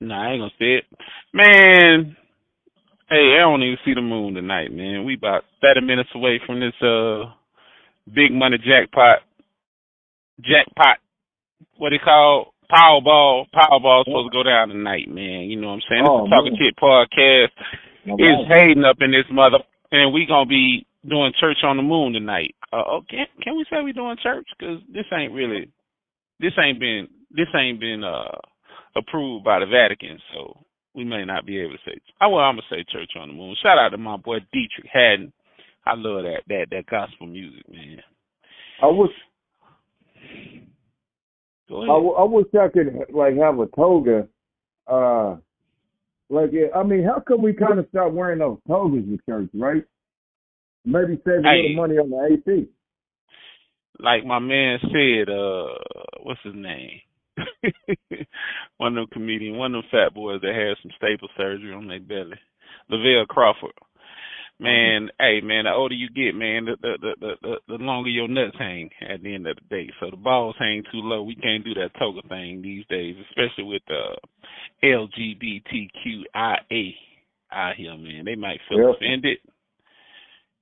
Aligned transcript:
Nah, 0.00 0.28
I 0.28 0.32
ain't 0.32 0.40
gonna 0.40 0.50
say 0.58 0.74
it. 0.76 0.84
Man, 1.32 2.16
hey, 3.08 3.36
I 3.36 3.40
don't 3.40 3.62
even 3.62 3.78
see 3.84 3.94
the 3.94 4.02
moon 4.02 4.34
tonight, 4.34 4.72
man. 4.72 5.04
We 5.04 5.14
about 5.14 5.44
thirty 5.62 5.80
minutes 5.84 6.10
away 6.14 6.40
from 6.46 6.60
this 6.60 6.74
uh 6.82 7.32
big 8.12 8.32
money 8.32 8.58
jackpot. 8.58 9.20
Jackpot. 10.40 10.98
What 11.78 11.92
it 11.92 12.02
called? 12.04 12.48
Powerball. 12.70 13.46
Powerball 13.54 14.04
supposed 14.04 14.32
to 14.32 14.36
go 14.36 14.42
down 14.42 14.68
tonight, 14.68 15.08
man. 15.08 15.48
You 15.48 15.60
know 15.60 15.68
what 15.68 15.80
I'm 15.80 15.88
saying? 15.88 16.04
Oh, 16.06 16.26
this 16.26 16.28
is 16.28 16.30
Talking. 16.30 16.56
Chit 16.58 16.76
podcast. 16.76 17.52
It's 18.06 18.48
hating 18.52 18.84
up 18.84 18.96
in 19.00 19.10
this 19.10 19.26
mother, 19.30 19.58
and 19.90 20.12
we 20.12 20.26
gonna 20.26 20.46
be 20.46 20.86
doing 21.08 21.32
church 21.40 21.58
on 21.64 21.76
the 21.76 21.82
moon 21.82 22.12
tonight. 22.12 22.54
Uh, 22.72 22.82
oh, 22.86 23.00
can 23.08 23.26
can 23.42 23.56
we 23.56 23.64
say 23.70 23.82
we 23.82 23.92
doing 23.92 24.16
church? 24.22 24.46
Cause 24.60 24.78
this 24.92 25.06
ain't 25.12 25.32
really, 25.32 25.70
this 26.38 26.52
ain't 26.58 26.78
been, 26.78 27.08
this 27.30 27.48
ain't 27.54 27.80
been 27.80 28.04
uh 28.04 28.36
approved 28.96 29.44
by 29.44 29.60
the 29.60 29.66
Vatican, 29.66 30.18
so 30.34 30.58
we 30.94 31.04
may 31.04 31.24
not 31.24 31.44
be 31.46 31.58
able 31.60 31.72
to 31.72 31.78
say. 31.84 31.98
I 32.20 32.26
well, 32.26 32.38
I'm 32.44 32.54
gonna 32.56 32.62
say 32.70 32.84
church 32.90 33.10
on 33.20 33.28
the 33.28 33.34
moon. 33.34 33.54
Shout 33.62 33.78
out 33.78 33.90
to 33.90 33.98
my 33.98 34.16
boy 34.16 34.38
Deitrick 34.54 34.88
Haddon. 34.92 35.32
I 35.86 35.94
love 35.94 36.24
that 36.24 36.42
that 36.48 36.66
that 36.70 36.86
gospel 36.86 37.26
music, 37.26 37.62
man. 37.70 37.98
I 38.82 38.86
wish 38.86 39.10
Go 41.68 41.82
I, 41.82 42.22
I 42.22 42.24
wish 42.24 42.46
I 42.54 42.68
could 42.68 42.94
like 43.12 43.36
have 43.36 43.58
a 43.58 43.66
toga. 43.74 44.28
Uh, 44.86 45.36
like 46.30 46.50
yeah, 46.52 46.66
I 46.74 46.82
mean, 46.82 47.04
how 47.04 47.20
come 47.20 47.42
we 47.42 47.52
kind 47.52 47.78
of 47.78 47.88
start 47.90 48.12
wearing 48.12 48.38
those 48.38 48.58
togas 48.68 49.04
in 49.04 49.18
church, 49.28 49.50
right? 49.54 49.84
Maybe 50.84 51.20
save 51.26 51.40
a 51.44 51.48
Hey. 51.48 51.62
little 51.62 51.76
money 51.76 51.94
on 51.98 52.10
the 52.10 52.38
AC. 52.52 52.68
like 53.98 54.24
my 54.24 54.38
man 54.38 54.78
said, 54.82 55.28
uh, 55.32 56.22
what's 56.22 56.40
his 56.44 56.54
name? 56.54 57.00
one 58.78 58.96
of 58.98 59.08
them 59.08 59.12
comedian, 59.12 59.56
one 59.56 59.74
of 59.74 59.82
them 59.82 59.90
fat 59.90 60.14
boys 60.14 60.40
that 60.42 60.54
had 60.54 60.76
some 60.82 60.90
staple 60.96 61.28
surgery 61.36 61.72
on 61.74 61.88
their 61.88 62.00
belly. 62.00 62.38
Lavelle 62.90 63.26
Crawford. 63.26 63.72
Man, 64.58 65.10
hey 65.20 65.40
man, 65.42 65.64
the 65.64 65.72
older 65.72 65.94
you 65.94 66.08
get, 66.10 66.34
man, 66.34 66.64
the 66.64 66.76
the, 66.80 66.96
the 67.00 67.14
the 67.20 67.34
the 67.42 67.56
the 67.68 67.74
longer 67.84 68.08
your 68.08 68.26
nuts 68.28 68.56
hang 68.58 68.88
at 69.06 69.22
the 69.22 69.34
end 69.34 69.46
of 69.46 69.56
the 69.56 69.62
day. 69.76 69.90
So 70.00 70.10
the 70.10 70.16
balls 70.16 70.56
hang 70.58 70.82
too 70.84 71.00
low. 71.00 71.22
We 71.24 71.34
can't 71.36 71.62
do 71.64 71.74
that 71.74 71.90
toga 71.98 72.22
thing 72.28 72.62
these 72.62 72.84
days, 72.88 73.16
especially 73.30 73.64
with 73.64 73.82
uh 73.90 74.16
LGBTQIA 74.82 76.94
out 77.52 77.76
here, 77.76 77.96
man. 77.98 78.24
They 78.24 78.34
might 78.36 78.60
feel 78.68 78.78
Yep. 78.78 78.96
offended. 78.96 79.38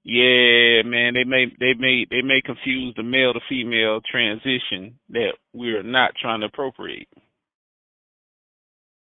Yeah, 0.05 0.83
man, 0.85 1.15
they 1.15 1.25
may 1.25 1.47
they 1.59 1.73
may 1.79 2.05
they 2.11 2.21
may 2.21 2.43
confuse 2.45 2.95
the 2.95 3.03
male 3.03 3.33
to 3.33 3.41
female 3.49 4.01
transition 4.11 4.99
that 5.09 5.33
we're 5.55 5.83
not 5.83 6.13
trying 6.21 6.41
to 6.41 6.47
appropriate. 6.47 7.09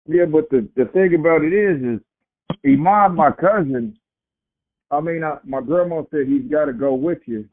Yeah, 0.07 0.25
but 0.25 0.51
the 0.51 0.69
the 0.75 0.87
thing 0.87 1.15
about 1.15 1.45
it 1.45 1.55
is, 1.55 2.01
is 2.01 2.01
Iman, 2.67 3.15
my 3.15 3.31
cousin. 3.31 3.97
I 4.91 5.01
mean, 5.01 5.23
I, 5.23 5.37
my 5.45 5.61
grandma 5.61 6.03
said 6.11 6.27
he's 6.27 6.51
got 6.51 6.65
to 6.65 6.73
go 6.73 6.95
with 6.95 7.19
you. 7.27 7.45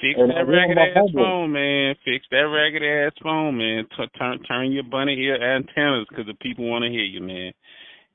Fix 0.00 0.14
And 0.18 0.30
that 0.30 0.46
ragged 0.46 0.78
ass 0.78 1.10
phone, 1.14 1.52
man. 1.52 1.94
Fix 2.04 2.26
that 2.30 2.46
ragged 2.46 2.82
ass 2.82 3.12
phone, 3.22 3.58
man. 3.58 3.86
T- 3.96 4.18
turn 4.18 4.38
turn 4.42 4.70
your 4.70 4.84
bunny 4.84 5.14
ear 5.14 5.34
antennas 5.34 6.06
because 6.08 6.26
the 6.26 6.34
people 6.34 6.68
want 6.68 6.84
to 6.84 6.90
hear 6.90 7.04
you, 7.04 7.20
man. 7.20 7.52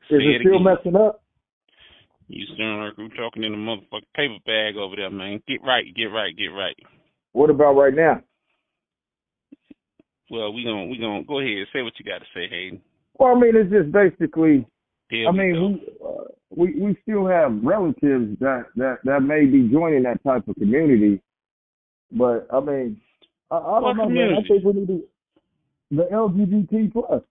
Say 0.09 0.17
Is 0.17 0.21
it 0.23 0.41
still 0.41 0.55
again. 0.55 0.63
messing 0.63 0.95
up? 0.95 1.21
You 2.29 2.45
sound 2.57 2.85
like 2.85 2.95
we're 2.95 3.09
talking 3.17 3.43
in 3.43 3.53
a 3.53 3.57
motherfucking 3.57 4.13
paper 4.15 4.37
bag 4.45 4.77
over 4.77 4.95
there, 4.95 5.09
man. 5.09 5.41
Get 5.47 5.63
right, 5.63 5.83
get 5.95 6.05
right, 6.05 6.35
get 6.37 6.47
right. 6.47 6.75
What 7.31 7.49
about 7.49 7.73
right 7.73 7.93
now? 7.93 8.21
Well, 10.29 10.53
we 10.53 10.63
gonna 10.63 10.85
we 10.85 10.99
gonna 10.99 11.23
go 11.23 11.39
ahead. 11.39 11.57
And 11.57 11.67
say 11.73 11.81
what 11.81 11.93
you 11.97 12.05
got 12.05 12.19
to 12.19 12.25
say, 12.35 12.47
Hayden. 12.47 12.81
Well, 13.17 13.35
I 13.35 13.39
mean, 13.39 13.55
it's 13.55 13.71
just 13.71 13.91
basically. 13.91 14.67
There 15.09 15.27
I 15.27 15.31
mean, 15.31 15.81
we, 15.81 16.07
uh, 16.07 16.23
we 16.55 16.79
we 16.79 16.95
still 17.01 17.25
have 17.25 17.51
relatives 17.63 18.37
that 18.39 18.65
that 18.75 18.97
that 19.05 19.21
may 19.21 19.45
be 19.45 19.67
joining 19.67 20.03
that 20.03 20.23
type 20.23 20.47
of 20.47 20.55
community, 20.55 21.19
but 22.11 22.47
I 22.53 22.59
mean, 22.59 23.01
I, 23.49 23.57
I 23.57 23.81
don't 23.81 23.97
know, 23.97 24.09
man. 24.09 24.35
I 24.37 24.47
think 24.47 24.63
we 24.63 24.73
need 24.73 24.87
to 24.87 25.03
the 25.89 26.03
LGBT 26.03 26.93
plus. 26.93 27.23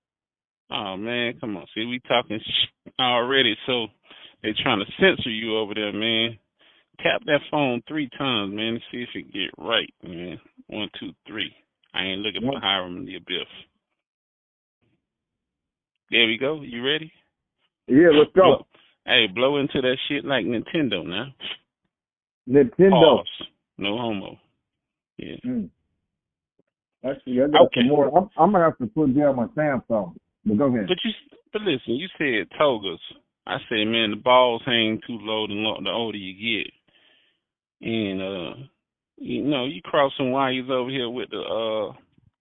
Oh 0.72 0.96
man, 0.96 1.34
come 1.40 1.56
on. 1.56 1.66
See, 1.72 1.84
we 1.84 2.00
talking 2.08 2.40
already, 3.00 3.54
so 3.64 3.86
they 4.42 4.50
trying 4.62 4.80
to 4.80 4.86
censor 5.00 5.30
you 5.30 5.56
over 5.58 5.74
there, 5.74 5.92
man. 5.92 6.38
Tap 7.02 7.22
that 7.26 7.40
phone 7.50 7.82
three 7.86 8.08
times, 8.18 8.54
man, 8.54 8.74
and 8.74 8.80
see 8.90 9.02
if 9.02 9.08
it 9.14 9.32
get 9.32 9.50
right, 9.56 9.92
man. 10.02 10.38
One, 10.66 10.88
two, 10.98 11.10
three. 11.26 11.52
I 11.94 12.04
ain't 12.04 12.20
looking 12.20 12.42
for 12.42 12.60
Hiram 12.60 13.06
the 13.06 13.16
Abyss. 13.16 13.46
There 16.10 16.26
we 16.26 16.38
go. 16.38 16.60
You 16.62 16.84
ready? 16.84 17.12
Yeah, 17.86 18.08
let's 18.12 18.30
go. 18.34 18.42
Blow- 18.42 18.66
Hey, 19.06 19.26
blow 19.26 19.56
into 19.56 19.80
that 19.80 19.96
shit 20.06 20.22
like 20.26 20.44
Nintendo 20.44 21.02
now. 21.06 21.28
Nintendo. 22.46 22.90
Pause. 22.90 23.26
No 23.78 23.96
homo. 23.96 24.36
Yeah. 25.16 25.36
Mm. 25.46 25.70
Actually, 27.02 27.40
I 27.42 27.46
got 27.46 27.62
Okay. 27.62 27.80
some 27.80 27.88
more. 27.88 28.08
I'm, 28.08 28.28
I'm 28.36 28.52
gonna 28.52 28.64
have 28.64 28.76
to 28.78 28.86
put 28.86 29.16
down 29.16 29.36
my 29.36 29.46
Samsung. 29.46 30.14
But 30.44 30.58
go 30.58 30.66
ahead. 30.66 30.88
But 30.88 30.98
you, 31.04 31.12
but 31.54 31.62
listen, 31.62 31.94
you 31.94 32.06
said 32.18 32.48
togas. 32.58 33.00
I 33.48 33.58
said, 33.68 33.86
man, 33.86 34.10
the 34.10 34.16
balls 34.22 34.62
hang 34.66 35.00
too 35.06 35.18
low 35.22 35.46
the, 35.46 35.54
lo- 35.54 35.80
the 35.82 35.90
older 35.90 36.18
you 36.18 36.62
get, 36.62 36.72
and 37.88 38.22
uh, 38.22 38.54
you 39.16 39.42
know, 39.42 39.64
you 39.64 39.80
cross 39.82 40.12
some 40.16 40.30
wires 40.32 40.66
over 40.70 40.90
here 40.90 41.08
with 41.10 41.30
the 41.30 41.40
uh, 41.40 41.90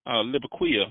uh, 0.09 0.23
Libiquia 0.23 0.85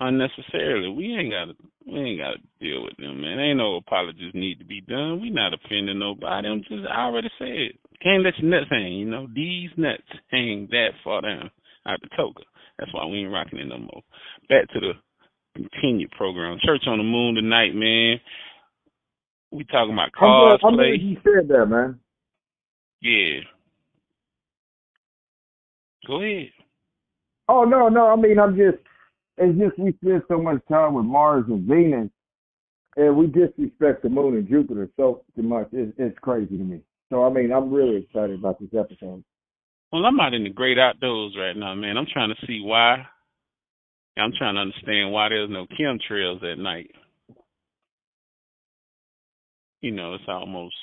unnecessarily. 0.00 0.88
We 0.90 1.14
ain't 1.14 1.32
got 1.32 1.46
to, 1.46 1.54
we 1.86 2.00
ain't 2.00 2.20
got 2.20 2.32
to 2.32 2.38
deal 2.60 2.84
with 2.84 2.96
them, 2.96 3.20
man. 3.20 3.38
Ain't 3.40 3.58
no 3.58 3.76
apologies 3.76 4.32
need 4.34 4.58
to 4.58 4.64
be 4.64 4.80
done. 4.82 5.20
We 5.20 5.30
not 5.30 5.54
offending 5.54 5.98
nobody. 5.98 6.48
I'm 6.48 6.62
just, 6.62 6.86
I 6.90 7.02
already 7.06 7.30
said, 7.38 7.78
can't 8.02 8.24
let 8.24 8.38
your 8.38 8.50
nuts 8.50 8.70
hang. 8.70 8.92
You 8.92 9.06
know, 9.06 9.28
these 9.34 9.70
nuts 9.76 10.02
hang 10.30 10.68
that 10.70 10.90
far 11.02 11.22
down 11.22 11.50
out 11.86 12.00
the 12.02 12.08
toga. 12.16 12.42
That's 12.78 12.92
why 12.92 13.06
we 13.06 13.18
ain't 13.18 13.32
rocking 13.32 13.58
it 13.60 13.66
no 13.68 13.78
more. 13.78 14.02
Back 14.48 14.68
to 14.72 14.80
the 14.80 14.92
continued 15.54 16.10
program. 16.12 16.58
Church 16.64 16.82
on 16.86 16.98
the 16.98 17.04
Moon 17.04 17.34
tonight, 17.36 17.74
man. 17.74 18.18
We 19.54 19.62
talking 19.64 19.92
about 19.92 20.10
glad, 20.18 20.58
I'm 20.66 20.74
glad 20.74 21.00
you 21.00 21.16
said 21.22 21.46
that, 21.46 21.66
man. 21.66 22.00
Yeah. 23.00 23.38
Go 26.08 26.20
ahead. 26.20 26.50
Oh 27.48 27.62
no, 27.62 27.88
no. 27.88 28.08
I 28.08 28.16
mean, 28.16 28.40
I'm 28.40 28.56
just. 28.56 28.78
It's 29.36 29.56
just 29.56 29.78
we 29.78 29.92
spend 30.02 30.22
so 30.26 30.42
much 30.42 30.60
time 30.68 30.94
with 30.94 31.04
Mars 31.04 31.44
and 31.46 31.68
Venus, 31.68 32.10
and 32.96 33.16
we 33.16 33.28
disrespect 33.28 34.02
the 34.02 34.08
Moon 34.08 34.34
and 34.34 34.48
Jupiter 34.48 34.90
so 34.96 35.22
much. 35.36 35.68
It's, 35.72 35.92
it's 35.98 36.18
crazy 36.18 36.58
to 36.58 36.64
me. 36.64 36.80
So 37.10 37.24
I 37.24 37.30
mean, 37.30 37.52
I'm 37.52 37.72
really 37.72 37.98
excited 37.98 38.40
about 38.40 38.58
this 38.58 38.70
episode. 38.76 39.22
Well, 39.92 40.04
I'm 40.04 40.18
out 40.18 40.34
in 40.34 40.42
the 40.42 40.50
great 40.50 40.78
outdoors 40.78 41.36
right 41.38 41.56
now, 41.56 41.76
man. 41.76 41.96
I'm 41.96 42.06
trying 42.12 42.30
to 42.30 42.46
see 42.46 42.60
why. 42.60 43.06
I'm 44.16 44.32
trying 44.36 44.56
to 44.56 44.62
understand 44.62 45.12
why 45.12 45.28
there's 45.28 45.50
no 45.50 45.66
chemtrails 45.78 46.42
at 46.42 46.58
night. 46.58 46.90
You 49.84 49.90
know, 49.90 50.14
it's 50.14 50.24
almost 50.28 50.74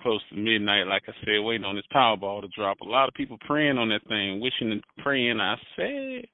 close 0.00 0.22
to 0.30 0.34
midnight, 0.34 0.86
like 0.86 1.02
I 1.06 1.12
said, 1.26 1.44
waiting 1.44 1.66
on 1.66 1.76
this 1.76 1.84
Powerball 1.94 2.40
to 2.40 2.48
drop. 2.56 2.80
A 2.80 2.84
lot 2.84 3.06
of 3.06 3.12
people 3.12 3.36
praying 3.46 3.76
on 3.76 3.90
that 3.90 4.00
thing, 4.08 4.40
wishing 4.40 4.72
and 4.72 4.82
praying. 4.96 5.38
I 5.38 5.56
said, 5.76 6.24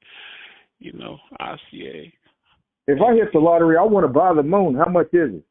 you 0.78 0.92
know, 0.92 1.18
I 1.40 1.56
ICA. 1.74 2.12
If 2.86 3.02
I 3.02 3.14
hit 3.14 3.32
the 3.32 3.40
lottery, 3.40 3.76
I 3.76 3.82
want 3.82 4.04
to 4.04 4.08
buy 4.08 4.32
the 4.34 4.44
Moon. 4.44 4.76
How 4.76 4.88
much 4.88 5.08
is 5.12 5.34
it? 5.34 5.44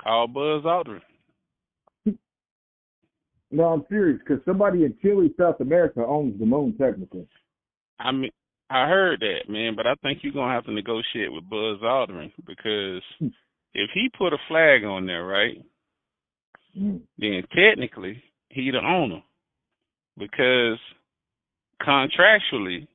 Call 0.00 0.28
Buzz 0.28 0.62
Aldrin. 0.62 1.00
No, 3.50 3.64
I'm 3.64 3.84
serious 3.88 4.20
because 4.20 4.44
somebody 4.44 4.84
in 4.84 4.94
Chile, 5.02 5.34
South 5.36 5.58
America, 5.58 6.06
owns 6.06 6.38
the 6.38 6.46
Moon 6.46 6.76
technically. 6.78 7.26
I 7.98 8.12
mean, 8.12 8.30
I 8.74 8.88
heard 8.88 9.20
that, 9.20 9.48
man, 9.48 9.76
but 9.76 9.86
I 9.86 9.94
think 10.02 10.18
you're 10.22 10.32
gonna 10.32 10.52
have 10.52 10.64
to 10.64 10.72
negotiate 10.72 11.32
with 11.32 11.48
Buzz 11.48 11.78
Aldrin 11.80 12.32
because 12.44 13.02
if 13.72 13.90
he 13.94 14.10
put 14.18 14.32
a 14.32 14.38
flag 14.48 14.84
on 14.84 15.06
there, 15.06 15.24
right, 15.24 15.58
Mm. 16.76 17.02
then 17.18 17.44
technically 17.54 18.20
he 18.50 18.70
the 18.72 18.84
owner 18.84 19.22
because 20.18 20.78
contractually 21.80 22.88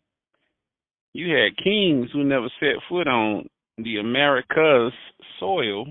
you 1.14 1.34
had 1.34 1.56
kings 1.64 2.12
who 2.12 2.26
never 2.26 2.50
set 2.60 2.76
foot 2.90 3.08
on 3.08 3.48
the 3.78 3.98
Americas 4.00 4.92
soil 5.40 5.86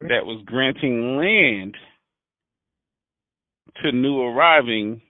that 0.00 0.24
was 0.24 0.42
granting 0.46 1.18
land 1.18 1.76
to 3.82 3.92
new 3.92 4.22
arriving 4.22 5.02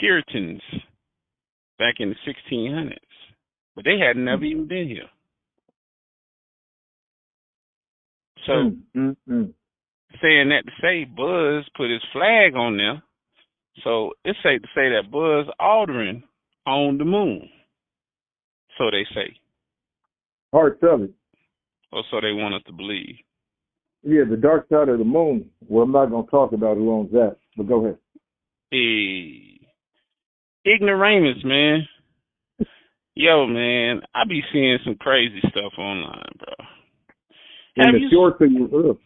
Puritans 0.00 0.62
back 1.78 2.00
in 2.00 2.08
the 2.10 2.16
1600s, 2.26 2.98
but 3.80 3.90
they 3.90 3.98
had 3.98 4.16
never 4.16 4.44
even 4.44 4.66
been 4.66 4.88
here. 4.88 5.08
So 8.46 8.52
Mm, 8.52 8.82
mm, 8.96 9.16
mm. 9.28 9.52
saying 10.20 10.48
that 10.50 10.66
to 10.66 10.72
say 10.82 11.04
Buzz 11.04 11.64
put 11.76 11.90
his 11.90 12.02
flag 12.12 12.54
on 12.56 12.76
there. 12.76 13.02
So 13.82 14.12
it's 14.24 14.38
safe 14.42 14.60
to 14.60 14.68
say 14.74 14.90
that 14.90 15.10
Buzz 15.10 15.46
Aldrin 15.60 16.22
owned 16.66 17.00
the 17.00 17.04
moon. 17.06 17.48
So 18.76 18.90
they 18.90 19.06
say. 19.14 19.34
Parts 20.52 20.80
of 20.82 21.02
it. 21.02 21.10
Or 21.92 22.02
so 22.10 22.20
they 22.20 22.32
want 22.32 22.54
us 22.54 22.62
to 22.66 22.72
believe. 22.72 23.16
Yeah, 24.02 24.24
the 24.28 24.36
dark 24.36 24.68
side 24.68 24.88
of 24.88 24.98
the 24.98 25.04
moon. 25.04 25.48
Well, 25.68 25.84
I'm 25.84 25.92
not 25.92 26.10
gonna 26.10 26.26
talk 26.26 26.52
about 26.52 26.76
who 26.76 26.92
owns 26.92 27.12
that, 27.12 27.36
but 27.56 27.66
go 27.66 27.84
ahead. 27.84 27.98
Hey, 28.70 29.60
ignoramus, 30.66 31.44
man. 31.44 31.86
Yo, 33.20 33.46
man, 33.46 34.00
I 34.14 34.24
be 34.26 34.40
seeing 34.50 34.78
some 34.82 34.94
crazy 34.94 35.40
stuff 35.50 35.74
online, 35.76 36.32
bro. 36.38 36.66
And 37.76 37.86
Have 37.86 37.94
the 37.94 38.00
you- 38.00 38.10
short 38.10 38.40
of 38.40 38.50
your 38.50 38.90
ugh. 38.92 38.98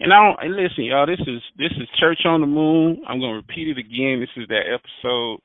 And 0.00 0.12
I 0.12 0.16
don't 0.20 0.36
and 0.42 0.56
listen, 0.56 0.82
y'all. 0.82 1.06
This 1.06 1.20
is 1.20 1.40
this 1.56 1.70
is 1.78 1.88
Church 2.00 2.18
on 2.24 2.40
the 2.40 2.48
Moon. 2.48 3.04
I'm 3.06 3.20
gonna 3.20 3.36
repeat 3.36 3.68
it 3.68 3.78
again. 3.78 4.18
This 4.18 4.34
is 4.36 4.48
that 4.48 4.66
episode. 4.66 5.38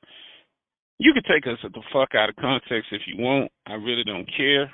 You 0.98 1.13
can 1.13 1.21
take 1.30 1.45
us 1.45 1.60
the 1.62 1.83
fuck 1.94 2.16
out 2.16 2.30
of 2.30 2.36
context 2.38 2.89
if 2.92 3.04
you 3.06 3.24
want. 3.24 3.51
I 3.68 3.74
really 3.74 4.04
don't 4.04 4.27
care. 4.36 4.74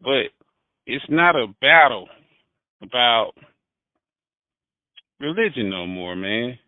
But 0.00 0.32
it's 0.86 1.04
not 1.10 1.36
a 1.36 1.48
battle 1.60 2.08
about 2.82 3.32
religion 5.20 5.68
no 5.68 5.86
more, 5.86 6.16
man. 6.16 6.58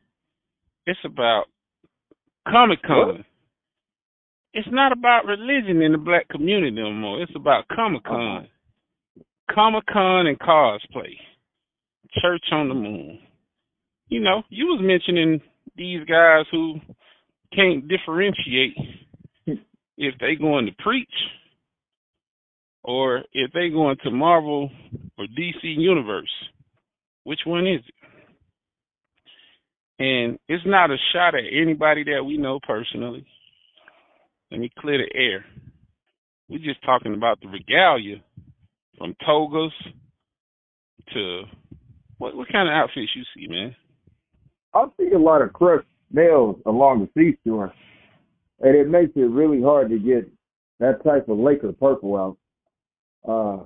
It's 0.84 1.00
about 1.06 1.46
Comic 2.46 2.82
Con. 2.82 3.24
It's 4.56 4.68
not 4.72 4.90
about 4.90 5.26
religion 5.26 5.82
in 5.82 5.92
the 5.92 5.98
black 5.98 6.26
community 6.30 6.70
no 6.70 6.90
more. 6.90 7.20
It's 7.20 7.36
about 7.36 7.68
Comic 7.68 8.04
Con. 8.04 8.46
Uh-huh. 8.46 9.22
Comic 9.54 9.84
Con 9.84 10.26
and 10.26 10.38
cosplay. 10.38 11.12
Church 12.22 12.42
on 12.52 12.68
the 12.68 12.74
Moon. 12.74 13.18
You 14.08 14.20
know, 14.20 14.44
you 14.48 14.64
was 14.64 14.80
mentioning 14.82 15.42
these 15.76 16.06
guys 16.06 16.46
who 16.50 16.80
can't 17.54 17.86
differentiate 17.86 18.74
if 19.98 20.14
they 20.20 20.36
going 20.36 20.64
to 20.64 20.72
preach 20.82 21.06
or 22.82 23.24
if 23.34 23.52
they 23.52 23.68
going 23.68 23.98
to 24.04 24.10
Marvel 24.10 24.70
or 25.18 25.26
DC 25.38 25.64
Universe. 25.64 26.32
Which 27.24 27.40
one 27.44 27.66
is 27.66 27.82
it? 27.86 27.94
And 29.98 30.38
it's 30.48 30.64
not 30.64 30.90
a 30.90 30.96
shot 31.12 31.34
at 31.34 31.44
anybody 31.52 32.04
that 32.04 32.24
we 32.24 32.38
know 32.38 32.58
personally. 32.66 33.26
Let 34.50 34.60
me 34.60 34.70
clear 34.78 34.98
the 34.98 35.18
air. 35.18 35.44
We're 36.48 36.58
just 36.58 36.82
talking 36.84 37.14
about 37.14 37.40
the 37.40 37.48
regalia 37.48 38.22
from 38.96 39.14
togas 39.26 39.72
to 41.12 41.42
what 42.18 42.36
what 42.36 42.50
kind 42.50 42.68
of 42.68 42.72
outfits 42.72 43.10
you 43.14 43.22
see, 43.34 43.48
man? 43.48 43.74
I 44.74 44.86
see 44.98 45.10
a 45.14 45.18
lot 45.18 45.42
of 45.42 45.52
crushed 45.52 45.88
nails 46.10 46.56
along 46.66 47.08
the 47.14 47.36
seashore, 47.44 47.72
and 48.60 48.76
it 48.76 48.88
makes 48.88 49.12
it 49.16 49.20
really 49.20 49.60
hard 49.60 49.90
to 49.90 49.98
get 49.98 50.30
that 50.78 51.02
type 51.04 51.28
of 51.28 51.38
Laker 51.38 51.72
purple 51.72 52.16
out, 52.16 52.36
uh, 53.28 53.64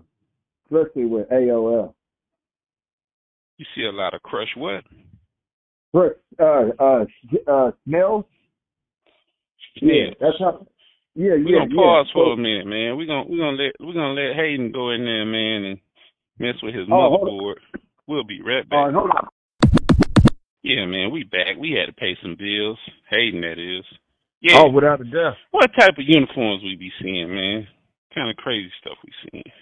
especially 0.65 1.05
with 1.05 1.29
AOL. 1.29 1.95
You 3.59 3.67
see 3.75 3.85
a 3.85 3.93
lot 3.93 4.15
of 4.15 4.23
crush 4.23 4.49
what? 4.57 4.85
Crushed, 5.95 6.21
uh, 6.41 6.69
uh, 6.79 7.05
uh, 7.47 7.71
snails. 7.87 8.25
Yeah. 9.77 10.11
that's 10.21 10.39
how. 10.39 10.67
Yeah, 11.15 11.31
We're 11.31 11.39
yeah, 11.39 11.59
gonna 11.67 11.75
pause 11.75 12.07
yeah. 12.09 12.13
for 12.15 12.33
a 12.33 12.37
minute, 12.37 12.67
man. 12.67 12.97
We're 12.97 13.07
gonna 13.07 13.25
we're 13.29 13.39
gonna 13.39 13.57
let 13.63 13.73
we're 13.81 13.95
gonna 13.95 14.15
let 14.15 14.37
Hayden 14.37 14.71
go 14.73 14.91
in 14.91 15.05
there, 15.05 15.25
man, 15.27 15.65
and 15.65 15.79
mess 16.39 16.55
with 16.63 16.75
his 16.75 16.87
Oh, 16.91 17.19
motherboard. 17.19 17.57
We'll 18.07 18.25
be 18.25 18.41
right 18.43 18.69
back. 18.69 18.87
right, 18.87 18.95
hold 18.95 19.11
on. 19.11 19.29
Yeah, 20.63 20.87
man, 20.87 21.11
we 21.11 21.25
back. 21.25 21.57
We 21.59 21.73
had 21.73 21.87
to 21.87 21.93
pay 21.93 22.17
some 22.23 22.37
bills. 22.39 22.79
Hayden, 23.11 23.41
that 23.41 23.59
is. 23.59 23.85
Yeah. 24.41 24.61
Oh, 24.63 24.71
without 24.71 25.01
a 25.01 25.05
doubt. 25.05 25.35
What 25.51 25.71
type 25.79 25.99
of 25.99 26.05
uniforms 26.07 26.63
we 26.63 26.77
be 26.77 26.93
seeing, 27.03 27.35
man? 27.35 27.67
Kind 28.15 28.31
of 28.31 28.37
crazy 28.37 28.71
stuff 28.81 28.97
we 29.05 29.13
seeing. 29.31 29.53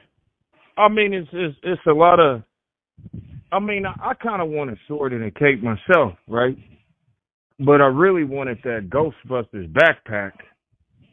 I 0.77 0.89
mean, 0.89 1.13
it's 1.15 1.29
it's, 1.33 1.57
it's 1.63 1.83
a 1.89 1.93
lot 1.93 2.21
of. 2.21 2.43
I 3.51 3.59
mean, 3.59 3.87
I, 3.87 4.11
I 4.11 4.15
kind 4.15 4.43
of 4.43 4.49
want 4.51 4.71
a 4.71 4.77
sword 4.87 5.13
and 5.15 5.25
a 5.25 5.31
cape 5.31 5.63
myself, 5.63 6.13
right? 6.29 6.57
But 7.59 7.81
I 7.81 7.87
really 7.87 8.25
wanted 8.25 8.59
that 8.65 8.91
Ghostbusters 8.91 9.73
backpack. 9.73 10.33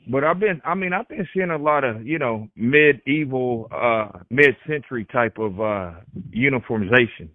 But 0.07 0.23
I've 0.23 0.39
been, 0.39 0.61
I 0.63 0.75
mean, 0.75 0.93
I've 0.93 1.07
been 1.07 1.27
seeing 1.33 1.49
a 1.49 1.57
lot 1.57 1.83
of, 1.83 2.05
you 2.05 2.19
know, 2.19 2.47
medieval, 2.55 3.67
uh, 3.71 4.19
mid-century 4.29 5.05
type 5.11 5.37
of 5.39 5.59
uh 5.59 5.93
uniformization. 6.35 7.29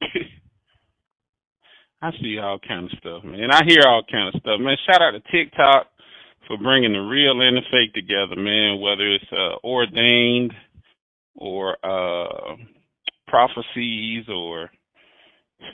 I 2.02 2.10
see 2.22 2.38
all 2.38 2.58
kind 2.66 2.86
of 2.86 2.98
stuff, 2.98 3.24
man. 3.24 3.50
I 3.50 3.62
hear 3.66 3.82
all 3.86 4.02
kind 4.10 4.28
of 4.34 4.40
stuff, 4.40 4.60
man. 4.60 4.76
Shout 4.86 5.02
out 5.02 5.10
to 5.12 5.20
TikTok 5.30 5.88
for 6.46 6.56
bringing 6.56 6.94
the 6.94 7.00
real 7.00 7.40
and 7.40 7.56
the 7.58 7.62
fake 7.70 7.92
together, 7.94 8.36
man. 8.36 8.80
Whether 8.80 9.14
it's 9.14 9.24
uh, 9.32 9.56
ordained 9.66 10.52
or 11.36 11.76
uh, 11.84 12.56
prophecies 13.28 14.24
or 14.28 14.70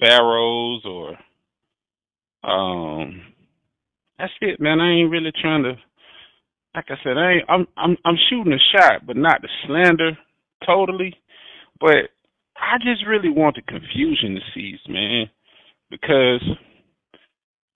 pharaohs 0.01 0.83
or 0.85 1.13
um, 2.47 3.23
that's 4.19 4.33
it, 4.41 4.61
man. 4.61 4.81
I 4.81 4.93
ain't 4.93 5.11
really 5.11 5.33
trying 5.41 5.65
to. 5.65 5.75
Like 6.75 6.87
I 6.91 6.97
said, 7.03 7.17
I 7.17 7.33
ain't, 7.33 7.45
I'm 7.49 7.67
I'm 7.77 7.97
I'm 8.05 8.17
shooting 8.29 8.53
a 8.53 8.79
shot, 8.79 9.07
but 9.07 9.17
not 9.17 9.41
to 9.43 9.49
slander 9.67 10.13
totally. 10.67 11.15
But 11.81 12.11
I 12.57 12.77
just 12.79 13.07
really 13.07 13.31
want 13.31 13.57
the 13.57 13.63
confusion 13.63 14.35
to 14.35 14.41
cease, 14.55 14.81
man 14.89 15.31
because 15.91 16.43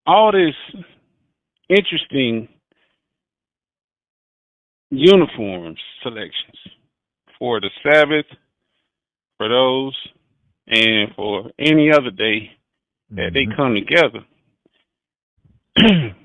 all 0.06 0.32
this 0.32 0.82
interesting 1.68 2.48
uniforms 4.90 5.78
selections 6.02 6.56
for 7.38 7.60
the 7.60 7.70
Sabbath, 7.82 8.26
for 9.36 9.48
those, 9.48 9.96
and 10.66 11.14
for 11.14 11.50
any 11.58 11.90
other 11.92 12.10
day 12.10 12.50
that 13.10 13.30
they 13.32 13.46
come 13.56 13.74
together. 13.74 14.24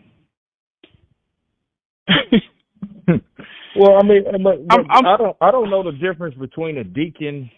Well, 3.78 4.00
I 4.00 4.04
mean, 4.08 4.24
uh, 4.26 4.38
but, 4.42 4.66
but 4.68 4.74
I'm- 4.80 4.88
I'm- 4.90 5.06
I 5.06 5.18
don't, 5.18 5.38
I 5.42 5.52
don't 5.52 5.70
know 5.70 5.84
the 5.84 5.92
difference 5.92 6.34
between 6.36 6.78
a 6.78 6.84
deacon, 6.86 7.52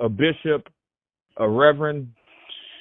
a 0.00 0.08
bishop, 0.08 0.68
a 1.36 1.48
reverend. 1.48 2.08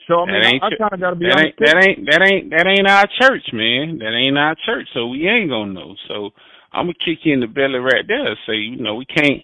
So 0.07 0.21
I 0.21 0.25
mean, 0.25 0.42
That 0.42 0.45
ain't 0.53 0.63
I, 0.63 0.68
I 0.68 0.69
kind 0.77 0.94
of 0.94 1.00
got 1.00 1.09
to 1.12 1.15
be 1.15 1.25
that 1.27 1.38
honest. 1.38 1.45
ain't 1.45 1.59
that 1.59 1.77
ain't 1.88 2.06
that 2.09 2.21
ain't 2.25 2.50
that 2.50 2.68
ain't 2.68 2.88
our 2.89 3.06
church, 3.21 3.45
man. 3.53 4.00
That 4.00 4.13
ain't 4.18 4.36
our 4.38 4.56
church, 4.65 4.88
so 4.95 5.07
we 5.07 5.27
ain't 5.30 5.50
gonna 5.51 5.71
know. 5.74 5.95
So 6.07 6.31
I'm 6.74 6.86
gonna 6.89 6.95
kick 7.06 7.19
you 7.24 7.33
in 7.33 7.39
the 7.39 7.47
belly 7.47 7.78
right 7.78 8.04
there. 8.07 8.25
and 8.28 8.37
Say, 8.47 8.56
you 8.56 8.78
know, 8.81 8.95
we 8.95 9.06
can't, 9.06 9.44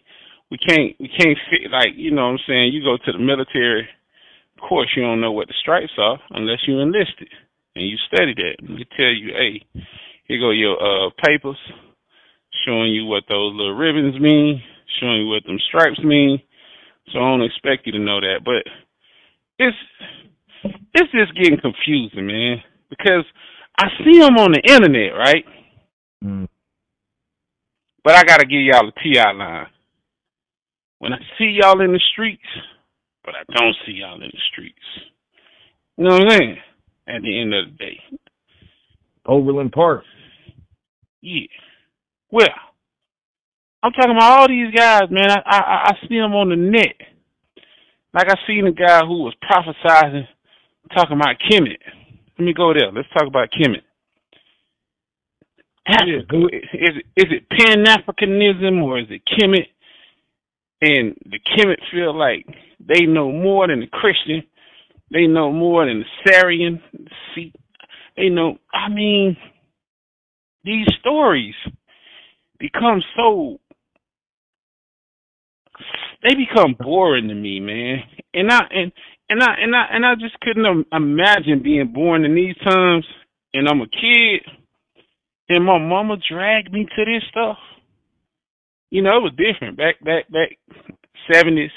we 0.50 0.58
can't, 0.58 0.96
we 1.00 1.08
can't 1.08 1.38
fit 1.52 1.70
like, 1.72 1.94
you 1.96 2.10
know, 2.10 2.26
what 2.26 2.42
I'm 2.42 2.46
saying. 2.48 2.74
You 2.74 2.82
go 2.84 2.98
to 2.98 3.12
the 3.12 3.20
military, 3.20 3.88
of 4.58 4.62
course, 4.68 4.90
you 4.98 5.04
don't 5.04 5.22
know 5.22 5.32
what 5.32 5.48
the 5.48 5.54
stripes 5.62 5.94
are 6.00 6.20
unless 6.32 6.66
you 6.68 6.80
enlisted 6.80 7.30
and 7.78 7.88
you 7.88 7.98
study 8.08 8.34
that. 8.34 8.56
And 8.60 8.78
they 8.78 8.86
tell 8.98 9.14
you, 9.14 9.34
hey, 9.34 9.66
here 10.26 10.40
go 10.40 10.52
your 10.52 10.78
uh 10.82 11.10
papers, 11.24 11.58
showing 12.66 12.92
you 12.92 13.06
what 13.06 13.24
those 13.30 13.54
little 13.56 13.76
ribbons 13.76 14.20
mean, 14.20 14.62
showing 15.00 15.22
you 15.22 15.28
what 15.28 15.44
them 15.46 15.60
stripes 15.68 16.04
mean. 16.04 16.42
So 17.14 17.20
I 17.20 17.30
don't 17.30 17.44
expect 17.44 17.86
you 17.86 17.94
to 17.94 18.00
know 18.00 18.20
that, 18.20 18.40
but 18.44 18.66
it's 19.60 19.78
it's 20.94 21.12
just 21.12 21.38
getting 21.38 21.60
confusing, 21.60 22.28
man. 22.28 22.58
Because 22.90 23.24
I 23.80 23.88
see 24.04 24.20
them 24.20 24.38
on 24.38 24.52
the 24.54 24.62
internet, 24.66 25.14
right? 25.18 25.46
Mm. 26.24 26.48
But 28.04 28.16
I 28.16 28.24
gotta 28.24 28.46
give 28.46 28.62
y'all 28.62 28.88
a 28.88 29.04
TI 29.04 29.20
line. 29.20 29.68
When 31.00 31.14
I 31.14 31.20
see 31.38 31.60
y'all 31.62 31.80
in 31.82 31.94
the 31.94 32.02
streets, 32.12 32.42
but 33.24 33.36
I 33.36 33.44
don't 33.54 33.76
see 33.86 33.94
y'all 33.94 34.16
in 34.16 34.32
the 34.32 34.42
streets. 34.52 34.80
You 35.98 36.06
know 36.06 36.12
what 36.16 36.22
I'm 36.24 36.30
saying? 36.30 36.58
At 37.08 37.22
the 37.22 37.40
end 37.40 37.54
of 37.54 37.66
the 37.66 37.78
day. 37.78 38.00
Overland 39.26 39.72
Park. 39.72 40.04
Yeah. 41.22 41.48
Well, 42.32 42.48
I'm 43.82 43.92
talking 43.92 44.12
about 44.12 44.40
all 44.40 44.48
these 44.48 44.74
guys, 44.74 45.04
man. 45.10 45.32
I 45.32 45.42
I, 45.46 45.60
I 45.90 46.08
see 46.08 46.18
them 46.18 46.34
on 46.34 46.50
the 46.50 46.56
net. 46.56 46.96
Like 48.14 48.30
I 48.30 48.36
seen 48.48 48.68
a 48.68 48.72
guy 48.72 49.02
who 49.02 49.24
was 49.24 49.36
prophesizing, 49.50 50.28
talking 50.94 51.16
about 51.16 51.36
Kemet. 51.50 51.80
Let 52.38 52.46
me 52.46 52.54
go 52.54 52.74
there. 52.74 52.92
Let's 52.92 53.10
talk 53.10 53.28
about 53.28 53.50
Kemet. 53.52 53.84
Is 55.90 56.26
it 56.34 57.06
is 57.16 57.26
it 57.32 57.50
Pan 57.50 57.86
Africanism 57.86 58.84
or 58.84 59.00
is 59.00 59.08
it 59.10 59.22
Kemet? 59.26 59.68
And 60.82 61.16
the 61.26 61.40
Kemet 61.40 61.78
feel 61.92 62.18
like 62.18 62.46
they 62.80 63.06
know 63.06 63.32
more 63.32 63.68
than 63.68 63.80
the 63.80 63.88
Christian. 63.88 64.44
They 65.12 65.28
know 65.28 65.52
more 65.52 65.86
than 65.88 66.02
the 66.02 66.32
Syrian. 66.32 66.82
See, 67.36 67.54
they 68.18 68.30
know. 68.30 68.58
I 68.74 68.90
mean, 68.90 69.38
these 70.64 70.88
stories 71.02 71.56
become 72.60 73.02
so 73.18 73.60
they 76.24 76.36
become 76.36 76.76
boring 76.80 77.30
to 77.30 77.36
me, 77.36 77.60
man. 77.60 78.04
And 78.34 78.52
I 78.52 78.62
and 78.72 78.92
and 79.30 79.44
I 79.44 79.56
and 79.62 79.76
I 79.76 79.86
and 79.92 80.06
I 80.06 80.16
just 80.16 80.40
couldn't 80.42 80.66
im- 80.66 80.86
imagine 80.92 81.64
being 81.64 81.94
born 81.94 82.26
in 82.26 82.36
these 82.36 82.58
times. 82.66 83.06
And 83.54 83.68
I'm 83.70 83.82
a 83.82 83.88
kid, 83.88 84.44
and 85.50 85.66
my 85.66 85.80
mama 85.80 86.18
dragged 86.32 86.74
me 86.74 86.86
to 86.86 87.06
this 87.06 87.24
stuff. 87.32 87.58
you 88.92 89.04
know, 89.04 89.18
it 89.18 89.24
was 89.24 89.34
different 89.38 89.78
back 89.78 90.04
back 90.04 90.30
back 90.32 90.58
seventies, 91.34 91.72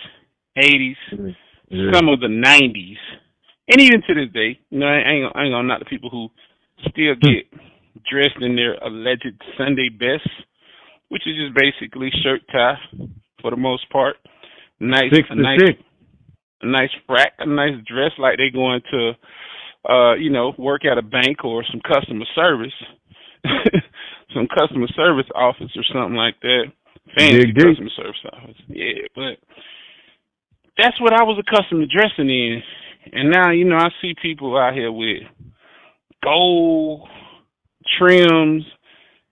eighties, 0.57 0.97
mm-hmm. 1.13 1.50
Yeah. 1.71 1.93
some 1.95 2.09
of 2.09 2.21
the 2.21 2.29
nineties, 2.29 2.99
and 3.69 3.81
even 3.81 4.03
to 4.03 4.15
this 4.15 4.33
day. 4.35 4.59
You 4.71 4.81
know, 4.81 4.87
I 4.87 4.99
ain't 4.99 5.23
gonna, 5.25 5.33
I 5.35 5.43
ain't 5.45 5.53
gonna 5.55 5.69
knock 5.69 5.79
the 5.79 5.85
people 5.87 6.11
who 6.11 6.29
still 6.91 7.15
get 7.15 7.47
dressed 8.11 8.41
in 8.41 8.57
their 8.57 8.75
alleged 8.75 9.35
Sunday 9.57 9.89
best, 9.89 10.29
which 11.09 11.23
is 11.27 11.37
just 11.37 11.55
basically 11.55 12.11
shirt 12.23 12.41
tie 12.51 12.75
for 13.41 13.51
the 13.51 13.57
most 13.57 13.89
part. 13.91 14.17
Nice, 14.81 15.13
Six 15.13 15.29
a 15.31 15.35
nice, 15.37 15.61
six. 15.61 15.79
a 16.63 16.67
nice 16.67 16.91
frack, 17.09 17.37
a 17.39 17.47
nice 17.47 17.77
dress 17.87 18.13
like 18.19 18.39
they 18.39 18.51
going 18.51 18.81
to, 18.91 19.13
uh, 19.89 20.15
you 20.15 20.31
know, 20.31 20.55
work 20.59 20.85
at 20.85 20.99
a 20.99 21.03
bank 21.03 21.45
or 21.45 21.63
some 21.71 21.81
customer 21.87 22.25
service, 22.35 22.73
some 24.35 24.49
customer 24.59 24.89
service 24.97 25.29
office 25.35 25.71
or 25.77 25.85
something 25.93 26.17
like 26.17 26.35
that. 26.43 26.65
Fancy 27.17 27.53
customer 27.53 27.91
service 27.97 28.25
office, 28.33 28.57
yeah. 28.69 29.07
But 29.15 29.37
that's 30.81 31.01
what 31.01 31.13
I 31.13 31.23
was 31.23 31.39
accustomed 31.39 31.89
to 31.89 31.97
dressing 31.97 32.31
in, 32.31 32.63
and 33.13 33.31
now 33.31 33.51
you 33.51 33.65
know 33.65 33.77
I 33.77 33.89
see 34.01 34.15
people 34.21 34.57
out 34.57 34.75
here 34.75 34.93
with 34.93 35.23
gold 36.23 37.09
trims, 37.99 38.65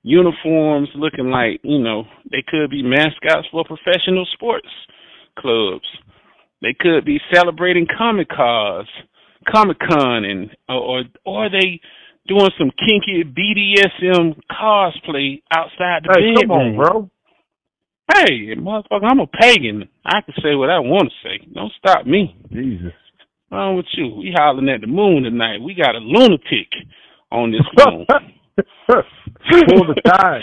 uniforms, 0.03 0.89
looking 0.95 1.31
like 1.31 1.61
you 1.63 1.79
know 1.79 2.05
they 2.31 2.45
could 2.47 2.71
be 2.71 2.83
mascots 2.83 3.49
for 3.51 3.65
professional 3.65 4.27
sports 4.33 4.69
clubs. 5.39 5.87
They 6.61 6.75
could 6.79 7.05
be 7.05 7.21
celebrating 7.33 7.87
Comic 7.87 8.29
Cons, 8.29 8.89
Comic 9.53 9.79
Con, 9.79 10.25
and 10.25 10.51
or 10.69 11.05
or 11.25 11.49
they 11.49 11.81
doing 12.27 12.51
some 12.59 12.71
kinky 12.79 13.25
BDSM 13.25 14.39
cosplay 14.51 15.43
outside 15.51 16.05
the 16.05 16.15
Hey, 16.15 16.43
come 16.43 16.51
on, 16.51 16.77
bro. 16.77 17.11
Hey, 18.13 18.55
motherfucker, 18.57 19.05
I'm 19.05 19.21
a 19.21 19.27
pagan. 19.27 19.89
I 20.05 20.21
can 20.23 20.35
say 20.43 20.55
what 20.55 20.71
I 20.71 20.79
want 20.81 21.11
to 21.11 21.29
say. 21.29 21.47
Don't 21.53 21.73
stop 21.79 22.07
me. 22.07 22.37
Jesus. 22.51 22.93
What's 23.49 23.53
wrong 23.53 23.77
with 23.77 23.87
you? 23.93 24.15
We 24.17 24.35
hollering 24.37 24.69
at 24.69 24.81
the 24.81 24.87
moon 24.87 25.25
tonight. 25.25 25.61
We 25.63 25.75
got 25.75 25.95
a 25.95 25.99
lunatic 25.99 26.69
on 27.31 27.53
this 27.53 27.61
phone. 27.77 28.07
Pull 28.89 29.87
the 29.87 30.01
tide. 30.05 30.43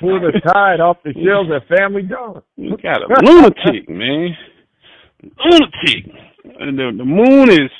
Pull 0.00 0.20
the 0.20 0.40
tide 0.52 0.80
off 0.80 0.98
the 1.04 1.12
shelves 1.12 1.50
at 1.54 1.66
Family 1.76 2.02
Dollar. 2.02 2.42
We 2.56 2.76
got 2.82 3.02
a 3.02 3.08
lunatic, 3.24 3.88
man. 3.88 4.36
Lunatic. 5.22 6.12
And 6.60 6.78
the, 6.78 6.92
the 6.96 7.04
moon 7.04 7.50
is 7.50 7.70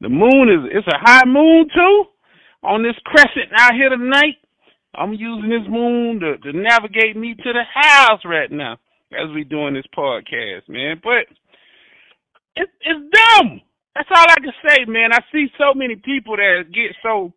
the 0.00 0.08
moon 0.08 0.48
is 0.48 0.70
it's 0.72 0.86
a 0.86 0.98
high 1.00 1.24
moon 1.26 1.66
too 1.74 2.04
on 2.62 2.82
this 2.82 2.96
crescent 3.04 3.52
out 3.56 3.74
here 3.74 3.90
tonight. 3.90 4.36
I'm 4.94 5.12
using 5.14 5.48
this 5.48 5.68
moon 5.68 6.20
to, 6.20 6.38
to 6.38 6.52
navigate 6.58 7.16
me 7.16 7.34
to 7.34 7.52
the 7.52 7.62
house 7.74 8.20
right 8.24 8.50
now 8.50 8.74
as 9.12 9.30
we 9.34 9.44
doing 9.44 9.74
this 9.74 9.86
podcast, 9.96 10.68
man. 10.68 11.00
But 11.02 11.24
it's 12.56 12.72
it's 12.80 13.14
dumb. 13.14 13.60
That's 13.94 14.08
all 14.14 14.24
I 14.28 14.40
can 14.40 14.52
say, 14.68 14.84
man. 14.86 15.12
I 15.12 15.20
see 15.32 15.46
so 15.58 15.74
many 15.74 15.96
people 15.96 16.36
that 16.36 16.64
get 16.72 16.94
so 17.02 17.32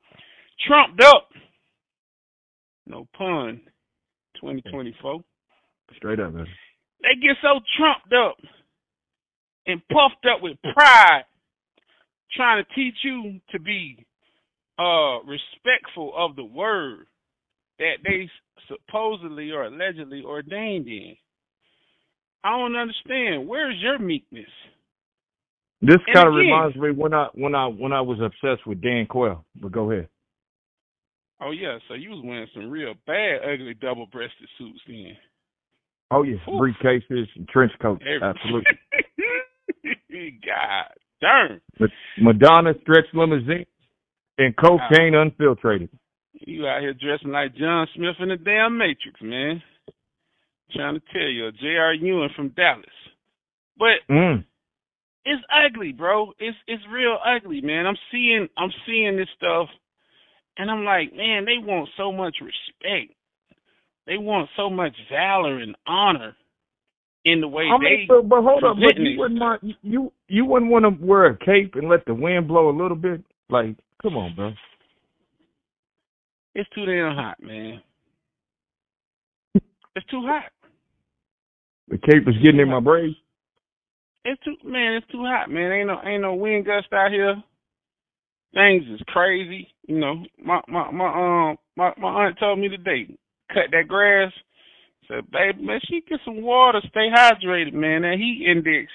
trumped 0.67 1.01
up. 1.03 1.29
No 2.87 3.07
pun. 3.17 3.61
2024 4.41 5.21
Straight 5.95 6.19
up, 6.19 6.33
man. 6.33 6.45
they 7.01 7.15
get 7.21 7.37
so 7.41 7.59
trumped 7.77 8.13
up 8.13 8.35
and 9.65 9.81
puffed 9.87 10.25
up 10.31 10.41
with 10.41 10.57
pride 10.73 11.23
trying 12.35 12.63
to 12.63 12.75
teach 12.75 12.95
you 13.03 13.39
to 13.51 13.59
be 13.59 14.05
uh 14.77 15.19
respectful 15.23 16.11
of 16.17 16.35
the 16.35 16.43
word 16.43 17.07
that 17.79 17.95
they 18.03 18.29
supposedly 18.67 19.51
or 19.51 19.63
allegedly 19.63 20.23
ordained 20.23 20.87
in. 20.87 21.15
I 22.43 22.51
don't 22.51 22.75
understand. 22.75 23.47
Where's 23.47 23.75
your 23.81 23.99
meekness? 23.99 24.45
This 25.81 25.97
kind 26.13 26.27
of 26.27 26.33
reminds 26.33 26.75
me 26.75 26.91
when 26.91 27.13
I 27.13 27.27
when 27.33 27.53
I 27.53 27.67
when 27.67 27.91
I 27.91 28.01
was 28.01 28.19
obsessed 28.19 28.65
with 28.65 28.81
Dan 28.81 29.05
Quayle. 29.07 29.45
But 29.61 29.71
go 29.71 29.91
ahead. 29.91 30.07
Oh 31.41 31.51
yeah, 31.51 31.77
so 31.87 31.95
you 31.95 32.11
was 32.11 32.23
wearing 32.23 32.47
some 32.53 32.69
real 32.69 32.93
bad, 33.05 33.41
ugly 33.43 33.73
double 33.73 34.07
breasted 34.07 34.47
suits 34.57 34.79
then. 34.87 35.17
Oh 36.11 36.23
yeah, 36.23 36.35
Oof. 36.47 36.61
briefcases 36.61 37.25
and 37.35 37.47
trench 37.49 37.71
coats. 37.81 38.01
Every- 38.01 38.27
Absolutely. 38.27 38.71
God 40.45 40.93
darn. 41.21 41.61
But 41.77 41.89
Madonna 42.19 42.73
stretch 42.81 43.05
limousine 43.13 43.65
and 44.37 44.55
cocaine 44.55 45.13
unfiltrated. 45.13 45.89
You 46.39 46.67
out 46.67 46.81
here 46.81 46.93
dressing 46.93 47.31
like 47.31 47.55
John 47.55 47.87
Smith 47.95 48.15
in 48.19 48.29
the 48.29 48.37
damn 48.37 48.77
Matrix, 48.77 49.19
man. 49.21 49.61
Trying 50.75 50.95
to 50.95 51.01
tell 51.13 51.27
you, 51.27 51.51
J.R. 51.53 51.93
Ewing 51.93 52.29
from 52.35 52.49
Dallas. 52.49 52.85
But 53.77 54.01
Mm. 54.09 54.43
it's 55.25 55.43
ugly, 55.49 55.91
bro. 55.91 56.33
It's 56.39 56.57
it's 56.67 56.83
real 56.91 57.17
ugly, 57.23 57.61
man. 57.61 57.85
I'm 57.87 57.97
seeing 58.11 58.49
I'm 58.57 58.71
seeing 58.85 59.15
this 59.15 59.29
stuff, 59.37 59.69
and 60.57 60.69
I'm 60.69 60.83
like, 60.83 61.13
man, 61.13 61.45
they 61.45 61.57
want 61.57 61.89
so 61.97 62.11
much 62.11 62.35
respect. 62.41 63.13
They 64.07 64.17
want 64.17 64.49
so 64.55 64.69
much 64.69 64.95
valor 65.09 65.59
and 65.59 65.75
honor 65.87 66.35
in 67.25 67.41
the 67.41 67.47
way 67.47 67.63
I 67.65 67.77
mean, 67.77 67.83
they. 67.83 68.05
but, 68.07 68.29
but 68.29 68.43
hold 68.43 68.63
up, 68.63 68.77
but 68.79 68.97
you 68.97 69.17
wouldn't 69.17 69.39
mind, 69.39 69.75
you 69.81 70.11
you 70.27 70.45
wouldn't 70.45 70.71
want 70.71 70.85
to 70.85 71.05
wear 71.05 71.25
a 71.25 71.37
cape 71.37 71.75
and 71.75 71.89
let 71.89 72.05
the 72.05 72.13
wind 72.13 72.47
blow 72.47 72.69
a 72.69 72.75
little 72.75 72.97
bit? 72.97 73.23
Like, 73.49 73.75
come 74.01 74.15
on, 74.17 74.35
bro. 74.35 74.51
It's 76.55 76.69
too 76.69 76.85
damn 76.85 77.15
hot, 77.15 77.35
man. 77.41 77.81
It's 79.95 80.05
too 80.09 80.23
hot. 80.25 80.51
The 81.89 81.97
cape 81.97 82.27
is 82.27 82.41
getting 82.41 82.61
in 82.61 82.69
my 82.69 82.79
braids. 82.79 83.15
It's 84.23 84.41
too 84.43 84.55
man, 84.63 84.93
it's 84.95 85.11
too 85.11 85.23
hot, 85.23 85.49
man. 85.49 85.71
Ain't 85.71 85.87
no 85.87 85.99
ain't 86.03 86.21
no 86.21 86.33
wind 86.33 86.65
gust 86.65 86.87
out 86.91 87.11
here. 87.11 87.35
Things 88.53 88.83
is 88.89 89.01
crazy. 89.07 89.67
You 89.87 89.99
know, 89.99 90.23
my 90.43 90.61
my 90.67 90.89
my 90.91 91.49
um 91.49 91.57
my 91.75 91.91
my 91.97 92.25
aunt 92.25 92.39
told 92.39 92.57
me 92.57 92.69
today, 92.69 93.07
cut 93.53 93.65
that 93.71 93.87
grass. 93.87 94.31
Said, 95.07 95.29
baby, 95.29 95.61
man, 95.61 95.79
she 95.87 96.01
get 96.09 96.19
some 96.25 96.41
water, 96.41 96.81
stay 96.89 97.09
hydrated, 97.13 97.73
man. 97.73 98.01
That 98.01 98.17
heat 98.17 98.47
index. 98.49 98.91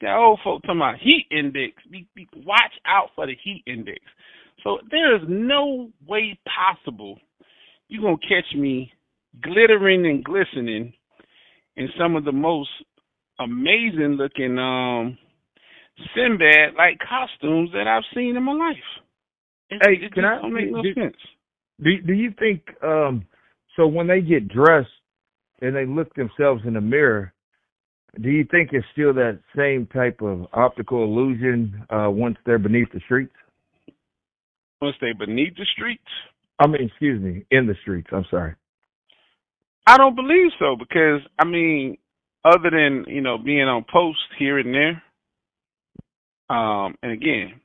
That 0.00 0.16
old 0.16 0.40
folk 0.42 0.62
talking 0.62 0.78
about 0.78 0.98
heat 0.98 1.26
index. 1.30 1.74
Be, 1.90 2.06
be, 2.14 2.26
watch 2.46 2.72
out 2.86 3.10
for 3.14 3.26
the 3.26 3.34
heat 3.44 3.62
index. 3.66 4.00
So 4.64 4.78
there 4.90 5.16
is 5.16 5.22
no 5.28 5.90
way 6.06 6.38
possible 6.46 7.18
you're 7.88 8.02
gonna 8.02 8.16
catch 8.18 8.56
me 8.56 8.92
glittering 9.42 10.06
and 10.06 10.24
glistening 10.24 10.92
in 11.76 11.88
some 11.98 12.16
of 12.16 12.24
the 12.24 12.32
most 12.32 12.70
amazing 13.38 14.16
looking 14.18 14.58
um 14.58 15.18
Sinbad 16.14 16.74
like 16.76 16.98
costumes 16.98 17.70
that 17.72 17.86
I've 17.86 18.04
seen 18.14 18.36
in 18.36 18.42
my 18.42 18.52
life. 18.52 18.76
Hey, 19.70 19.98
it 20.02 20.12
can 20.12 20.24
I- 20.24 20.40
don't 20.40 20.52
make 20.52 20.70
no 20.70 20.82
do- 20.82 20.94
sense. 20.94 21.16
Do 21.82 22.00
do 22.02 22.12
you 22.12 22.32
think 22.38 22.62
um 22.82 23.26
so 23.76 23.86
when 23.86 24.06
they 24.06 24.20
get 24.20 24.48
dressed 24.48 24.88
and 25.62 25.74
they 25.74 25.86
look 25.86 26.14
themselves 26.14 26.62
in 26.66 26.74
the 26.74 26.80
mirror, 26.80 27.32
do 28.20 28.30
you 28.30 28.44
think 28.50 28.70
it's 28.72 28.86
still 28.92 29.12
that 29.14 29.40
same 29.56 29.86
type 29.86 30.20
of 30.22 30.46
optical 30.52 31.04
illusion 31.04 31.84
uh 31.90 32.10
once 32.10 32.36
they're 32.46 32.58
beneath 32.58 32.90
the 32.92 33.00
streets? 33.00 33.32
Once 34.80 34.96
they 35.00 35.12
beneath 35.12 35.56
the 35.56 35.66
streets, 35.74 36.02
I 36.58 36.66
mean, 36.66 36.82
excuse 36.82 37.20
me, 37.20 37.44
in 37.50 37.66
the 37.66 37.74
streets. 37.82 38.08
I'm 38.12 38.26
sorry. 38.30 38.54
I 39.86 39.96
don't 39.96 40.14
believe 40.14 40.50
so 40.58 40.76
because 40.76 41.20
I 41.38 41.44
mean, 41.44 41.96
other 42.44 42.70
than 42.70 43.04
you 43.08 43.22
know 43.22 43.38
being 43.38 43.62
on 43.62 43.84
post 43.90 44.18
here 44.38 44.58
and 44.58 44.74
there, 44.74 45.02
um, 46.54 46.96
and 47.02 47.12
again, 47.12 47.60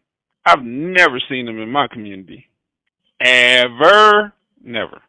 I've 0.45 0.63
never 0.63 1.19
seen 1.29 1.45
them 1.45 1.60
in 1.60 1.69
my 1.69 1.88
community, 1.88 2.45
ever, 3.19 4.34
never. 4.63 5.01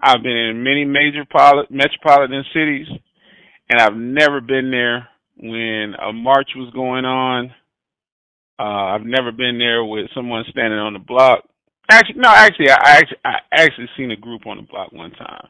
I've 0.00 0.22
been 0.22 0.36
in 0.36 0.62
many 0.62 0.84
major 0.84 1.24
poli- 1.24 1.66
metropolitan 1.70 2.44
cities, 2.52 2.88
and 3.70 3.80
I've 3.80 3.96
never 3.96 4.40
been 4.40 4.70
there 4.70 5.08
when 5.36 5.94
a 5.94 6.12
march 6.12 6.50
was 6.56 6.72
going 6.74 7.04
on. 7.04 7.52
Uh, 8.58 8.94
I've 8.94 9.04
never 9.04 9.32
been 9.32 9.58
there 9.58 9.84
with 9.84 10.06
someone 10.14 10.44
standing 10.50 10.78
on 10.78 10.92
the 10.92 10.98
block. 10.98 11.44
Actually, 11.90 12.20
no, 12.20 12.30
actually, 12.30 12.70
I, 12.70 12.74
I 12.74 12.90
actually, 12.96 13.18
I 13.24 13.38
actually 13.52 13.88
seen 13.96 14.10
a 14.10 14.16
group 14.16 14.46
on 14.46 14.58
the 14.58 14.62
block 14.62 14.92
one 14.92 15.10
time 15.12 15.48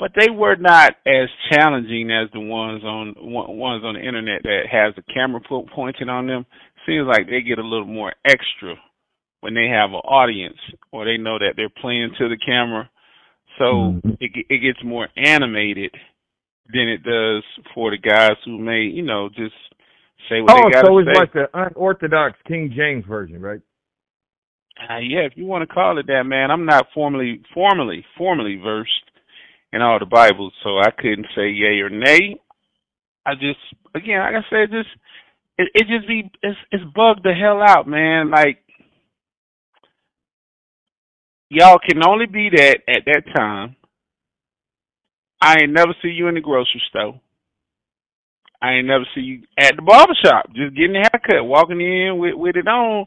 but 0.00 0.12
they 0.18 0.30
were 0.30 0.56
not 0.56 0.94
as 1.06 1.28
challenging 1.52 2.10
as 2.10 2.28
the 2.32 2.40
ones 2.40 2.82
on 2.82 3.14
one- 3.20 3.58
ones 3.58 3.84
on 3.84 3.94
the 3.94 4.00
internet 4.00 4.42
that 4.42 4.66
has 4.66 4.94
the 4.94 5.02
camera 5.02 5.40
po- 5.42 5.66
pointed 5.74 6.08
on 6.08 6.26
them. 6.26 6.46
Seems 6.86 7.06
like 7.06 7.26
they 7.28 7.42
get 7.42 7.58
a 7.58 7.62
little 7.62 7.86
more 7.86 8.14
extra 8.24 8.76
when 9.40 9.52
they 9.52 9.68
have 9.68 9.90
an 9.90 9.96
audience 9.96 10.58
or 10.90 11.04
they 11.04 11.18
know 11.18 11.38
that 11.38 11.52
they're 11.54 11.68
playing 11.68 12.14
to 12.14 12.30
the 12.30 12.38
camera. 12.38 12.88
So 13.58 13.92
Mhm. 13.92 14.16
it 14.20 14.46
it 14.48 14.58
gets 14.58 14.82
more 14.82 15.08
animated 15.16 15.94
than 16.72 16.88
it 16.88 17.02
does 17.02 17.44
for 17.74 17.90
the 17.90 17.98
guys 17.98 18.38
who 18.44 18.56
may, 18.56 18.84
you 18.84 19.02
know, 19.02 19.28
just 19.28 19.54
say 20.28 20.40
what 20.40 20.54
Oh, 20.54 20.56
they 20.56 20.66
got 20.66 20.82
so 20.86 20.98
to 20.98 21.00
it's 21.00 21.10
say. 21.12 21.12
like 21.12 21.32
the 21.32 21.46
unorthodox 21.54 22.38
King 22.48 22.72
James 22.76 23.04
version, 23.06 23.40
right? 23.40 23.60
Uh, 24.90 24.98
yeah, 24.98 25.20
if 25.20 25.32
you 25.36 25.46
want 25.46 25.68
to 25.68 25.74
call 25.74 25.98
it 25.98 26.06
that, 26.08 26.24
man. 26.24 26.50
I'm 26.50 26.66
not 26.66 26.86
formally, 26.94 27.42
formally, 27.54 28.04
formally 28.18 28.56
versed 28.62 28.90
in 29.72 29.82
all 29.82 29.98
the 29.98 30.06
Bibles, 30.06 30.52
so 30.64 30.78
I 30.78 30.90
couldn't 30.90 31.26
say 31.36 31.50
yay 31.50 31.80
or 31.80 31.90
nay. 31.90 32.40
I 33.26 33.34
just, 33.34 33.60
again, 33.94 34.20
like 34.20 34.34
I 34.36 34.50
said, 34.50 34.70
just 34.72 34.88
it, 35.58 35.68
it 35.74 35.86
just 35.88 36.08
be 36.08 36.30
it's 36.42 36.58
it's 36.72 36.84
bugged 36.94 37.22
the 37.24 37.34
hell 37.34 37.62
out, 37.62 37.88
man. 37.88 38.30
Like 38.30 38.64
y'all 41.50 41.78
can 41.78 42.04
only 42.06 42.26
be 42.26 42.50
that 42.56 42.78
at 42.88 43.04
that 43.06 43.24
time. 43.36 43.76
I 45.42 45.60
ain't 45.62 45.72
never 45.72 45.94
see 46.02 46.08
you 46.08 46.28
in 46.28 46.34
the 46.36 46.40
grocery 46.40 46.82
store. 46.90 47.20
I 48.62 48.74
ain't 48.74 48.86
never 48.86 49.04
see 49.14 49.22
you 49.22 49.42
at 49.58 49.74
the 49.76 49.82
barber 49.82 50.14
shop, 50.22 50.46
just 50.54 50.76
getting 50.76 50.96
a 50.96 51.00
haircut, 51.00 51.46
walking 51.46 51.80
in 51.80 52.18
with 52.18 52.34
with 52.34 52.56
it 52.56 52.68
on. 52.68 53.06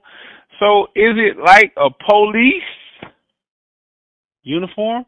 So 0.60 0.86
is 0.96 1.16
it 1.18 1.38
like 1.38 1.74
a 1.78 1.90
police 1.90 2.64
uniform 4.42 5.06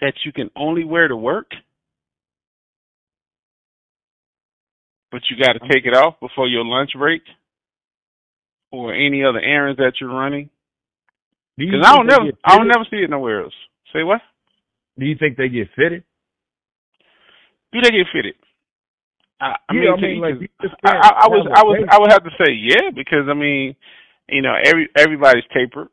that 0.00 0.14
you 0.24 0.32
can 0.32 0.50
only 0.56 0.84
wear 0.84 1.08
to 1.08 1.16
work? 1.16 1.50
But 5.10 5.22
you 5.30 5.36
got 5.42 5.52
to 5.52 5.62
um, 5.62 5.68
take 5.70 5.84
it 5.84 5.94
off 5.94 6.18
before 6.20 6.48
your 6.48 6.64
lunch 6.64 6.90
break 6.98 7.22
or 8.72 8.92
any 8.92 9.22
other 9.24 9.38
errands 9.38 9.78
that 9.78 9.92
you're 10.00 10.10
running. 10.10 10.50
Because 11.56 11.84
I 11.84 11.94
don't 11.94 12.06
never, 12.06 12.32
I 12.44 12.56
don't 12.56 12.66
never 12.66 12.84
see 12.90 12.96
it 12.96 13.10
nowhere 13.10 13.42
else. 13.42 13.54
Say 13.92 14.02
what? 14.02 14.20
Do 14.98 15.06
you 15.06 15.14
think 15.18 15.36
they 15.36 15.48
get 15.48 15.68
fitted? 15.76 16.02
Do 17.72 17.80
they 17.80 17.90
get 17.90 18.06
fitted? 18.12 18.34
I, 19.44 19.56
I 19.68 19.72
Yeah, 19.72 19.90
mean, 19.90 19.94
I 19.94 19.96
to 19.98 20.06
mean, 20.06 20.20
like, 20.20 20.34
just 20.62 20.74
I, 20.84 20.92
I, 20.92 21.10
I 21.24 21.28
was, 21.28 21.46
have 21.54 21.64
was. 21.64 21.78
I 21.90 21.98
would 22.00 22.12
have 22.12 22.24
to 22.24 22.30
say 22.38 22.52
yeah, 22.54 22.90
because 22.94 23.26
I 23.30 23.34
mean, 23.34 23.76
you 24.28 24.42
know, 24.42 24.54
every 24.64 24.88
everybody's 24.96 25.44
tapered. 25.54 25.88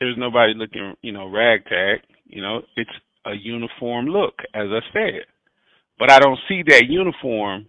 There's 0.00 0.16
nobody 0.18 0.54
looking, 0.56 0.94
you 1.02 1.12
know, 1.12 1.28
ragtag. 1.30 2.00
You 2.26 2.42
know, 2.42 2.62
it's 2.76 2.90
a 3.26 3.34
uniform 3.34 4.06
look, 4.06 4.34
as 4.54 4.68
I 4.70 4.80
said. 4.92 5.26
But 5.98 6.10
I 6.12 6.20
don't 6.20 6.38
see 6.48 6.62
that 6.68 6.86
uniform. 6.88 7.66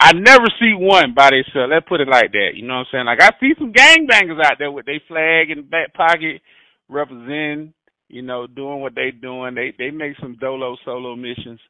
I 0.00 0.12
never 0.14 0.46
see 0.60 0.74
one 0.76 1.14
by 1.14 1.30
themselves. 1.30 1.70
Let's 1.72 1.88
put 1.88 2.00
it 2.02 2.08
like 2.08 2.32
that. 2.32 2.52
You 2.56 2.66
know 2.66 2.74
what 2.78 2.88
I'm 2.92 2.92
saying? 2.92 3.06
Like 3.06 3.22
I 3.22 3.30
see 3.40 3.54
some 3.58 3.72
gangbangers 3.72 4.44
out 4.44 4.58
there 4.58 4.72
with 4.72 4.86
their 4.86 5.00
flag 5.08 5.50
in 5.50 5.58
the 5.58 5.64
back 5.64 5.94
pocket, 5.94 6.42
representing, 6.88 7.74
you 8.08 8.22
know, 8.22 8.46
doing 8.46 8.80
what 8.80 8.94
they 8.94 9.10
doing. 9.12 9.54
They 9.54 9.74
they 9.78 9.90
make 9.90 10.14
some 10.20 10.36
dolo 10.40 10.76
solo 10.84 11.16
missions. 11.16 11.60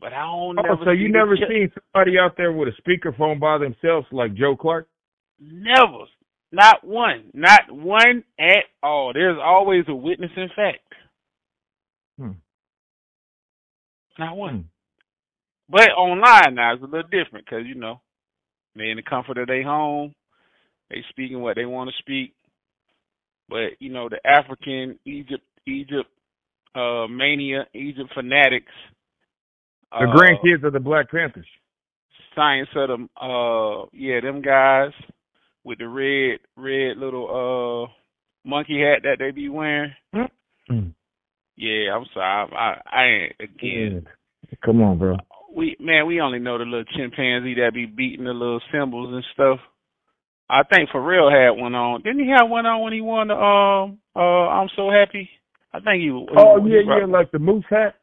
But 0.00 0.12
I 0.12 0.20
don't 0.22 0.58
Oh, 0.58 0.62
never 0.62 0.84
so 0.84 0.90
you 0.90 1.08
never 1.10 1.36
seen 1.36 1.72
somebody 1.92 2.18
out 2.18 2.36
there 2.36 2.52
with 2.52 2.68
a 2.68 2.82
speakerphone 2.82 3.40
by 3.40 3.58
themselves 3.58 4.06
like 4.12 4.34
Joe 4.34 4.56
Clark? 4.56 4.88
Never. 5.40 6.04
Not 6.52 6.84
one. 6.84 7.30
Not 7.34 7.70
one 7.70 8.24
at 8.38 8.64
all. 8.82 9.12
There's 9.12 9.38
always 9.42 9.84
a 9.88 9.94
witness 9.94 10.30
in 10.36 10.48
fact. 10.54 10.94
Hmm. 12.18 12.30
Not 14.18 14.36
one. 14.36 14.54
Hmm. 14.54 14.60
But 15.70 15.90
online 15.90 16.54
now 16.54 16.74
it's 16.74 16.82
a 16.82 16.86
little 16.86 17.02
different 17.02 17.44
because, 17.44 17.66
you 17.66 17.74
know, 17.74 18.00
they 18.74 18.90
in 18.90 18.96
the 18.96 19.02
comfort 19.02 19.38
of 19.38 19.48
their 19.48 19.62
home. 19.64 20.14
They 20.90 21.04
speaking 21.10 21.40
what 21.40 21.56
they 21.56 21.66
want 21.66 21.90
to 21.90 21.96
speak. 21.98 22.34
But, 23.48 23.72
you 23.80 23.92
know, 23.92 24.08
the 24.08 24.18
African 24.26 24.98
Egypt 25.04 25.44
Egypt 25.66 26.08
uh 26.74 27.06
mania, 27.08 27.66
Egypt 27.74 28.10
fanatics. 28.14 28.72
The 29.92 30.06
uh, 30.06 30.14
grandkids 30.14 30.64
of 30.64 30.72
the 30.72 30.80
Black 30.80 31.10
Panthers. 31.10 31.46
science 32.34 32.68
of 32.76 32.88
them 32.88 33.08
uh 33.20 33.86
yeah 33.92 34.20
them 34.20 34.42
guys 34.42 34.92
with 35.64 35.78
the 35.78 35.88
red 35.88 36.38
red 36.56 36.96
little 36.96 37.26
uh 37.88 38.48
monkey 38.48 38.80
hat 38.80 39.02
that 39.02 39.16
they 39.18 39.30
be 39.30 39.48
wearing 39.48 39.92
Mm. 40.70 40.92
yeah 41.56 41.94
i'm 41.96 42.04
sorry 42.12 42.52
i 42.52 42.54
i, 42.54 42.80
I 43.00 43.04
ain't 43.06 43.32
again 43.40 44.04
Yeah. 44.04 44.56
Come 44.64 44.82
on, 44.82 44.98
bro. 44.98 45.16
we 45.54 45.76
man 45.80 46.06
we 46.06 46.20
only 46.20 46.38
know 46.38 46.58
the 46.58 46.64
little 46.64 46.84
chimpanzee 46.96 47.54
that 47.54 47.72
be 47.74 47.86
beating 47.86 48.24
the 48.26 48.32
little 48.32 48.60
symbols 48.70 49.12
and 49.14 49.24
stuff 49.32 49.58
i 50.50 50.62
think 50.62 50.90
Pharrell 50.90 51.30
had 51.32 51.60
one 51.60 51.74
on 51.74 52.02
didn't 52.02 52.20
he 52.24 52.30
have 52.30 52.48
one 52.50 52.66
on 52.66 52.82
when 52.82 52.92
he 52.92 53.00
won 53.00 53.28
the 53.28 53.34
um 53.34 53.98
uh 54.14 54.48
i'm 54.48 54.68
so 54.76 54.90
happy 54.90 55.28
i 55.72 55.80
think 55.80 56.00
he, 56.02 56.06
he 56.08 56.26
Oh 56.36 56.62
he 56.62 56.72
yeah, 56.74 56.80
yeah, 57.00 57.06
like 57.06 57.30
the 57.32 57.38
moose 57.38 57.64
hat, 57.70 57.94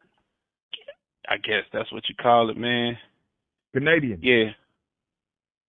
i 1.30 1.38
guess 1.38 1.64
that's 1.74 1.92
what 1.92 2.04
you 2.10 2.16
call 2.16 2.50
it 2.50 2.58
man 2.58 2.98
Canadian. 3.76 4.20
Yeah. 4.24 4.52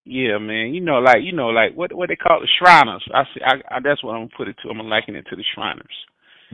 Yeah, 0.04 0.38
man. 0.38 0.72
You 0.72 0.80
know, 0.80 0.98
like 1.00 1.22
you 1.22 1.32
know, 1.32 1.48
like 1.48 1.74
what 1.74 1.92
what 1.92 2.08
they 2.08 2.14
call 2.14 2.38
the 2.40 2.46
Shriners. 2.60 3.02
I 3.12 3.24
see. 3.34 3.40
I, 3.44 3.54
I 3.74 3.80
that's 3.82 4.00
what 4.04 4.12
I'm 4.12 4.20
gonna 4.20 4.36
put 4.36 4.46
it 4.46 4.56
to. 4.62 4.68
I'm 4.70 4.76
gonna 4.76 4.88
liken 4.88 5.16
it 5.16 5.26
to 5.28 5.34
the 5.34 5.42
Shriners. 5.52 5.96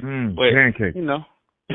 Mm, 0.02 0.34
But- 0.34 0.54
pancake. 0.54 0.94
You 0.96 1.02
know. 1.04 1.24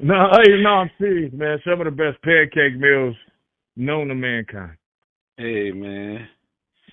No, 0.00 0.30
hey, 0.30 0.62
no, 0.62 0.70
I'm 0.70 0.90
serious, 0.96 1.32
man. 1.32 1.58
Some 1.64 1.80
of 1.80 1.86
the 1.86 1.90
best 1.90 2.22
pancake 2.22 2.78
meals 2.78 3.16
known 3.76 4.06
to 4.06 4.14
mankind. 4.14 4.76
hey, 5.36 5.72
man. 5.72 6.28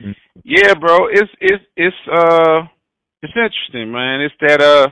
Mm. 0.03 0.15
Yeah, 0.43 0.73
bro. 0.73 1.07
It's 1.11 1.29
it's 1.39 1.63
it's 1.77 1.95
uh 2.11 2.61
it's 3.21 3.33
interesting, 3.35 3.91
man. 3.91 4.21
It's 4.21 4.33
that 4.41 4.59
uh 4.59 4.87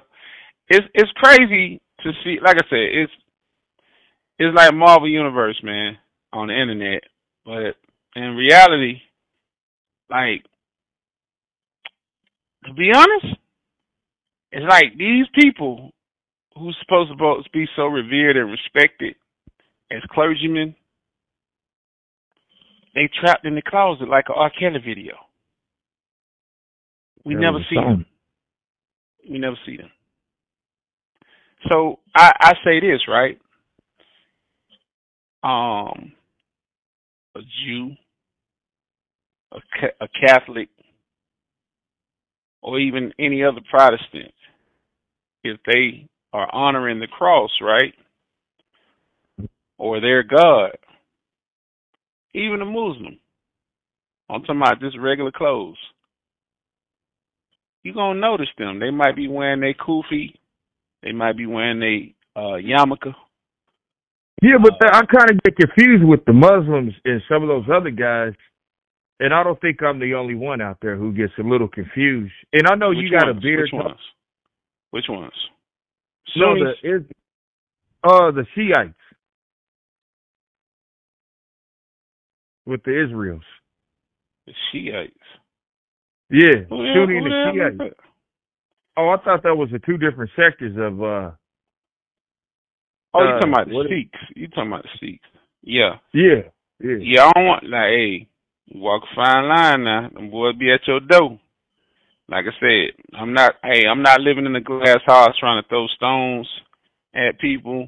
it's 0.69 0.85
it's 0.93 1.11
crazy 1.15 1.81
to 2.03 2.11
see. 2.23 2.37
Like 2.43 2.57
I 2.57 2.69
said, 2.69 2.87
it's 2.91 3.11
it's 4.39 4.55
like 4.55 4.73
Marvel 4.73 5.09
Universe, 5.09 5.59
man, 5.63 5.97
on 6.31 6.47
the 6.47 6.53
internet. 6.53 7.03
But 7.45 7.75
in 8.15 8.35
reality, 8.35 9.01
like 10.09 10.43
to 12.65 12.73
be 12.73 12.91
honest, 12.95 13.37
it's 14.51 14.65
like 14.69 14.97
these 14.97 15.25
people 15.33 15.91
who's 16.57 16.77
supposed 16.81 17.11
to 17.11 17.49
be 17.51 17.65
so 17.75 17.87
revered 17.87 18.37
and 18.37 18.51
respected 18.51 19.15
as 19.91 20.01
clergymen, 20.11 20.75
they 22.95 23.09
trapped 23.19 23.45
in 23.45 23.55
the 23.55 23.61
closet 23.61 24.07
like 24.07 24.25
a 24.29 24.33
R. 24.33 24.51
Kelly 24.57 24.79
video. 24.85 25.15
We 27.25 27.35
That 27.35 27.41
never 27.41 27.59
see 27.69 27.75
them. 27.75 28.05
We 29.29 29.39
never 29.39 29.57
see 29.65 29.77
them. 29.77 29.89
So 31.71 31.99
I, 32.15 32.31
I 32.39 32.53
say 32.65 32.79
this 32.79 33.01
right. 33.07 33.39
Um, 35.43 36.13
a 37.35 37.39
Jew, 37.65 37.91
a, 39.53 39.57
a 40.01 40.07
Catholic, 40.27 40.69
or 42.61 42.79
even 42.79 43.13
any 43.19 43.43
other 43.43 43.61
Protestant, 43.69 44.33
if 45.43 45.59
they 45.65 46.07
are 46.33 46.53
honoring 46.53 46.99
the 46.99 47.07
cross, 47.07 47.51
right, 47.61 47.93
or 49.77 50.01
their 50.01 50.23
God, 50.23 50.71
even 52.33 52.61
a 52.61 52.65
Muslim, 52.65 53.19
I'm 54.29 54.41
talking 54.41 54.57
about 54.61 54.81
just 54.81 54.97
regular 54.99 55.31
clothes. 55.31 55.77
You're 57.83 57.95
gonna 57.95 58.19
notice 58.19 58.49
them. 58.57 58.79
They 58.79 58.91
might 58.91 59.15
be 59.15 59.27
wearing 59.27 59.61
their 59.61 59.73
kufi, 59.73 60.33
they 61.03 61.11
might 61.11 61.37
be 61.37 61.45
wearing 61.45 61.81
a 61.83 62.39
uh, 62.39 62.57
yarmulke. 62.57 63.13
Yeah, 64.41 64.57
but 64.61 64.73
the, 64.79 64.87
I 64.87 65.05
kind 65.05 65.31
of 65.31 65.43
get 65.43 65.55
confused 65.55 66.03
with 66.03 66.25
the 66.25 66.33
Muslims 66.33 66.93
and 67.05 67.21
some 67.29 67.43
of 67.43 67.49
those 67.49 67.65
other 67.73 67.91
guys, 67.91 68.33
and 69.19 69.33
I 69.33 69.43
don't 69.43 69.59
think 69.61 69.81
I'm 69.81 69.99
the 69.99 70.15
only 70.15 70.35
one 70.35 70.61
out 70.61 70.77
there 70.81 70.97
who 70.97 71.13
gets 71.13 71.33
a 71.39 71.43
little 71.43 71.67
confused. 71.67 72.33
And 72.51 72.67
I 72.67 72.75
know 72.75 72.91
you 72.91 73.09
got 73.11 73.27
ones? 73.27 73.37
a 73.37 73.41
beard. 73.41 73.69
Which 73.71 73.73
ones? 73.73 73.99
Which 74.91 75.05
ones? 75.09 75.33
No, 76.35 76.55
Sunnis? 76.55 76.75
the 76.81 76.95
is 76.95 77.01
uh 78.03 78.31
the 78.31 78.45
Shiites 78.55 78.93
with 82.65 82.83
the 82.83 83.03
Israels. 83.03 83.43
The 84.47 84.53
Shiites. 84.71 85.13
Yeah, 86.29 86.63
Who 86.69 86.83
the 86.83 86.93
Sunni 86.95 87.17
and 87.17 87.25
the 87.25 87.77
Shiites. 87.79 87.95
Oh, 88.95 89.09
I 89.09 89.23
thought 89.23 89.43
that 89.43 89.55
was 89.55 89.69
the 89.71 89.79
two 89.79 89.97
different 89.97 90.31
sectors 90.35 90.75
of 90.77 91.01
uh 91.01 91.31
Oh, 93.15 93.21
you 93.23 93.29
Uh, 93.29 93.39
talking 93.39 93.53
about 93.53 93.67
the 93.67 93.85
Sikhs? 93.89 94.23
You 94.35 94.47
talking 94.47 94.67
about 94.71 94.83
the 94.83 94.89
Sikhs? 94.99 95.27
Yeah, 95.61 95.97
yeah, 96.13 96.49
yeah. 96.79 96.97
yeah. 96.99 97.25
I 97.25 97.31
don't 97.31 97.45
want 97.45 97.63
like, 97.63 97.89
hey, 97.89 98.27
walk 98.73 99.03
a 99.03 99.15
fine 99.15 99.47
line 99.47 99.83
now. 99.83 100.09
Them 100.09 100.29
boys 100.31 100.55
be 100.55 100.71
at 100.71 100.87
your 100.87 100.99
door. 100.99 101.39
Like 102.27 102.45
I 102.45 102.59
said, 102.59 103.17
I'm 103.17 103.33
not. 103.33 103.55
Hey, 103.63 103.85
I'm 103.85 104.01
not 104.01 104.21
living 104.21 104.45
in 104.45 104.55
a 104.55 104.61
glass 104.61 104.99
house 105.05 105.37
trying 105.39 105.61
to 105.61 105.69
throw 105.69 105.87
stones 105.95 106.47
at 107.13 107.39
people, 107.39 107.87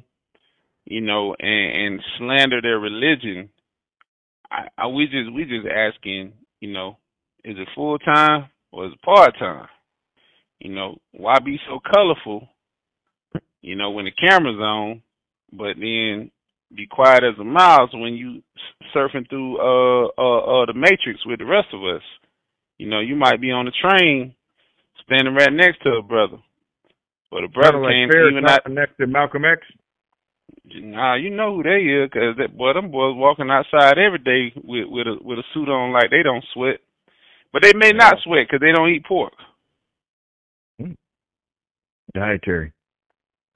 you 0.84 1.00
know, 1.00 1.34
and, 1.38 1.94
and 1.94 2.00
slander 2.18 2.60
their 2.62 2.78
religion. 2.78 3.48
I, 4.50 4.68
I 4.78 4.86
we 4.86 5.06
just 5.06 5.32
we 5.32 5.44
just 5.44 5.66
asking, 5.66 6.34
you 6.60 6.72
know, 6.72 6.98
is 7.44 7.56
it 7.58 7.68
full 7.74 7.98
time 7.98 8.48
or 8.70 8.86
is 8.86 8.92
it 8.92 9.02
part 9.02 9.36
time? 9.38 9.66
You 10.60 10.74
know, 10.74 10.98
why 11.12 11.38
be 11.38 11.58
so 11.68 11.80
colorful? 11.92 12.48
You 13.60 13.76
know, 13.76 13.90
when 13.90 14.04
the 14.04 14.12
camera's 14.12 14.58
on, 14.58 15.02
but 15.52 15.74
then 15.78 16.30
be 16.74 16.86
quiet 16.86 17.22
as 17.22 17.38
a 17.38 17.44
mouse 17.44 17.90
when 17.92 18.14
you 18.14 18.42
surfing 18.94 19.28
through 19.28 19.58
uh 19.58 20.06
uh 20.18 20.62
uh 20.62 20.66
the 20.66 20.74
matrix 20.74 21.24
with 21.24 21.38
the 21.38 21.44
rest 21.44 21.68
of 21.72 21.82
us. 21.84 22.02
You 22.78 22.88
know, 22.88 23.00
you 23.00 23.16
might 23.16 23.40
be 23.40 23.50
on 23.50 23.66
the 23.66 23.72
train 23.72 24.34
standing 25.04 25.34
right 25.34 25.52
next 25.52 25.82
to 25.82 25.90
a 25.90 26.02
brother. 26.02 26.38
But 27.30 27.44
a 27.44 27.48
brother 27.48 27.78
like 27.78 27.92
Farrakhan 27.92 28.30
even 28.30 28.46
out. 28.46 28.70
next 28.70 28.96
to 28.98 29.06
Malcolm 29.06 29.44
X. 29.44 29.62
Nah, 30.64 31.14
you 31.14 31.30
know 31.30 31.56
who 31.56 31.62
they 31.62 31.78
is, 31.78 32.10
cause 32.10 32.36
that 32.38 32.56
boy, 32.56 32.72
them 32.72 32.90
boys 32.90 33.14
walking 33.16 33.50
outside 33.50 33.98
every 33.98 34.18
day 34.18 34.52
with 34.56 34.86
with 34.88 35.06
a 35.06 35.16
with 35.22 35.38
a 35.38 35.44
suit 35.54 35.68
on 35.68 35.92
like 35.92 36.10
they 36.10 36.22
don't 36.22 36.44
sweat, 36.52 36.78
but 37.52 37.62
they 37.62 37.72
may 37.72 37.92
not 37.92 38.18
sweat 38.24 38.46
because 38.46 38.60
they 38.60 38.72
don't 38.72 38.90
eat 38.90 39.04
pork. 39.04 39.32
Dietary. 42.14 42.72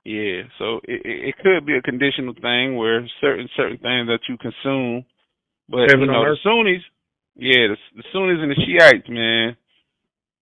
Yeah, 0.04 0.42
so 0.58 0.80
it, 0.84 1.02
it 1.04 1.34
could 1.42 1.66
be 1.66 1.76
a 1.76 1.82
conditional 1.82 2.34
thing 2.34 2.76
where 2.76 3.06
certain 3.20 3.48
certain 3.54 3.78
things 3.78 4.08
that 4.08 4.20
you 4.28 4.38
consume, 4.38 5.04
but 5.68 5.90
Heaven 5.90 6.00
you 6.00 6.06
know 6.06 6.24
the. 6.24 6.36
Sunnis, 6.42 6.82
yeah, 7.36 7.68
the, 7.68 7.76
the 7.96 8.02
Sunnis 8.12 8.38
and 8.40 8.50
the 8.50 8.56
Shiites, 8.56 9.08
man, 9.10 9.56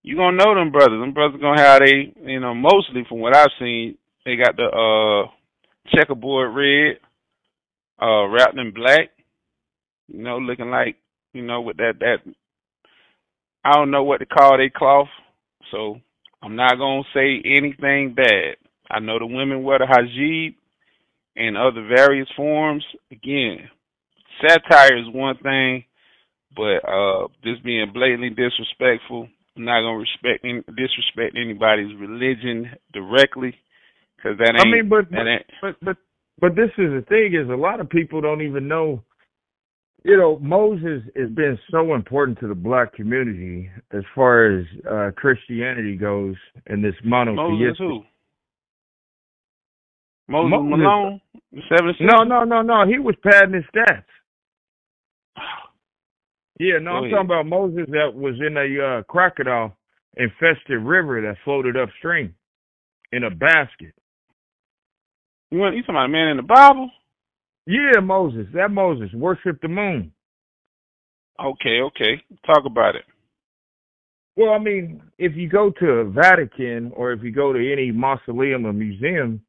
you 0.03 0.17
gonna 0.17 0.37
know 0.37 0.55
them 0.55 0.71
brothers. 0.71 1.01
Them 1.01 1.13
brothers 1.13 1.41
gonna 1.41 1.61
have 1.61 1.81
they, 1.81 2.15
you 2.23 2.39
know, 2.39 2.55
mostly 2.55 3.05
from 3.09 3.19
what 3.19 3.37
I've 3.37 3.51
seen, 3.59 3.99
they 4.25 4.37
got 4.37 4.57
the 4.57 4.69
uh 4.71 5.31
checkerboard 5.95 6.55
red, 6.55 6.99
uh 8.01 8.29
wrapped 8.29 8.57
in 8.57 8.73
black, 8.73 9.11
you 10.07 10.23
know, 10.23 10.39
looking 10.39 10.71
like, 10.71 10.97
you 11.33 11.43
know, 11.43 11.63
with 11.63 11.79
that 11.79 11.95
that 11.99 12.19
I 13.65 13.73
don't 13.73 13.91
know 13.91 14.05
what 14.05 14.19
to 14.19 14.27
call 14.27 14.57
they 14.57 14.71
cloth, 14.71 15.09
so 15.73 16.01
I'm 16.43 16.57
not 16.57 16.79
gonna 16.79 17.03
say 17.15 17.43
anything 17.45 18.15
bad. 18.15 18.57
I 18.91 19.01
know 19.01 19.19
the 19.19 19.27
women 19.27 19.63
wear 19.63 19.79
the 19.79 19.87
hijab 19.87 20.55
and 21.37 21.57
other 21.57 21.87
various 21.87 22.29
forms. 22.37 22.85
Again, 23.11 23.69
satire 24.41 24.99
is 24.99 25.13
one 25.13 25.37
thing, 25.43 25.85
but 26.57 26.87
uh 26.89 27.29
just 27.45 27.65
being 27.65 27.93
blatantly 27.93 28.31
disrespectful, 28.31 29.29
I'm 29.57 29.65
not 29.65 29.83
gonna 29.83 29.99
respect 29.99 30.45
any, 30.45 30.63
disrespect 30.77 31.37
anybody's 31.37 31.95
religion 31.99 32.71
directly, 32.93 33.55
because 34.17 34.39
that 34.39 34.55
ain't. 34.55 34.67
I 34.67 34.71
mean, 34.71 34.89
but 34.89 35.07
ain't. 35.17 35.45
but 35.61 35.77
but 35.83 35.97
but 36.41 36.55
this 36.55 36.71
is 36.79 36.93
the 36.93 37.05
thing 37.09 37.35
is 37.35 37.51
a 37.51 37.57
lot 37.57 37.81
of 37.81 37.91
people 37.91 38.21
don't 38.21 38.43
even 38.43 38.69
know. 38.69 39.03
You 40.05 40.17
know, 40.17 40.39
Moses 40.41 41.03
has 41.17 41.31
been 41.31 41.59
so 41.71 41.95
important 41.95 42.39
to 42.41 42.49
the 42.49 42.55
black 42.55 42.95
community 42.95 43.71
as 43.93 44.03
far 44.15 44.59
as 44.59 44.67
uh 44.91 45.11
Christianity 45.17 45.97
goes, 45.97 46.37
and 46.67 46.85
this 46.85 46.95
Moses 47.35 47.77
who? 47.79 48.05
Moses, 50.29 50.51
Malone. 50.53 51.21
No, 52.01 52.23
no, 52.25 52.45
no, 52.45 52.63
no. 52.63 52.87
He 52.87 52.99
was 52.99 53.15
padding 53.23 53.55
his 53.55 53.65
stats. 53.75 54.05
Yeah, 56.61 56.79
no, 56.83 56.91
Go 56.91 56.97
I'm 56.97 57.05
ahead. 57.05 57.11
talking 57.13 57.27
about 57.27 57.47
Moses 57.47 57.87
that 57.91 58.13
was 58.13 58.35
in 58.45 58.57
a 58.57 58.99
uh, 58.99 59.03
crocodile 59.05 59.77
infested 60.17 60.83
river 60.83 61.21
that 61.23 61.37
floated 61.45 61.77
upstream 61.77 62.35
in 63.13 63.23
a 63.23 63.31
basket. 63.31 63.95
You 65.53 65.59
want 65.61 65.77
you 65.77 65.83
talking 65.83 65.95
about 65.95 66.07
a 66.07 66.09
man 66.09 66.29
in 66.29 66.37
the 66.37 66.43
Bible? 66.43 66.91
Yeah, 67.69 68.01
Moses. 68.01 68.47
That 68.55 68.71
Moses 68.71 69.11
worshiped 69.13 69.61
the 69.61 69.69
moon. 69.69 70.11
Okay, 71.39 71.81
okay. 71.83 72.23
Talk 72.47 72.65
about 72.65 72.97
it. 72.97 73.05
Well, 74.37 74.55
I 74.55 74.59
mean, 74.59 75.03
if 75.19 75.37
you 75.37 75.51
go 75.51 75.71
to 75.79 75.87
a 75.87 76.11
Vatican 76.11 76.93
or 76.97 77.13
if 77.13 77.23
you 77.23 77.31
go 77.31 77.53
to 77.53 77.73
any 77.73 77.93
mausoleum 77.93 78.65
or 78.65 78.73
museum, 78.73 79.43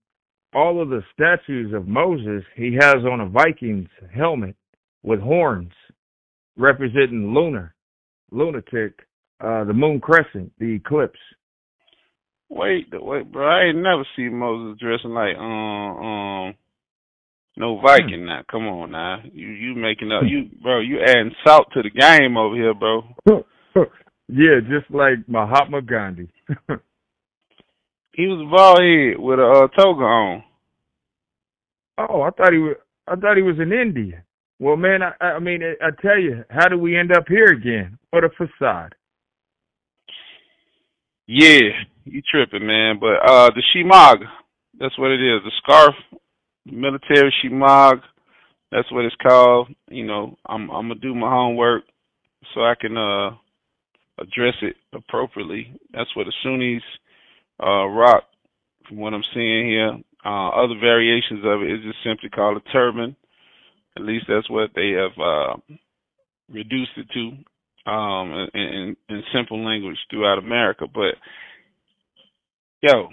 all 0.54 0.82
of 0.82 0.90
the 0.90 1.02
statues 1.14 1.74
of 1.74 1.88
Moses, 1.88 2.44
he 2.58 2.74
has 2.74 2.98
on 3.10 3.22
a 3.22 3.30
Viking's 3.30 3.88
helmet 4.14 4.56
with 5.02 5.22
horns 5.22 5.72
representing 6.58 7.34
lunar, 7.34 7.74
lunatic, 8.32 9.00
uh, 9.40 9.64
the 9.64 9.74
moon 9.74 10.02
crescent, 10.02 10.52
the 10.60 10.74
eclipse. 10.76 11.20
Wait, 12.50 12.88
wait, 12.92 13.32
bro. 13.32 13.48
I 13.48 13.68
ain't 13.68 13.78
never 13.78 14.06
seen 14.18 14.36
Moses 14.36 14.78
dressing 14.78 15.12
like 15.12 15.38
um 15.38 15.98
um 16.04 16.56
no 17.60 17.80
Viking. 17.80 18.26
Now, 18.26 18.42
come 18.50 18.68
on, 18.68 18.92
now. 18.92 19.18
You 19.32 19.48
you 19.50 19.76
making 19.76 20.12
up 20.12 20.24
you 20.26 20.50
bro? 20.62 20.80
You 20.80 21.02
adding 21.06 21.36
salt 21.46 21.68
to 21.74 21.84
the 21.84 21.92
game 21.92 22.38
over 22.38 22.56
here, 22.56 22.74
bro. 22.74 23.04
yeah, 24.28 24.60
just 24.68 24.90
like 24.90 25.28
Mahatma 25.28 25.82
Gandhi. 25.84 26.30
He 28.20 28.28
was 28.28 28.42
a 28.42 28.52
bald 28.52 28.84
head 28.84 29.18
with 29.18 29.40
a 29.40 29.64
uh, 29.64 29.68
toga 29.82 30.04
on. 30.04 30.44
oh, 32.00 32.22
I 32.22 32.32
thought 32.32 32.52
he 32.52 32.60
was. 32.60 32.76
I 33.08 33.16
thought 33.16 33.38
he 33.38 33.44
was 33.44 33.56
in 33.62 33.72
India. 33.72 34.26
Well, 34.60 34.76
man, 34.76 35.00
I, 35.02 35.14
I 35.24 35.40
mean, 35.40 35.62
I, 35.64 35.90
tell 36.02 36.20
you, 36.20 36.44
how 36.50 36.68
do 36.68 36.78
we 36.78 36.98
end 36.98 37.14
up 37.14 37.30
here 37.30 37.46
again? 37.46 37.98
What 38.10 38.26
a 38.26 38.30
facade. 38.30 38.94
Yeah, 41.28 41.70
you 42.04 42.22
tripping, 42.30 42.68
man. 42.68 43.00
But 43.00 43.24
uh 43.26 43.52
the 43.52 43.64
shemag, 43.74 44.26
that's 44.78 45.00
what 45.00 45.12
it 45.12 45.22
is. 45.22 45.42
The 45.46 45.52
scarf, 45.64 45.96
military 46.72 47.34
shemag. 47.44 48.02
That's 48.72 48.92
what 48.92 49.06
it's 49.06 49.16
called. 49.16 49.70
You 49.90 50.06
know, 50.06 50.38
I'm 50.46 50.70
I'm 50.70 50.88
gonna 50.90 50.96
do 50.96 51.16
my 51.16 51.30
homework 51.30 51.84
so 52.54 52.62
I 52.62 52.76
can 52.80 52.98
uh 52.98 53.32
address 54.20 54.56
it 54.62 54.76
appropriately. 54.94 55.74
That's 55.94 56.14
what 56.16 56.26
the 56.26 56.34
Sunnis 56.44 56.84
uh 57.64 57.86
rock 57.88 58.24
from 58.88 58.98
what 58.98 59.14
I'm 59.14 59.24
seeing 59.34 59.68
here. 59.68 59.98
Uh 60.26 60.50
other 60.50 60.76
variations 60.80 61.44
of 61.46 61.62
it 61.62 61.72
is 61.72 61.84
just 61.84 62.04
simply 62.04 62.30
called 62.30 62.58
a 62.58 62.72
turban. 62.72 63.16
At 63.98 64.04
least 64.04 64.26
that's 64.28 64.50
what 64.50 64.72
they 64.76 64.92
have 64.92 65.18
uh 65.20 65.56
reduced 66.52 66.92
it 66.98 67.08
to 67.14 67.92
um 67.92 68.48
in, 68.54 68.62
in, 68.62 68.96
in 69.10 69.24
simple 69.34 69.64
language 69.64 69.98
throughout 70.10 70.38
America. 70.38 70.86
But 70.94 71.16
yo, 72.82 73.10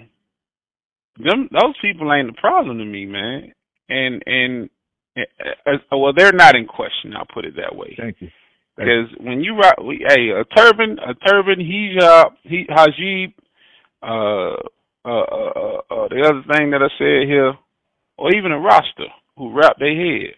them 1.19 1.49
those 1.53 1.75
people 1.81 2.13
ain't 2.13 2.29
the 2.29 2.41
problem 2.41 2.79
to 2.79 2.85
me, 2.85 3.07
man. 3.07 3.53
And 3.89 4.23
and 4.27 4.71
uh, 5.17 5.73
uh, 5.93 5.97
well, 5.97 6.13
they're 6.17 6.33
not 6.33 6.57
in 6.57 6.67
question. 6.67 7.15
I'll 7.17 7.27
put 7.33 7.45
it 7.45 7.55
that 7.57 7.75
way. 7.75 7.95
Thank 7.99 8.17
you. 8.21 8.31
Because 8.77 9.09
when 9.21 9.41
you 9.41 9.57
rock, 9.57 9.77
we, 9.83 10.05
hey, 10.07 10.29
a 10.29 10.45
turban, 10.55 10.99
a 10.99 11.15
turban, 11.27 11.61
hijab, 11.61 12.33
he, 12.43 12.67
hajib, 12.69 13.33
uh, 14.03 14.55
uh, 15.03 15.09
uh, 15.09 15.53
uh, 15.57 15.79
uh, 15.91 16.09
the 16.11 16.21
other 16.23 16.43
thing 16.53 16.71
that 16.73 16.83
I 16.83 16.91
said 16.99 17.27
here, 17.27 17.55
or 18.19 18.35
even 18.35 18.53
a 18.53 18.61
Rasta 18.61 19.07
who 19.39 19.55
wrap 19.55 19.79
their 19.79 19.95
head. 19.97 20.35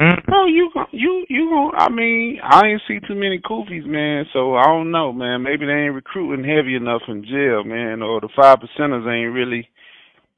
Mm. 0.00 0.24
Bro, 0.26 0.46
you 0.46 0.70
you 0.92 1.26
you 1.28 1.50
gon' 1.50 1.72
I 1.76 1.90
mean, 1.90 2.38
I 2.42 2.68
ain't 2.68 2.82
see 2.86 3.00
too 3.06 3.16
many 3.16 3.40
kufis, 3.40 3.84
man. 3.84 4.26
So 4.32 4.54
I 4.54 4.64
don't 4.66 4.92
know, 4.92 5.12
man. 5.12 5.42
Maybe 5.42 5.66
they 5.66 5.72
ain't 5.72 5.94
recruiting 5.94 6.44
heavy 6.44 6.76
enough 6.76 7.02
in 7.08 7.24
jail, 7.24 7.64
man, 7.64 8.00
or 8.00 8.20
the 8.20 8.28
five 8.36 8.58
percenters 8.58 9.12
ain't 9.12 9.34
really 9.34 9.68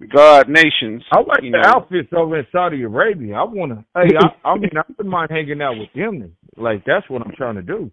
God 0.09 0.49
nations. 0.49 1.05
I 1.13 1.19
like 1.21 1.43
the 1.43 1.51
know. 1.51 1.61
outfits 1.65 2.09
over 2.17 2.39
in 2.39 2.47
Saudi 2.51 2.83
Arabia. 2.83 3.35
I 3.35 3.45
want 3.45 3.73
to. 3.73 3.85
Hey, 3.95 4.17
I, 4.19 4.49
I 4.49 4.57
mean, 4.57 4.71
I 4.75 4.83
wouldn't 4.89 5.09
mind 5.09 5.31
hanging 5.31 5.61
out 5.61 5.77
with 5.79 5.93
them. 5.95 6.35
Like 6.57 6.85
that's 6.87 7.09
what 7.11 7.23
I'm 7.23 7.35
trying 7.37 7.57
to 7.57 7.63
do. 7.63 7.91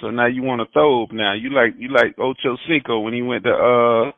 So 0.00 0.10
now 0.10 0.26
you 0.26 0.42
want 0.42 0.60
to 0.60 0.72
throw 0.72 1.06
now. 1.12 1.34
You 1.34 1.50
like 1.50 1.74
you 1.78 1.88
like 1.88 2.18
Ocho 2.18 2.56
Cinco 2.68 3.00
when 3.00 3.14
he 3.14 3.22
went 3.22 3.44
to 3.44 3.50
uh 3.50 4.12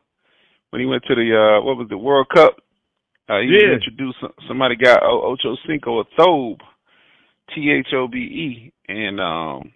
when 0.71 0.79
he 0.81 0.85
went 0.85 1.03
to 1.07 1.15
the 1.15 1.29
uh 1.31 1.63
what 1.63 1.77
was 1.77 1.87
the 1.89 1.97
World 1.97 2.27
Cup. 2.33 2.57
Uh, 3.29 3.39
he 3.39 3.47
Yeah. 3.47 3.75
introduced. 3.75 4.17
Somebody 4.47 4.75
got 4.75 5.03
Ocho 5.03 5.55
Cinco 5.67 5.99
a 6.01 6.05
thobe, 6.19 6.59
T 7.55 7.71
H 7.71 7.93
O 7.95 8.07
B 8.07 8.17
E, 8.17 8.73
and 8.87 9.19
um 9.21 9.71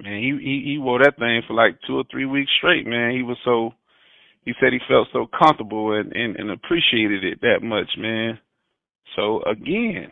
man 0.00 0.20
he, 0.22 0.30
he 0.42 0.62
he 0.72 0.78
wore 0.78 1.00
that 1.00 1.18
thing 1.18 1.42
for 1.46 1.54
like 1.54 1.76
two 1.86 1.96
or 1.96 2.04
three 2.10 2.24
weeks 2.26 2.50
straight. 2.56 2.86
Man, 2.86 3.10
he 3.14 3.22
was 3.22 3.36
so 3.44 3.72
he 4.46 4.54
said 4.60 4.72
he 4.72 4.78
felt 4.88 5.08
so 5.12 5.26
comfortable 5.26 5.92
and 5.92 6.12
and, 6.12 6.36
and 6.36 6.50
appreciated 6.50 7.24
it 7.24 7.40
that 7.42 7.62
much, 7.62 7.90
man. 7.98 8.38
So 9.14 9.42
again, 9.42 10.10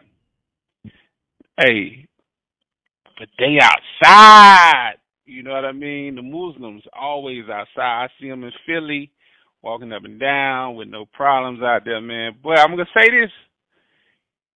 hey, 1.58 2.06
but 3.18 3.28
they 3.38 3.58
outside. 3.62 4.96
You 5.24 5.42
know 5.42 5.52
what 5.52 5.64
I 5.64 5.72
mean? 5.72 6.16
The 6.16 6.22
Muslims 6.22 6.82
always 6.92 7.44
outside. 7.44 8.04
I 8.04 8.08
see 8.20 8.28
them 8.28 8.44
in 8.44 8.52
Philly, 8.66 9.10
walking 9.62 9.92
up 9.92 10.04
and 10.04 10.20
down 10.20 10.74
with 10.74 10.88
no 10.88 11.06
problems 11.06 11.62
out 11.62 11.82
there, 11.86 12.00
man. 12.00 12.32
Boy, 12.42 12.54
I'm 12.54 12.70
gonna 12.70 12.84
say 12.94 13.08
this: 13.08 13.30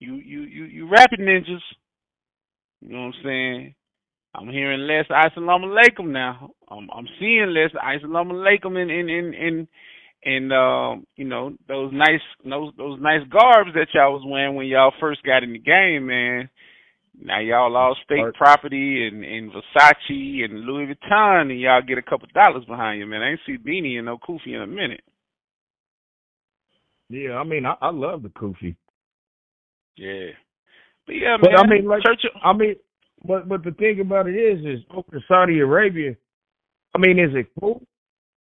you 0.00 0.16
you 0.16 0.42
you 0.42 0.64
you 0.64 0.88
rapping 0.90 1.24
ninjas. 1.24 1.62
You 2.80 2.92
know 2.92 3.06
what 3.06 3.14
I'm 3.14 3.22
saying? 3.24 3.74
I'm 4.38 4.48
hearing 4.48 4.86
less 4.86 5.06
Assalamu 5.10 5.66
alaikum 5.76 6.08
now. 6.08 6.50
I'm 6.70 6.88
I'm 6.94 7.06
seeing 7.18 7.52
less 7.54 7.72
Assalamu 7.72 8.32
alaikum 8.32 8.80
in 8.80 8.90
in 8.90 9.08
in 9.08 9.34
in 9.34 9.68
in 10.22 10.52
um 10.52 11.06
you 11.16 11.24
know 11.24 11.54
those 11.66 11.90
nice 11.92 12.20
those 12.44 12.72
those 12.76 13.00
nice 13.00 13.26
garbs 13.30 13.72
that 13.74 13.88
y'all 13.94 14.12
was 14.12 14.22
wearing 14.26 14.54
when 14.54 14.66
y'all 14.66 14.92
first 15.00 15.22
got 15.24 15.42
in 15.42 15.52
the 15.52 15.58
game, 15.58 16.06
man. 16.06 16.48
Now 17.20 17.40
y'all 17.40 17.76
all 17.76 17.96
state 18.04 18.20
Art. 18.20 18.34
property 18.36 19.08
and, 19.08 19.24
and 19.24 19.50
Versace 19.50 20.44
and 20.44 20.60
Louis 20.60 20.86
Vuitton 20.94 21.50
and 21.50 21.60
y'all 21.60 21.82
get 21.82 21.98
a 21.98 22.02
couple 22.02 22.28
dollars 22.32 22.64
behind 22.64 23.00
you, 23.00 23.06
man. 23.06 23.22
I 23.22 23.30
ain't 23.30 23.40
see 23.44 23.56
Beanie 23.58 23.96
and 23.96 24.06
no 24.06 24.18
Kufi 24.18 24.54
in 24.54 24.62
a 24.62 24.66
minute. 24.66 25.02
Yeah, 27.10 27.36
I 27.36 27.44
mean, 27.44 27.64
I, 27.66 27.74
I 27.80 27.90
love 27.90 28.22
the 28.22 28.28
kufi. 28.28 28.76
Yeah. 29.96 30.30
But 31.06 31.14
yeah, 31.14 31.36
But 31.40 31.50
man. 31.52 31.58
I 31.58 31.66
mean, 31.66 31.86
like- 31.86 32.02
Churchill 32.02 32.30
I 32.44 32.52
mean, 32.52 32.76
but 33.24 33.48
but 33.48 33.64
the 33.64 33.72
thing 33.72 34.00
about 34.00 34.28
it 34.28 34.34
is, 34.34 34.60
is 34.60 34.84
over 34.90 35.10
to 35.12 35.20
Saudi 35.28 35.60
Arabia. 35.60 36.14
I 36.94 36.98
mean, 36.98 37.18
is 37.18 37.34
it 37.34 37.46
cool? 37.60 37.82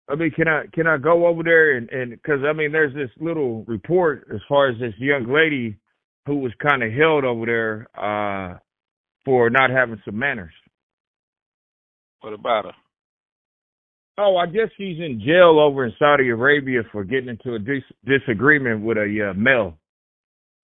I 0.10 0.16
mean, 0.16 0.32
can 0.32 0.48
I 0.48 0.66
can 0.74 0.88
I 0.88 0.98
go 0.98 1.28
over 1.28 1.44
there 1.44 1.78
and 1.78 1.90
and 1.90 2.12
because 2.12 2.40
I 2.48 2.54
mean, 2.54 2.72
there's 2.72 2.94
this 2.94 3.10
little 3.20 3.64
report 3.66 4.28
as 4.34 4.42
far 4.48 4.70
as 4.70 4.80
this 4.80 4.94
young 4.98 5.32
lady 5.32 5.78
who 6.26 6.38
was 6.38 6.52
kind 6.62 6.84
of 6.84 6.92
held 6.92 7.24
over 7.24 7.46
there 7.46 7.88
uh 7.98 8.58
for 9.26 9.50
not 9.50 9.70
having 9.70 10.02
some 10.06 10.18
manners. 10.18 10.54
What 12.22 12.34
about 12.34 12.66
her? 12.66 12.72
Oh, 14.18 14.36
I 14.36 14.48
guess 14.48 14.68
she's 14.78 15.00
in 15.00 15.22
jail 15.26 15.60
over 15.60 15.86
in 15.86 15.94
Saudi 15.98 16.28
Arabia 16.30 16.82
for 16.92 17.06
getting 17.06 17.30
into 17.30 17.56
a 17.56 17.60
dis- 17.60 17.84
disagreement 18.06 18.82
with 18.84 18.98
a 18.98 19.30
uh, 19.32 19.34
male 19.34 19.78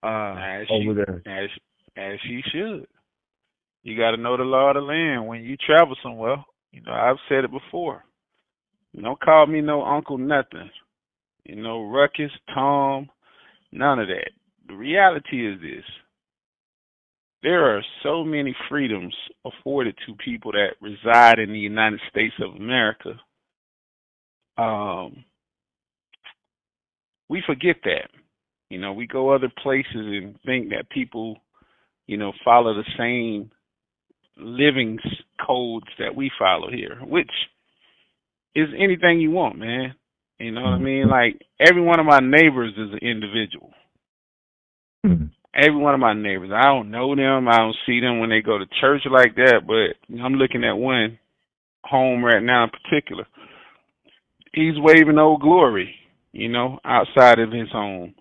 uh, 0.03 0.35
As 0.37 0.67
over 0.69 0.93
she, 0.93 0.93
there. 0.93 1.21
as 1.25 1.49
as 1.95 2.19
she 2.27 2.41
should. 2.51 2.85
You 3.85 3.95
got 3.95 4.11
to 4.11 4.17
know 4.17 4.35
the 4.35 4.43
law 4.43 4.71
of 4.71 4.75
the 4.75 4.81
land 4.81 5.27
when 5.27 5.43
you 5.43 5.55
travel 5.57 5.95
somewhere. 6.01 6.43
You 6.71 6.81
know, 6.81 6.91
I've 6.91 7.17
said 7.29 7.43
it 7.43 7.51
before. 7.51 8.03
Don't 8.99 9.21
call 9.21 9.45
me 9.45 9.61
no 9.61 9.83
uncle 9.83 10.17
nothing. 10.17 10.71
You 11.43 11.57
know, 11.57 11.83
Ruckus, 11.83 12.31
Tom, 12.51 13.07
none 13.71 13.99
of 13.99 14.07
that. 14.07 14.31
The 14.67 14.73
reality 14.73 15.47
is 15.47 15.61
this. 15.61 15.83
There 17.43 17.77
are 17.77 17.83
so 18.01 18.23
many 18.23 18.55
freedoms 18.69 19.13
afforded 19.45 19.95
to 20.07 20.15
people 20.15 20.51
that 20.53 20.69
reside 20.81 21.37
in 21.37 21.53
the 21.53 21.59
United 21.59 21.99
States 22.09 22.33
of 22.41 22.55
America. 22.55 23.19
Um, 24.57 25.23
we 27.29 27.43
forget 27.45 27.75
that. 27.83 28.09
You 28.71 28.79
know, 28.79 28.93
we 28.93 29.05
go 29.05 29.29
other 29.29 29.51
places 29.61 29.93
and 29.93 30.39
think 30.43 30.69
that 30.69 30.89
people, 30.89 31.37
you 32.07 32.17
know, 32.17 32.33
follow 32.43 32.73
the 32.73 32.83
same 32.97 33.51
living 34.37 34.99
codes 35.45 35.87
that 35.99 36.15
we 36.15 36.31
follow 36.37 36.69
here, 36.69 36.99
which 37.03 37.31
is 38.55 38.67
anything 38.77 39.19
you 39.19 39.31
want, 39.31 39.57
man. 39.57 39.95
You 40.39 40.51
know 40.51 40.61
what 40.61 40.73
I 40.73 40.79
mean? 40.79 41.07
Like 41.07 41.41
every 41.59 41.81
one 41.81 41.99
of 41.99 42.05
my 42.05 42.19
neighbors 42.19 42.73
is 42.77 42.91
an 42.91 42.99
individual. 43.01 43.73
Mhm. 45.05 45.29
Every 45.53 45.79
one 45.79 45.93
of 45.93 45.99
my 45.99 46.13
neighbors. 46.13 46.51
I 46.51 46.63
don't 46.63 46.91
know 46.91 47.15
them. 47.15 47.47
I 47.47 47.57
don't 47.57 47.77
see 47.85 48.01
them 48.01 48.19
when 48.19 48.29
they 48.29 48.41
go 48.41 48.57
to 48.57 48.65
church 48.81 49.05
like 49.05 49.35
that, 49.35 49.61
but 49.65 49.95
I'm 50.21 50.35
looking 50.35 50.65
at 50.65 50.77
one 50.77 51.17
home 51.85 52.23
right 52.23 52.43
now 52.43 52.65
in 52.65 52.69
particular. 52.69 53.25
He's 54.51 54.77
waving 54.77 55.17
old 55.17 55.41
glory, 55.41 55.95
you 56.33 56.49
know, 56.49 56.79
outside 56.83 57.39
of 57.39 57.51
his 57.51 57.69
home. 57.71 58.15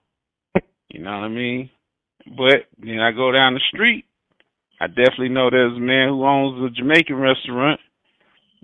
You 0.89 1.01
know 1.03 1.11
what 1.11 1.25
I 1.25 1.29
mean? 1.29 1.71
But 2.27 2.69
then 2.79 3.01
I 3.01 3.11
go 3.11 3.33
down 3.33 3.55
the 3.55 3.61
street. 3.73 4.05
I 4.85 4.87
definitely 4.89 5.31
know 5.31 5.49
there's 5.49 5.77
a 5.77 5.81
man 5.81 6.09
who 6.11 6.25
owns 6.27 6.61
a 6.63 6.75
Jamaican 6.75 7.17
restaurant. 7.17 7.81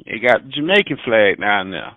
They 0.04 0.18
got 0.18 0.44
the 0.44 0.50
Jamaican 0.50 0.98
flag 1.04 1.40
down 1.40 1.70
there. 1.70 1.96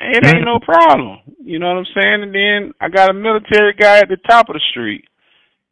And 0.00 0.16
it 0.16 0.26
ain't 0.26 0.44
no 0.44 0.58
problem. 0.58 1.18
You 1.42 1.58
know 1.58 1.68
what 1.68 1.78
I'm 1.78 1.94
saying? 1.94 2.22
And 2.24 2.34
then 2.34 2.72
I 2.80 2.88
got 2.88 3.10
a 3.10 3.14
military 3.14 3.72
guy 3.72 3.98
at 4.00 4.08
the 4.08 4.16
top 4.28 4.48
of 4.48 4.54
the 4.54 4.60
street 4.70 5.04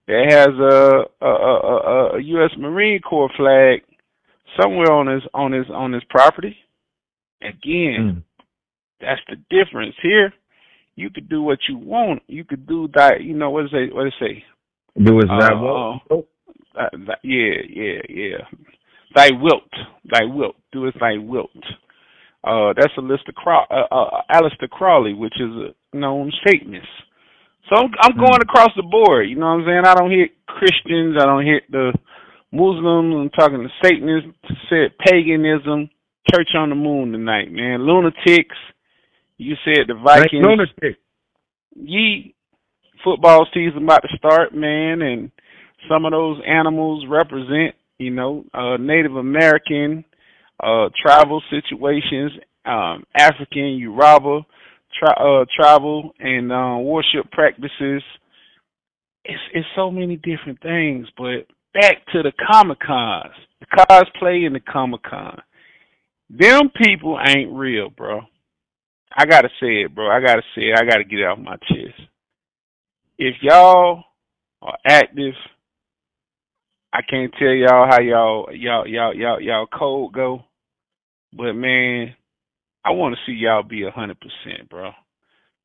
that 0.07 0.27
has 0.31 0.49
a 0.49 1.25
a, 1.25 1.31
a, 1.31 1.55
a, 1.57 2.17
a 2.17 2.23
U.S. 2.23 2.51
Marine 2.59 3.01
Corps 3.01 3.31
flag 3.37 3.83
somewhere 4.61 4.91
on 4.93 5.07
his 5.09 5.23
on 5.35 5.53
his 5.53 5.67
on 5.71 5.93
his 5.93 6.05
property. 6.09 6.57
Again, 7.43 7.99
Mm. 8.01 8.23
that's 9.01 9.21
the 9.29 9.37
difference 9.51 9.95
here. 10.03 10.33
You 10.95 11.11
could 11.11 11.29
do 11.29 11.43
what 11.43 11.59
you 11.69 11.77
want. 11.79 12.23
You 12.27 12.45
could 12.45 12.67
do 12.67 12.89
that. 12.95 13.23
You 13.23 13.35
know 13.35 13.51
what 13.51 13.73
it 13.73 13.95
what 13.95 14.07
it 14.07 14.15
say? 14.21 14.45
Do 15.03 15.19
as 15.19 15.29
that 15.29 15.53
Uh, 15.55 15.61
well? 15.63 16.01
Uh, 16.81 16.89
th- 16.97 17.19
yeah, 17.23 17.61
yeah, 17.69 18.01
yeah. 18.09 18.39
Thy 19.15 19.31
wilt, 19.33 19.71
thy 20.11 20.25
wilt, 20.25 20.57
do 20.73 20.87
as 20.89 20.95
thy 21.01 21.19
wilt. 21.19 21.51
Uh, 22.43 22.73
that's 22.77 22.93
a 22.97 23.03
list 23.03 23.29
of 23.29 23.35
Craw- 23.35 23.67
uh, 23.71 23.95
uh, 23.95 24.23
Aleister 24.33 24.69
Crowley, 24.71 25.13
which 25.13 25.35
is 25.39 25.51
a 25.51 25.97
known 25.97 26.33
Satanist. 26.47 26.87
So 27.69 27.77
I'm, 27.77 27.91
I'm 28.01 28.13
Hmm. 28.15 28.21
going 28.21 28.41
across 28.43 28.71
the 28.77 28.83
board. 28.83 29.29
You 29.29 29.37
know 29.37 29.47
what 29.47 29.61
I'm 29.61 29.67
saying? 29.67 29.83
I 29.85 29.95
don't 29.95 30.11
hit 30.11 30.31
Christians. 30.47 31.17
I 31.21 31.27
don't 31.27 31.45
hit 31.47 31.65
the 31.71 31.93
Muslims. 32.53 33.15
I'm 33.15 33.31
talking 33.31 33.63
to 33.63 33.69
Satanists, 33.87 34.31
said 34.71 34.97
paganism, 35.07 35.91
church 36.33 36.49
on 36.57 36.71
the 36.71 36.75
moon 36.77 37.13
tonight, 37.13 37.53
man. 37.53 37.81
Lunatics. 37.87 38.57
You 39.37 39.55
said 39.65 39.87
the 39.89 39.95
Vikings 39.95 40.45
Lunatic. 40.45 40.99
ye 41.77 42.35
football 43.05 43.47
season 43.55 43.85
about 43.85 44.03
to 44.03 44.17
start, 44.19 44.55
man, 44.55 45.01
and 45.03 45.31
some 45.89 46.05
of 46.05 46.13
those 46.13 46.41
animals 46.47 47.05
represent, 47.09 47.75
you 47.99 48.11
know, 48.11 48.45
uh 48.55 48.77
Native 48.79 49.17
American 49.17 50.05
uh 50.63 50.89
tribal 51.03 51.43
situations, 51.51 52.33
um 52.65 53.05
African 53.17 53.77
Yoruba 53.79 54.41
uh 55.03 55.45
tribal 55.57 56.13
and 56.19 56.53
uh, 56.53 56.77
worship 56.79 57.31
practices. 57.33 58.03
It's 59.25 59.41
it's 59.55 59.67
so 59.77 59.91
many 59.91 60.17
different 60.17 60.61
things, 60.63 61.07
but 61.17 61.47
back 61.75 62.05
to 62.13 62.23
the 62.23 62.33
Comic 62.51 62.79
Cons. 62.81 63.33
The 63.61 63.67
cosplay 63.67 64.47
and 64.47 64.55
the 64.55 64.61
Comic 64.61 65.03
Con. 65.03 65.41
Them 66.31 66.71
people 66.75 67.19
ain't 67.27 67.53
real, 67.53 67.91
bro. 67.91 68.23
I 69.15 69.27
gotta 69.27 69.49
say 69.61 69.83
it, 69.83 69.95
bro. 69.95 70.09
I 70.09 70.21
gotta 70.21 70.43
say 70.55 70.63
it. 70.63 70.79
I 70.79 70.85
gotta 70.85 71.05
get 71.05 71.19
it 71.21 71.27
off 71.27 71.39
my 71.39 71.57
chest. 71.69 72.01
If 73.19 73.35
y'all 73.43 74.05
are 74.63 74.79
active, 74.87 75.35
I 76.93 77.03
can't 77.09 77.33
tell 77.39 77.53
y'all 77.53 77.87
how 77.89 78.01
y'all 78.01 78.49
y'all 78.53 78.87
y'all 78.87 79.15
y'all 79.15 79.41
y'all 79.41 79.67
code 79.67 80.13
go, 80.13 80.43
but 81.33 81.53
man, 81.53 82.15
I 82.85 82.91
want 82.91 83.15
to 83.15 83.21
see 83.25 83.39
y'all 83.39 83.63
be 83.63 83.85
a 83.85 83.91
hundred 83.93 84.19
percent, 84.19 84.69
bro. 84.69 84.91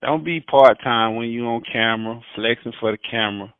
Don't 0.02 0.24
be 0.24 0.40
part 0.40 0.78
time 0.84 1.16
when 1.16 1.30
you 1.30 1.46
on 1.46 1.64
camera, 1.72 2.22
flexing 2.36 2.74
for 2.80 2.92
the 2.92 3.00
camera. 3.10 3.52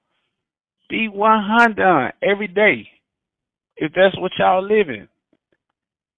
Be 0.90 1.08
one 1.08 1.44
hundred 1.44 2.14
every 2.22 2.48
day, 2.48 2.88
if 3.78 3.92
that's 3.96 4.16
what 4.20 4.32
y'all 4.38 4.62
living. 4.64 5.08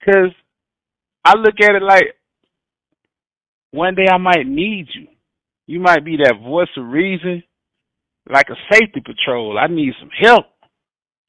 Cause 0.03 0.31
I 1.23 1.35
look 1.37 1.55
at 1.61 1.75
it 1.75 1.81
like 1.81 2.15
one 3.71 3.95
day 3.95 4.07
I 4.11 4.17
might 4.17 4.45
need 4.45 4.87
you. 4.93 5.07
You 5.65 5.79
might 5.79 6.03
be 6.03 6.17
that 6.17 6.41
voice 6.43 6.69
of 6.75 6.87
reason, 6.87 7.43
like 8.29 8.47
a 8.49 8.55
safety 8.73 9.01
patrol. 9.05 9.57
I 9.57 9.67
need 9.67 9.93
some 9.99 10.09
help. 10.21 10.45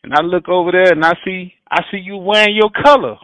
And 0.04 0.14
I 0.14 0.20
look 0.22 0.48
over 0.48 0.72
there 0.72 0.92
and 0.92 1.04
I 1.04 1.12
see 1.24 1.54
I 1.70 1.82
see 1.90 1.98
you 1.98 2.16
wearing 2.16 2.56
your 2.56 2.70
color. 2.70 3.16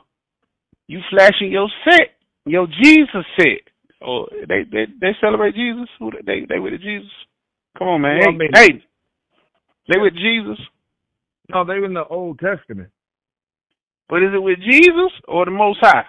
You 0.87 1.01
flashing 1.11 1.51
your 1.51 1.69
set, 1.85 2.09
your 2.45 2.67
Jesus 2.67 3.25
set. 3.39 3.63
Oh, 4.07 4.27
they 4.49 4.65
they 4.71 4.87
they 5.01 5.17
celebrate 5.21 5.55
Jesus. 5.55 5.89
Who 5.99 6.11
they 6.27 6.47
they, 6.49 6.59
with 6.59 6.73
the 6.73 6.79
Jesus? 6.79 7.11
Come 7.79 7.89
on, 7.89 8.01
man. 8.03 8.19
Well, 8.21 8.49
hey, 8.55 8.67
hey, 8.67 8.85
they 9.89 9.99
with 9.99 10.15
Jesus. 10.15 10.59
No, 11.51 11.65
they 11.65 11.75
were 11.75 11.87
in 11.87 11.95
the 11.95 12.05
Old 12.05 12.39
Testament. 12.39 12.91
But 14.09 14.23
is 14.23 14.31
it 14.35 14.43
with 14.43 14.59
Jesus 14.59 15.13
or 15.27 15.45
the 15.45 15.51
Most 15.51 15.79
High? 15.81 16.05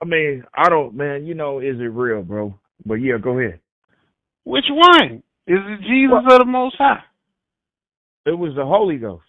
I 0.00 0.04
mean, 0.04 0.44
I 0.54 0.68
don't, 0.68 0.94
man. 0.94 1.26
You 1.26 1.34
know, 1.34 1.58
is 1.58 1.76
it 1.78 1.92
real, 1.92 2.22
bro? 2.22 2.54
But 2.86 2.94
yeah, 2.94 3.18
go 3.20 3.38
ahead. 3.38 3.60
Which 4.44 4.66
one? 4.70 5.22
Is 5.46 5.58
it 5.58 5.80
Jesus 5.80 6.24
or 6.30 6.38
the 6.38 6.44
Most 6.44 6.76
High? 6.78 7.02
It 8.26 8.32
was 8.38 8.54
the 8.56 8.64
Holy 8.64 8.96
Ghost. 8.96 9.24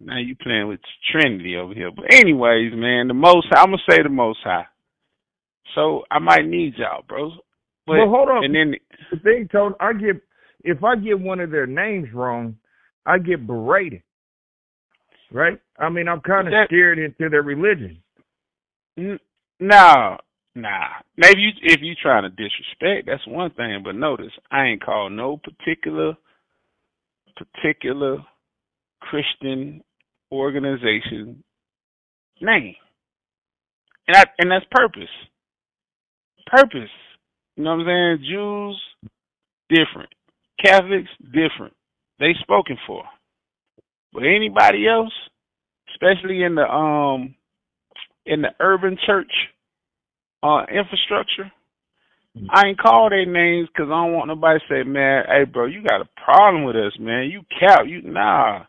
Now 0.00 0.18
you 0.18 0.34
playing 0.36 0.68
with 0.68 0.80
Trinity 1.12 1.56
over 1.56 1.74
here. 1.74 1.90
But 1.94 2.12
anyways, 2.12 2.72
man, 2.74 3.08
the 3.08 3.14
most 3.14 3.46
I'm 3.54 3.66
gonna 3.66 3.76
say 3.88 4.02
the 4.02 4.08
most 4.08 4.40
high. 4.42 4.66
So 5.74 6.02
I 6.10 6.18
might 6.18 6.44
need 6.46 6.74
y'all, 6.76 7.02
bros. 7.08 7.32
But 7.86 7.98
Well, 7.98 8.08
hold 8.08 8.28
on. 8.28 8.44
and 8.44 8.54
then 8.54 8.74
The 9.10 9.18
thing, 9.18 9.48
told 9.48 9.74
I 9.80 9.92
get 9.92 10.16
if 10.64 10.82
I 10.82 10.96
get 10.96 11.18
one 11.20 11.40
of 11.40 11.50
their 11.50 11.66
names 11.66 12.12
wrong, 12.12 12.56
I 13.06 13.18
get 13.18 13.46
berated. 13.46 14.02
Right? 15.30 15.58
I 15.78 15.88
mean, 15.88 16.08
I'm 16.08 16.20
kind 16.20 16.46
of 16.46 16.52
That- 16.52 16.68
scared 16.68 16.98
into 16.98 17.28
their 17.28 17.42
religion. 17.42 18.02
n- 18.98 19.18
nah, 19.60 20.18
nah. 20.54 20.88
Maybe 21.16 21.42
you, 21.42 21.50
if 21.62 21.80
you 21.82 21.94
trying 22.00 22.24
to 22.24 22.30
disrespect, 22.30 23.06
that's 23.06 23.26
one 23.26 23.50
thing. 23.52 23.82
But 23.84 23.94
notice, 23.96 24.32
I 24.50 24.66
ain't 24.66 24.84
called 24.84 25.12
no 25.12 25.38
particular 25.38 26.14
particular 27.36 28.18
Christian 29.00 29.82
organization 30.30 31.42
name, 32.40 32.74
and 34.08 34.16
I 34.16 34.24
and 34.38 34.50
that's 34.50 34.66
purpose. 34.70 35.10
Purpose. 36.46 36.90
You 37.56 37.64
know 37.64 37.76
what 37.76 37.86
I'm 37.88 38.18
saying? 38.20 38.28
Jews 38.30 38.82
different, 39.68 40.10
Catholics 40.62 41.10
different. 41.32 41.74
They 42.18 42.34
spoken 42.40 42.76
for. 42.86 43.04
But 44.12 44.24
anybody 44.24 44.86
else, 44.86 45.12
especially 45.94 46.42
in 46.42 46.54
the 46.54 46.62
um 46.62 47.34
in 48.26 48.42
the 48.42 48.50
urban 48.60 48.98
church 49.06 49.32
uh 50.42 50.64
infrastructure, 50.72 51.50
I 52.50 52.68
ain't 52.68 52.78
call 52.78 53.10
their 53.10 53.26
names 53.26 53.68
because 53.68 53.88
I 53.90 54.04
don't 54.04 54.14
want 54.14 54.28
nobody 54.28 54.58
to 54.58 54.64
say, 54.68 54.88
man, 54.88 55.24
hey 55.28 55.44
bro, 55.44 55.66
you 55.66 55.82
got 55.82 56.00
a 56.00 56.08
problem 56.24 56.64
with 56.64 56.76
us, 56.76 56.92
man. 56.98 57.30
You 57.30 57.42
cap, 57.60 57.80
you 57.86 58.02
nah. 58.02 58.64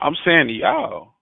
I'm 0.00 0.14
saying 0.24 0.48
to 0.48 0.52
y'all, 0.52 1.12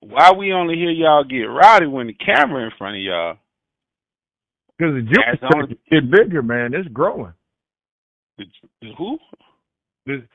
why 0.00 0.32
we 0.32 0.52
only 0.52 0.76
hear 0.76 0.90
y'all 0.90 1.24
get 1.24 1.44
rowdy 1.44 1.86
when 1.86 2.08
the 2.08 2.14
camera 2.14 2.64
in 2.64 2.70
front 2.76 2.96
of 2.96 3.02
y'all? 3.02 3.36
Because 4.76 4.94
the 4.94 5.02
Jewish 5.02 5.40
That's 5.40 5.54
only- 5.54 5.78
getting 5.90 6.10
bigger, 6.10 6.42
man. 6.42 6.74
It's 6.74 6.88
growing. 6.88 7.32
The, 8.38 8.44
who? 8.98 9.18
The, 10.06 10.26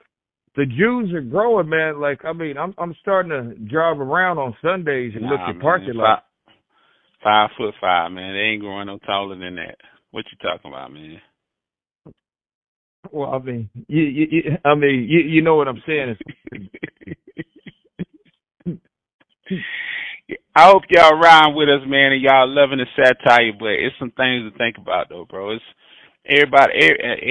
the 0.55 0.65
Jews 0.65 1.13
are 1.13 1.21
growing, 1.21 1.67
man. 1.69 1.99
Like 1.99 2.23
I 2.23 2.33
mean, 2.33 2.57
I'm 2.57 2.73
I'm 2.77 2.95
starting 3.01 3.31
to 3.31 3.55
drive 3.69 3.99
around 3.99 4.37
on 4.37 4.55
Sundays 4.61 5.13
and 5.15 5.25
look 5.25 5.39
at 5.39 5.53
man, 5.53 5.59
parking 5.59 5.93
lots. 5.95 6.23
Five 7.27 7.51
foot 7.57 7.75
five, 7.81 8.11
man. 8.13 8.33
They 8.35 8.41
ain't 8.41 8.61
growing 8.61 8.87
no 8.87 8.99
taller 8.99 9.37
than 9.37 9.55
that. 9.57 9.77
What 10.11 10.25
you 10.31 10.37
talking 10.41 10.71
about, 10.71 10.93
man? 10.93 11.21
Well, 13.11 13.31
I 13.33 13.39
mean, 13.39 13.69
you, 13.87 14.03
you, 14.03 14.27
you 14.31 14.43
I 14.65 14.75
mean, 14.75 15.07
you, 15.09 15.19
you 15.21 15.41
know 15.41 15.55
what 15.55 15.67
I'm 15.69 15.83
saying? 15.87 16.17
I 20.55 20.69
hope 20.71 20.83
y'all 20.89 21.19
rhyme 21.19 21.55
with 21.55 21.69
us, 21.69 21.81
man, 21.87 22.13
and 22.13 22.21
y'all 22.23 22.49
loving 22.49 22.79
the 22.79 22.87
satire. 22.95 23.53
But 23.59 23.71
it's 23.79 23.95
some 23.99 24.11
things 24.11 24.51
to 24.51 24.57
think 24.57 24.77
about, 24.77 25.09
though, 25.09 25.25
bro. 25.29 25.51
It's 25.55 25.63
everybody. 26.27 26.73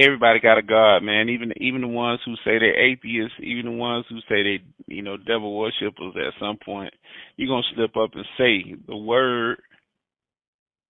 Everybody 0.02 0.40
got 0.40 0.58
a 0.58 0.62
God, 0.62 1.00
man. 1.02 1.28
Even 1.30 1.52
even 1.62 1.82
the 1.82 1.88
ones 1.88 2.20
who 2.26 2.34
say 2.36 2.58
they're 2.58 2.78
atheists, 2.80 3.36
even 3.42 3.66
the 3.66 3.72
ones 3.72 4.06
who 4.10 4.18
say 4.28 4.42
they, 4.44 4.60
you 4.88 5.02
know, 5.02 5.16
devil 5.18 5.58
worshippers. 5.58 6.14
At 6.16 6.34
some 6.40 6.58
point, 6.64 6.94
you're 7.36 7.48
gonna 7.48 7.62
slip 7.74 7.96
up 7.96 8.10
and 8.14 8.26
say 8.38 8.76
the 8.88 8.96
word. 8.96 9.58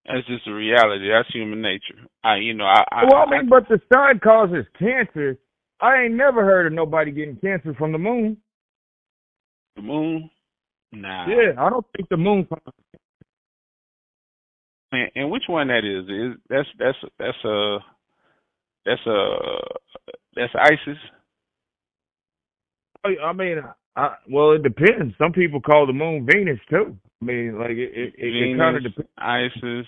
That's 0.07 0.27
just 0.27 0.47
a 0.47 0.55
reality. 0.55 1.09
That's 1.11 1.29
human 1.33 1.61
nature. 1.61 2.07
I, 2.23 2.37
you 2.37 2.55
know, 2.55 2.65
I. 2.65 2.85
I 2.93 3.05
well, 3.05 3.25
I 3.27 3.31
mean, 3.31 3.49
but 3.49 3.69
the 3.69 3.81
sun 3.93 4.21
causes 4.23 4.65
cancer. 4.79 5.37
I 5.81 6.05
ain't 6.05 6.15
never 6.15 6.45
heard 6.45 6.67
of 6.67 6.73
nobody 6.73 7.11
getting 7.11 7.37
cancer 7.37 7.75
from 7.75 7.93
the 7.93 7.99
moon. 7.99 8.37
the 9.75 9.83
moon. 9.83 10.31
Nah. 10.93 11.27
Yeah, 11.29 11.61
I 11.61 11.69
don't 11.69 11.85
think 11.97 12.09
the 12.09 12.17
moon. 12.17 12.47
And, 14.93 15.11
and 15.15 15.31
which 15.31 15.43
one 15.49 15.69
that 15.69 15.85
is? 15.85 16.09
Is 16.09 16.41
that's 16.49 16.69
that's 16.79 16.99
that's 17.19 17.45
a 17.45 17.79
that's 18.85 19.07
a 19.07 19.37
that's 20.37 20.53
Isis. 20.55 20.99
I 23.05 23.17
I 23.23 23.33
mean, 23.33 23.59
I, 23.97 24.15
well, 24.31 24.53
it 24.53 24.63
depends. 24.63 25.15
Some 25.19 25.33
people 25.33 25.61
call 25.61 25.87
the 25.87 25.93
moon 25.93 26.29
Venus 26.31 26.61
too. 26.69 26.97
I 27.23 27.25
mean, 27.25 27.59
like 27.59 27.71
it, 27.71 27.93
it, 27.95 28.15
it, 28.19 28.53
it 28.53 28.59
kind 28.59 28.77
of 28.77 28.83
depends. 28.83 29.11
Isis, 29.17 29.87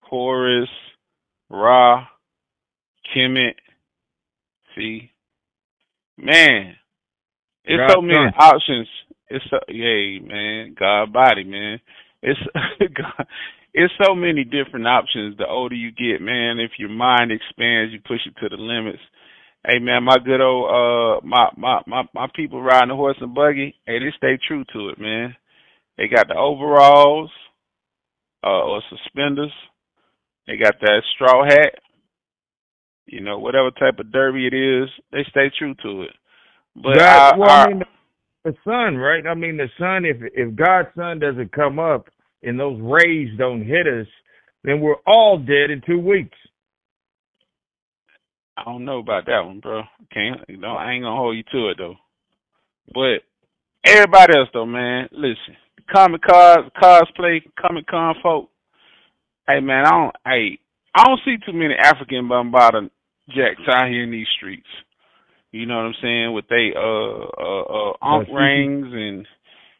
Horus, 0.00 0.68
Ra, 1.50 2.06
Kemet. 3.14 3.54
See, 4.76 5.10
man, 6.16 6.76
it's 7.64 7.80
God's 7.80 7.94
so 7.94 8.00
many 8.00 8.30
son. 8.30 8.32
options. 8.38 8.88
It's 9.28 9.44
so 9.50 9.58
yay, 9.68 10.20
man. 10.20 10.76
God 10.78 11.12
body, 11.12 11.42
man. 11.42 11.80
It's 12.22 12.40
God. 12.94 13.26
It's 13.74 13.92
so 14.02 14.14
many 14.14 14.44
different 14.44 14.86
options. 14.86 15.36
The 15.36 15.46
older 15.46 15.74
you 15.74 15.90
get, 15.90 16.22
man, 16.22 16.58
if 16.58 16.72
your 16.78 16.88
mind 16.88 17.30
expands, 17.30 17.92
you 17.92 18.00
push 18.06 18.20
it 18.24 18.34
to 18.40 18.48
the 18.48 18.62
limits. 18.62 19.02
Hey 19.66 19.80
man, 19.80 20.04
my 20.04 20.18
good 20.24 20.40
old 20.42 20.70
uh 20.70 21.26
my 21.26 21.50
my 21.58 21.82
my 21.86 22.04
my 22.14 22.28
people 22.36 22.62
riding 22.62 22.90
the 22.90 22.96
horse 22.96 23.18
and 23.20 23.34
buggy, 23.34 23.76
hey, 23.86 24.00
they 24.00 24.12
stay 24.16 24.38
true 24.48 24.64
to 24.74 24.90
it, 24.90 25.00
man. 25.00 25.36
They 25.98 26.08
got 26.08 26.28
the 26.28 26.36
overalls, 26.36 27.30
uh 28.44 28.48
or 28.48 28.82
suspenders. 28.90 29.52
They 30.46 30.56
got 30.56 30.80
that 30.80 31.02
straw 31.14 31.44
hat. 31.44 31.74
You 33.06 33.20
know, 33.22 33.38
whatever 33.38 33.70
type 33.72 33.98
of 34.00 34.12
derby 34.12 34.46
it 34.48 34.54
is, 34.54 34.88
they 35.12 35.24
stay 35.30 35.50
true 35.58 35.74
to 35.82 36.02
it. 36.02 36.12
But 36.76 36.98
God, 36.98 37.22
our- 37.22 37.36
well, 37.36 37.50
I 37.50 37.56
mean, 37.58 37.80
the, 37.80 37.86
the 38.44 38.56
sun, 38.64 38.96
right? 38.96 39.26
I 39.26 39.34
mean, 39.34 39.56
the 39.56 39.68
sun. 39.78 40.04
If 40.04 40.18
if 40.34 40.56
God's 40.56 40.88
sun 40.96 41.20
doesn't 41.20 41.52
come 41.52 41.78
up 41.78 42.08
and 42.42 42.58
those 42.58 42.80
rays 42.82 43.30
don't 43.38 43.64
hit 43.64 43.86
us, 43.86 44.06
then 44.64 44.80
we're 44.80 45.00
all 45.06 45.38
dead 45.38 45.70
in 45.70 45.82
two 45.86 45.98
weeks. 46.00 46.36
I 48.56 48.64
don't 48.64 48.84
know 48.84 48.98
about 48.98 49.26
that 49.26 49.44
one, 49.44 49.60
bro. 49.60 49.82
Can't 50.12 50.40
don't 50.48 50.64
I 50.64 50.92
ain't 50.92 51.04
gonna 51.04 51.16
hold 51.16 51.36
you 51.36 51.44
to 51.52 51.68
it 51.70 51.78
though. 51.78 51.96
But 52.92 53.22
everybody 53.84 54.36
else 54.36 54.48
though, 54.52 54.66
man, 54.66 55.08
listen. 55.12 55.56
Comic 55.92 56.22
cars 56.22 56.64
cosplay, 56.82 57.42
Comic 57.60 57.86
Con 57.86 58.14
folk. 58.22 58.50
Hey 59.46 59.60
man, 59.60 59.86
I 59.86 59.90
don't 59.90 60.16
hey 60.24 60.58
I 60.94 61.04
don't 61.04 61.20
see 61.24 61.36
too 61.44 61.52
many 61.52 61.74
African 61.74 62.28
Bombada 62.28 62.90
jacks 63.28 63.62
out 63.68 63.88
here 63.88 64.04
in 64.04 64.10
these 64.10 64.26
streets. 64.36 64.66
You 65.52 65.66
know 65.66 65.76
what 65.76 65.86
I'm 65.86 65.94
saying? 66.02 66.32
With 66.32 66.46
they 66.48 66.72
uh 66.74 66.80
uh 66.80 67.62
uh 67.62 67.92
ankh 68.02 68.28
rings 68.32 68.86
and 68.90 69.26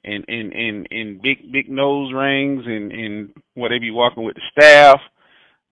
and 0.04 0.24
and 0.28 0.52
and 0.52 0.88
and 0.90 1.22
big 1.22 1.52
big 1.52 1.68
nose 1.68 2.12
rings 2.14 2.62
and 2.66 2.92
and 2.92 3.30
what 3.54 3.70
they 3.70 3.78
be 3.78 3.90
walking 3.90 4.24
with 4.24 4.36
the 4.36 4.42
staff. 4.52 5.00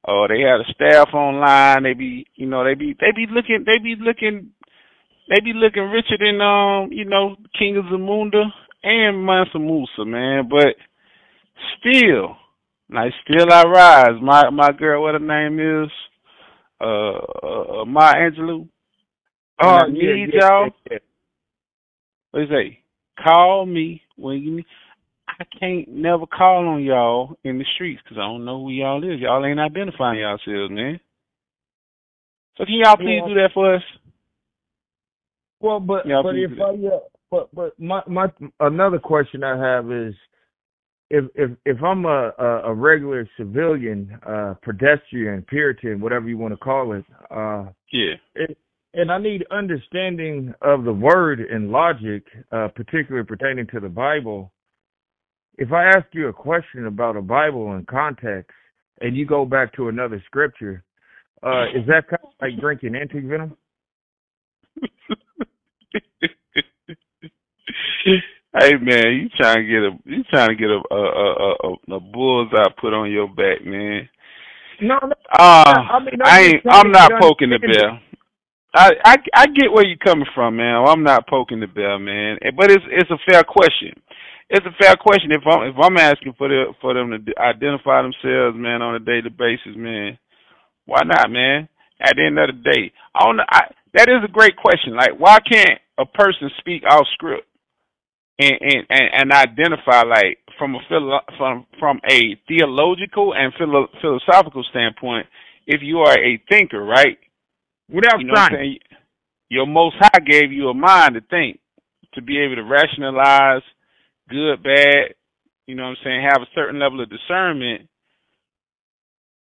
Uh, 0.07 0.27
they 0.29 0.41
had 0.41 0.61
a 0.61 0.73
staff 0.75 1.15
online. 1.15 1.83
They 1.83 1.95
be, 1.95 2.27
you 2.35 2.47
know, 2.47 2.65
they 2.65 2.75
be, 2.75 2.95
they 3.01 3.13
be 3.17 3.27
looking, 3.31 3.65
they 3.67 3.79
be 3.83 3.97
looking, 3.99 4.51
they 5.29 5.41
be 5.43 5.53
looking 5.55 5.85
richer 5.85 6.19
than, 6.19 6.41
um, 6.41 6.93
you 6.93 7.07
know, 7.07 7.37
King 7.59 7.79
of 7.79 7.85
Zamunda 7.87 8.45
and 8.83 9.25
Mansa 9.25 9.59
Musa, 9.59 10.05
man. 10.05 10.49
But 10.51 10.77
still, 11.79 12.37
like, 12.91 13.13
still 13.27 13.51
I 13.51 13.63
rise. 13.63 14.21
My 14.23 14.51
my 14.51 14.73
girl, 14.73 15.03
what 15.03 15.15
her 15.15 15.19
name 15.19 15.59
is, 15.59 15.91
uh, 16.81 16.85
uh, 16.85 17.83
uh 17.83 17.85
Angelou. 17.85 18.69
Oh, 19.63 19.69
I 19.69 19.89
need 19.89 20.35
y'all. 20.35 20.71
What 22.31 22.41
they 22.41 22.47
say? 22.49 22.79
Call 23.23 23.65
me 23.65 24.03
when 24.17 24.39
you 24.39 24.57
need. 24.57 24.67
I 25.41 25.45
can't 25.59 25.89
never 25.89 26.27
call 26.27 26.69
on 26.69 26.83
y'all 26.83 27.37
in 27.45 27.59
the 27.59 27.65
streets 27.75 28.01
because 28.03 28.19
I 28.19 28.23
don't 28.23 28.45
know 28.45 28.63
who 28.63 28.71
y'all 28.71 29.03
is. 29.03 29.21
Y'all 29.21 29.45
ain't 29.45 29.61
identifying 29.61 30.19
yourselves, 30.19 30.71
man. 30.71 31.01
So 32.57 32.65
can 32.65 32.75
y'all 32.75 32.97
please 32.97 33.21
Yeah. 33.21 33.27
do 33.27 33.35
that 33.35 33.53
for 33.53 33.75
us? 33.75 33.83
Well, 35.61 35.81
but 35.81 36.07
but 36.07 36.37
if. 36.37 36.53
I 36.61 36.73
yeah, 36.73 36.99
but 37.31 37.53
but 37.55 37.79
my 37.81 38.03
my 38.07 38.31
another 38.61 38.99
question 38.99 39.43
I 39.43 39.57
have 39.57 39.91
is 39.91 40.15
if 41.11 41.25
if 41.35 41.51
if 41.65 41.83
I'm 41.83 42.05
a 42.05 42.33
a, 42.39 42.63
a 42.65 42.75
regular 42.75 43.29
civilian, 43.37 44.19
uh, 44.27 44.55
pedestrian, 44.63 45.43
Puritan, 45.43 46.01
whatever 46.01 46.29
you 46.29 46.39
want 46.39 46.53
to 46.53 46.59
call 46.59 46.93
it, 46.93 47.05
uh, 47.31 47.67
Yeah. 47.91 48.15
it, 48.35 48.59
and 48.95 49.11
I 49.11 49.19
need 49.19 49.45
understanding 49.51 50.55
of 50.63 50.85
the 50.85 50.93
word 50.93 51.41
and 51.41 51.71
logic, 51.71 52.25
uh, 52.53 52.69
particularly 52.69 53.27
pertaining 53.27 53.67
to 53.69 53.81
the 53.81 53.89
Bible. 53.89 54.53
If 55.57 55.73
I 55.73 55.85
ask 55.87 56.07
you 56.13 56.29
a 56.29 56.33
question 56.33 56.87
about 56.87 57.17
a 57.17 57.23
Bible 57.23 57.75
in 57.77 57.85
context, 57.87 58.51
and 59.01 59.17
you 59.17 59.27
go 59.27 59.45
back 59.45 59.73
to 59.75 59.89
another 59.89 60.23
scripture, 60.27 60.85
uh, 61.43 61.65
is 61.75 61.87
that 61.87 62.09
kind 62.09 62.23
of 62.23 62.31
like 62.41 62.59
drinking 62.61 62.95
anti-venom? 62.95 63.57
hey 68.05 68.73
man, 68.81 69.13
you 69.13 69.29
trying 69.37 69.57
to 69.57 69.65
get 69.65 69.83
a 69.83 69.91
you 70.05 70.25
trying 70.25 70.49
to 70.49 70.55
get 70.57 70.71
a 70.71 70.81
a 70.91 70.97
a, 70.97 71.55
a, 71.63 71.97
a 71.97 72.01
bullseye 72.01 72.69
put 72.81 72.95
on 72.95 73.11
your 73.11 73.29
back, 73.29 73.65
man. 73.65 74.09
No, 74.81 74.99
no. 75.03 75.13
Uh, 75.33 75.75
I 75.93 75.99
mean, 76.01 76.21
I'm 76.23 76.27
I 76.27 76.41
ain't. 76.41 76.63
I'm 76.69 76.91
not 76.91 77.13
poking 77.21 77.51
the 77.51 77.59
bell. 77.59 78.01
I, 78.75 78.91
I 79.05 79.17
I 79.35 79.47
get 79.47 79.71
where 79.73 79.87
you're 79.87 79.97
coming 79.99 80.27
from, 80.35 80.57
man. 80.57 80.85
I'm 80.87 81.05
not 81.05 81.29
poking 81.29 81.61
the 81.61 81.69
bell, 81.69 81.99
man. 81.99 82.39
But 82.57 82.71
it's 82.71 82.85
it's 82.91 83.11
a 83.11 83.19
fair 83.31 83.45
question. 83.45 83.93
It's 84.51 84.67
a 84.67 84.77
fair 84.83 84.97
question. 84.97 85.33
If 85.33 85.43
I'm 85.47 85.69
if 85.69 85.77
I'm 85.81 85.97
asking 85.97 86.35
for 86.39 86.49
the 86.49 86.75
for 86.81 86.95
them 86.95 87.11
to 87.11 87.41
identify 87.41 88.03
themselves, 88.03 88.57
man, 88.57 88.83
on 88.83 88.95
a 88.95 89.01
daily 89.01 89.31
basis, 89.31 89.75
man, 89.77 90.19
why 90.87 91.03
not, 91.05 91.31
man? 91.31 91.69
At 92.01 92.15
the 92.17 92.25
end 92.27 92.39
of 92.39 92.49
the 92.49 92.71
day, 92.71 92.93
I 93.15 93.25
don't. 93.25 93.37
know- 93.39 93.45
I, 93.49 93.63
that 93.95 94.09
is 94.09 94.25
a 94.25 94.33
great 94.33 94.57
question. 94.57 94.97
Like, 94.97 95.19
why 95.19 95.39
can't 95.41 95.79
a 95.99 96.05
person 96.05 96.51
speak 96.59 96.83
off 96.89 97.07
script 97.15 97.47
and 98.39 98.59
and 98.61 98.87
and, 98.91 99.11
and 99.15 99.33
identify 99.33 100.03
like 100.03 100.39
from 100.59 100.75
a 100.75 100.81
philo- 100.89 101.21
from 101.39 101.67
from 101.79 102.01
a 102.11 102.37
theological 102.49 103.35
and 103.35 103.53
philo- 103.59 103.89
philosophical 104.03 104.65
standpoint? 104.71 105.27
If 105.67 105.81
you 105.83 106.01
are 106.01 106.19
a 106.19 106.43
thinker, 106.51 106.85
right? 106.85 107.19
Without 107.89 108.21
You 108.21 108.27
know 108.27 108.33
what 108.35 108.53
I'm 108.53 108.59
saying? 108.59 108.79
Your 109.49 109.67
Most 109.67 109.97
High 109.99 110.21
gave 110.27 110.53
you 110.53 110.69
a 110.69 110.75
mind 110.75 111.15
to 111.15 111.21
think, 111.23 111.61
to 112.15 112.23
be 112.23 112.39
able 112.39 112.57
to 112.57 112.65
rationalize 112.65 113.63
good, 114.29 114.63
bad, 114.63 115.15
you 115.67 115.75
know 115.75 115.85
what 115.85 115.91
I'm 115.91 115.97
saying, 116.05 116.29
have 116.31 116.43
a 116.43 116.55
certain 116.55 116.81
level 116.81 117.03
of 117.03 117.11
discernment. 117.11 117.89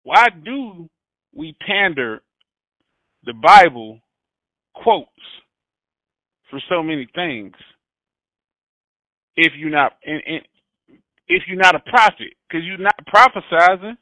Why 0.03 0.28
do 0.43 0.89
we 1.36 1.55
pander 1.65 2.22
the 3.24 3.34
Bible 3.34 3.99
quotes 4.76 5.09
for 6.49 6.59
so 6.69 6.84
many 6.84 7.07
things 7.13 7.53
if 9.36 9.53
you're 9.57 9.69
not 9.69 9.93
and, 10.05 10.22
and 10.26 10.41
if 11.28 11.43
you're 11.47 11.57
not 11.57 11.76
a 11.76 11.80
prophet? 11.80 12.34
Because 12.47 12.65
you're 12.65 12.78
not 12.78 12.95
prophesizing 13.13 13.95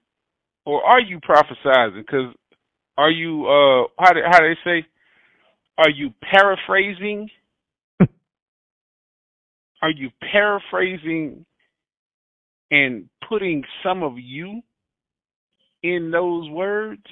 or 0.65 0.83
are 0.83 1.01
you 1.01 1.19
prophesizing? 1.19 1.97
Because 2.05 2.33
are 2.97 3.11
you 3.11 3.45
uh 3.45 3.87
how 3.99 4.13
do, 4.13 4.21
how 4.25 4.39
do 4.39 4.47
they 4.47 4.59
say? 4.63 4.85
Are 5.77 5.89
you 5.89 6.11
paraphrasing 6.21 7.29
are 9.81 9.89
you 9.89 10.09
paraphrasing 10.31 11.45
and 12.71 13.09
putting 13.27 13.63
some 13.83 14.03
of 14.03 14.13
you 14.17 14.61
in 15.83 16.11
those 16.11 16.49
words, 16.49 17.03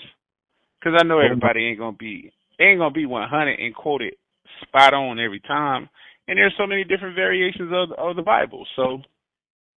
because 0.79 0.99
I 0.99 1.05
know 1.05 1.19
everybody 1.19 1.65
ain't 1.67 1.79
gonna 1.79 1.95
be 1.97 2.31
they 2.59 2.65
ain't 2.65 2.79
gonna 2.79 2.91
be 2.91 3.05
100 3.05 3.59
and 3.59 3.75
quote 3.75 4.01
it 4.01 4.15
spot 4.61 4.93
on 4.93 5.19
every 5.19 5.39
time, 5.41 5.89
and 6.27 6.37
there's 6.37 6.53
so 6.57 6.67
many 6.67 6.83
different 6.83 7.15
variations 7.15 7.71
of 7.73 7.91
of 7.97 8.15
the 8.15 8.21
Bible, 8.21 8.65
so 8.75 8.99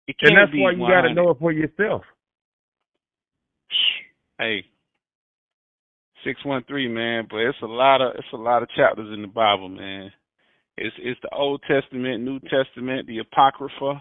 it 0.06 0.16
can't 0.18 0.32
And 0.32 0.38
that's 0.38 0.52
be 0.52 0.60
why 0.60 0.72
you 0.72 0.78
got 0.78 1.02
to 1.02 1.14
know 1.14 1.30
it 1.30 1.38
for 1.38 1.52
yourself. 1.52 2.02
Hey, 4.38 4.64
six 6.24 6.44
one 6.44 6.64
three 6.64 6.88
man, 6.88 7.26
but 7.30 7.38
it's 7.38 7.58
a 7.62 7.66
lot 7.66 8.00
of 8.00 8.14
it's 8.16 8.32
a 8.32 8.36
lot 8.36 8.62
of 8.62 8.68
chapters 8.70 9.12
in 9.14 9.22
the 9.22 9.28
Bible, 9.28 9.68
man. 9.68 10.10
It's 10.80 10.96
it's 10.98 11.20
the 11.20 11.28
Old 11.34 11.62
Testament, 11.68 12.22
New 12.24 12.40
Testament, 12.40 13.06
the 13.06 13.18
Apocrypha. 13.18 14.00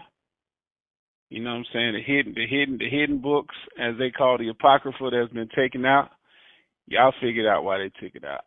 You 1.28 1.44
know 1.44 1.50
what 1.50 1.56
I'm 1.56 1.64
saying? 1.74 1.92
The 1.92 2.02
hidden 2.02 2.34
the 2.34 2.46
hidden 2.46 2.78
the 2.78 2.88
hidden 2.88 3.18
books, 3.18 3.54
as 3.78 3.96
they 3.98 4.10
call 4.10 4.38
the 4.38 4.48
Apocrypha 4.48 5.10
that's 5.12 5.32
been 5.32 5.50
taken 5.54 5.84
out. 5.84 6.08
Y'all 6.86 7.12
figured 7.20 7.46
out 7.46 7.64
why 7.64 7.78
they 7.78 7.90
took 8.00 8.16
it 8.16 8.24
out. 8.24 8.44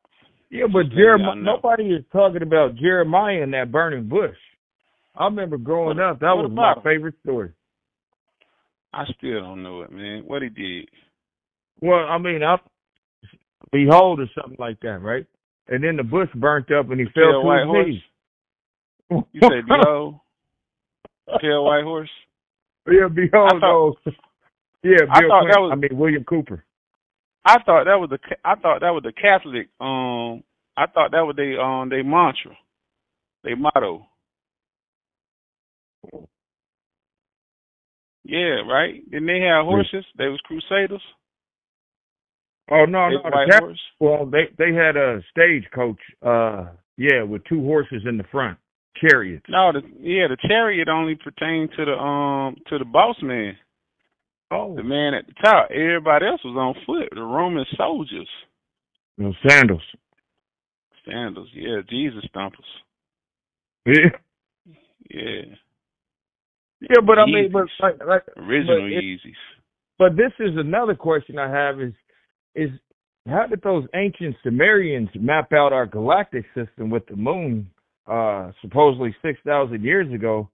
Yeah, 0.49 0.65
but 0.65 0.89
Jeremiah, 0.89 1.35
nobody 1.35 1.85
is 1.93 2.03
talking 2.11 2.41
about 2.41 2.75
Jeremiah 2.75 3.43
and 3.43 3.53
that 3.53 3.71
burning 3.71 4.09
bush. 4.09 4.35
I 5.15 5.25
remember 5.25 5.57
growing 5.57 5.97
What- 5.97 6.05
up, 6.05 6.19
that 6.19 6.35
was 6.35 6.51
my 6.51 6.73
favorite 6.83 7.15
story. 7.21 7.51
I 8.93 9.05
still 9.17 9.41
don't 9.41 9.61
know 9.61 9.81
it, 9.83 9.91
man. 9.91 10.23
What 10.25 10.41
he 10.41 10.49
did. 10.49 10.89
Well, 11.81 12.05
I 12.07 12.17
mean, 12.17 12.41
I 12.43 12.57
behold 13.71 14.19
or 14.19 14.27
something 14.35 14.57
like 14.59 14.79
that, 14.81 15.01
right? 15.01 15.25
And 15.67 15.83
then 15.83 15.97
the 15.97 16.03
bush 16.03 16.29
burnt 16.35 16.71
up 16.71 16.89
and 16.89 16.99
he 16.99 17.05
fell 17.13 17.41
to 17.43 17.51
his 17.51 17.87
knees. 17.87 18.01
You 19.09 19.23
say 19.41 19.61
behold, 19.67 20.19
pale 21.41 21.63
white 21.65 21.83
horse. 21.83 22.09
yeah, 22.87 23.07
behold. 23.13 23.51
I 23.53 23.59
those. 23.59 24.13
yeah, 24.83 24.97
I 25.11 25.19
Bill 25.21 25.29
thought 25.29 25.45
that 25.51 25.59
was- 25.61 25.71
I 25.71 25.75
mean, 25.75 25.97
William 25.97 26.23
Cooper. 26.23 26.63
I 27.45 27.61
thought 27.63 27.83
that 27.85 27.99
was 27.99 28.09
the 28.09 28.19
I 28.45 28.55
thought 28.55 28.79
that 28.81 28.91
was 28.91 29.03
the 29.03 29.11
Catholic 29.11 29.67
um 29.81 30.43
I 30.77 30.87
thought 30.87 31.11
that 31.11 31.21
was 31.25 31.35
they 31.35 31.55
um 31.57 31.89
they 31.89 32.01
mantra, 32.01 32.55
they 33.43 33.53
motto. 33.53 34.05
Yeah, 38.25 38.61
right. 38.69 39.03
Didn't 39.11 39.27
they 39.27 39.41
have 39.41 39.65
horses? 39.65 40.05
They 40.17 40.27
was 40.27 40.39
crusaders. 40.45 41.01
Oh 42.71 42.85
no, 42.85 43.09
They 43.09 43.15
no, 43.15 43.23
the 43.23 43.47
Cap- 43.51 43.63
horse. 43.63 43.81
well, 43.99 44.25
they 44.25 44.47
they 44.57 44.73
had 44.73 44.95
a 44.95 45.21
stagecoach. 45.31 45.99
Uh, 46.25 46.67
yeah, 46.95 47.23
with 47.23 47.43
two 47.43 47.61
horses 47.61 48.03
in 48.07 48.17
the 48.17 48.23
front, 48.31 48.57
chariots. 48.95 49.45
No, 49.49 49.71
the 49.71 49.81
yeah, 49.99 50.27
the 50.27 50.37
chariot 50.47 50.87
only 50.89 51.15
pertained 51.15 51.69
to 51.77 51.85
the 51.85 51.93
um 51.93 52.55
to 52.67 52.77
the 52.77 52.85
boss 52.85 53.15
man, 53.21 53.55
Oh, 54.51 54.75
the 54.75 54.83
man 54.83 55.13
at 55.13 55.25
the 55.27 55.33
top. 55.43 55.69
Everybody 55.71 56.25
else 56.27 56.41
was 56.43 56.55
on 56.57 56.75
foot. 56.85 57.09
The 57.13 57.21
Roman 57.21 57.65
soldiers, 57.77 58.29
no 59.17 59.33
sandals. 59.47 59.81
sandals. 61.09 61.49
Yeah, 61.53 61.81
Jesus 61.89 62.23
stompers. 62.33 62.53
Yeah, 63.85 64.09
Yeah, 65.09 65.41
yeah, 66.81 67.01
but 67.05 67.19
I 67.19 67.25
mean, 67.25 67.51
but 67.51 67.63
Yeezys. 67.65 67.81
like, 67.81 68.05
like 68.07 68.23
original 68.37 68.79
But 68.81 68.91
it- 68.91 69.03
Yeezys. 69.03 69.35
But 69.99 70.15
this 70.17 70.31
is 70.39 70.57
another 70.57 70.95
question 70.95 71.37
I 71.39 71.49
have 71.49 71.79
is 71.81 71.93
is 72.55 72.69
how 73.27 73.45
did 73.47 73.61
those 73.61 73.85
ancient 73.95 74.35
Sumerians 74.43 75.09
map 75.15 75.53
out 75.53 75.71
our 75.73 75.85
galactic 75.85 76.45
system 76.53 76.89
with 76.89 77.05
the 77.07 77.15
moon 77.15 77.69
uh 78.07 78.51
supposedly 78.61 79.15
6,000 79.21 79.83
years 79.83 80.13
ago 80.13 80.49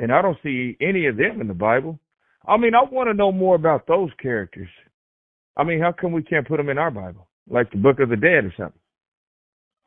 and 0.00 0.12
I 0.12 0.22
don't 0.22 0.38
see 0.42 0.76
any 0.80 1.06
of 1.06 1.16
them 1.16 1.40
in 1.40 1.48
the 1.48 1.54
Bible. 1.54 1.98
I 2.46 2.56
mean, 2.56 2.72
I 2.74 2.82
want 2.90 3.08
to 3.08 3.14
know 3.14 3.32
more 3.32 3.54
about 3.54 3.86
those 3.86 4.10
characters. 4.20 4.68
I 5.56 5.64
mean, 5.64 5.80
how 5.80 5.92
come 5.92 6.12
we 6.12 6.22
can't 6.22 6.48
put 6.48 6.56
them 6.56 6.70
in 6.70 6.78
our 6.78 6.90
Bible? 6.90 7.28
Like 7.48 7.70
the 7.70 7.76
Book 7.76 8.00
of 8.00 8.08
the 8.08 8.16
Dead 8.16 8.44
or 8.44 8.54
something. 8.56 8.80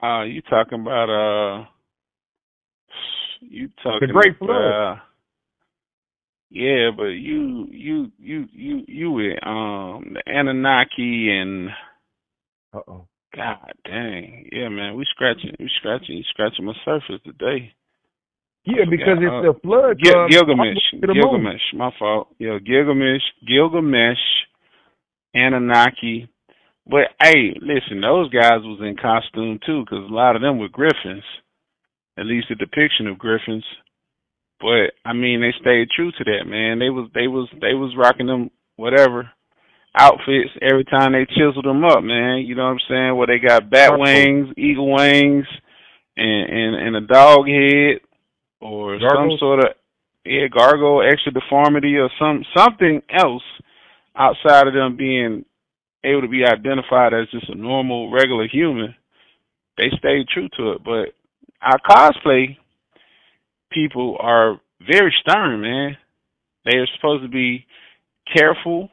Uh, 0.01 0.23
you 0.23 0.41
talking 0.41 0.81
about 0.81 1.09
uh, 1.09 1.65
you 3.41 3.69
talking 3.81 4.07
the 4.07 4.13
Great 4.13 4.37
Flood. 4.37 4.49
about, 4.49 4.97
yeah, 6.51 6.89
but 6.95 7.05
you 7.05 7.67
you 7.71 8.11
you 8.19 8.45
you 8.51 8.83
you 8.87 9.11
with 9.11 9.47
um 9.47 10.13
the 10.13 10.21
Anunnaki 10.27 11.29
and 11.31 11.69
Uh-oh. 12.73 13.07
God 13.35 13.71
dang, 13.85 14.47
yeah, 14.51 14.69
man, 14.69 14.95
we 14.95 15.05
scratching, 15.09 15.55
we 15.59 15.69
scratching, 15.79 16.17
you 16.17 16.23
scratching 16.29 16.65
my 16.65 16.73
surface 16.85 17.19
today. 17.25 17.73
Yeah, 18.65 18.85
because 18.89 19.17
it's 19.19 19.31
uh, 19.31 19.41
the 19.41 19.59
flood 19.61 19.99
Gil- 19.99 20.29
Gilgamesh, 20.29 20.77
I'm 20.93 20.99
moon. 21.01 21.15
Gilgamesh, 21.15 21.61
my 21.73 21.91
fault. 21.97 22.29
Yeah, 22.39 22.59
Gilgamesh, 22.63 23.23
Gilgamesh, 23.45 24.21
Anunnaki. 25.35 26.29
But 26.85 27.09
hey, 27.21 27.57
listen, 27.59 28.01
those 28.01 28.29
guys 28.29 28.61
was 28.61 28.79
in 28.81 28.95
costume 28.95 29.59
too, 29.65 29.83
because 29.83 30.09
a 30.09 30.13
lot 30.13 30.35
of 30.35 30.41
them 30.41 30.59
were 30.59 30.69
griffins, 30.69 31.23
at 32.17 32.25
least 32.25 32.51
a 32.51 32.55
depiction 32.55 33.07
of 33.07 33.17
griffins. 33.17 33.65
But 34.61 34.93
I 35.03 35.13
mean, 35.13 35.41
they 35.41 35.53
stayed 35.59 35.89
true 35.95 36.11
to 36.11 36.23
that, 36.23 36.45
man. 36.45 36.79
They 36.79 36.89
was 36.89 37.09
they 37.13 37.27
was 37.27 37.49
they 37.59 37.73
was 37.73 37.95
rocking 37.97 38.27
them 38.27 38.51
whatever 38.75 39.31
outfits 39.95 40.49
every 40.61 40.85
time 40.85 41.13
they 41.13 41.25
chiseled 41.25 41.65
them 41.65 41.83
up, 41.83 42.03
man. 42.03 42.39
You 42.45 42.55
know 42.55 42.63
what 42.63 42.71
I'm 42.71 42.79
saying? 42.89 43.15
Where 43.15 43.27
they 43.27 43.39
got 43.39 43.69
bat 43.69 43.97
wings, 43.97 44.49
eagle 44.57 44.91
wings, 44.91 45.45
and 46.17 46.49
and 46.49 46.75
and 46.75 46.95
a 46.95 47.01
dog 47.01 47.47
head, 47.47 48.01
or 48.59 48.99
some 48.99 49.31
sort 49.39 49.59
of 49.59 49.71
yeah 50.25 50.47
gargoyle 50.47 51.07
extra 51.07 51.31
deformity 51.31 51.95
or 51.97 52.09
some 52.19 52.43
something 52.55 53.01
else 53.09 53.43
outside 54.15 54.67
of 54.67 54.73
them 54.73 54.95
being 54.95 55.45
able 56.03 56.21
to 56.21 56.27
be 56.27 56.45
identified 56.45 57.13
as 57.13 57.29
just 57.31 57.49
a 57.49 57.55
normal 57.55 58.11
regular 58.11 58.47
human. 58.47 58.95
They 59.77 59.89
stayed 59.97 60.27
true 60.27 60.49
to 60.57 60.73
it, 60.73 60.83
but 60.83 61.13
our 61.61 61.79
cosplay 61.79 62.57
people 63.71 64.17
are 64.19 64.59
very 64.87 65.13
stern, 65.21 65.61
man. 65.61 65.97
They 66.65 66.77
are 66.77 66.87
supposed 66.95 67.23
to 67.23 67.29
be 67.29 67.65
careful, 68.35 68.89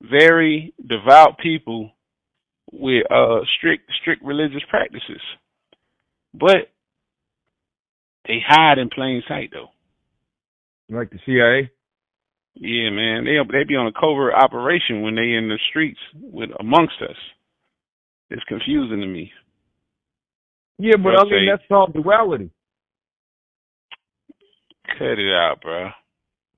very 0.00 0.72
devout 0.80 1.38
people 1.38 1.90
with 2.72 3.04
uh 3.10 3.40
strict 3.58 3.90
strict 4.00 4.22
religious 4.22 4.62
practices. 4.68 5.20
But 6.32 6.70
they 8.26 8.38
hide 8.46 8.78
in 8.78 8.88
plain 8.90 9.22
sight 9.28 9.50
though. 9.52 9.68
Like 10.88 11.10
the 11.10 11.18
CIA. 11.26 11.70
Yeah, 12.54 12.90
man. 12.90 13.24
They 13.24 13.36
they 13.52 13.64
be 13.64 13.76
on 13.76 13.86
a 13.86 13.92
covert 13.92 14.34
operation 14.34 15.02
when 15.02 15.14
they 15.14 15.32
in 15.32 15.48
the 15.48 15.58
streets 15.70 16.00
with 16.14 16.50
amongst 16.58 17.00
us. 17.02 17.16
It's 18.30 18.44
confusing 18.44 19.00
to 19.00 19.06
me. 19.06 19.32
Yeah, 20.78 20.96
but 20.96 21.18
I 21.18 21.24
mean 21.24 21.32
say- 21.32 21.50
that's 21.50 21.70
all 21.70 21.88
duality. 21.88 22.50
Cut 24.98 25.18
it 25.18 25.32
out, 25.32 25.60
bro. 25.62 25.90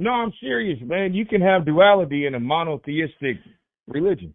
No, 0.02 0.10
I'm 0.12 0.32
serious, 0.40 0.80
man. 0.82 1.14
You 1.14 1.26
can 1.26 1.42
have 1.42 1.66
duality 1.66 2.26
in 2.26 2.34
a 2.34 2.40
monotheistic 2.40 3.38
religion. 3.88 4.34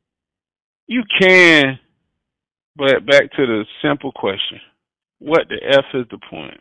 You 0.88 1.04
can, 1.20 1.80
but 2.78 3.06
back 3.06 3.32
to 3.34 3.46
the 3.48 3.66
simple 3.84 4.12
question: 4.14 4.60
What 5.20 5.50
the 5.50 5.58
f 5.78 5.86
is 5.94 6.06
the 6.12 6.20
point? 6.30 6.60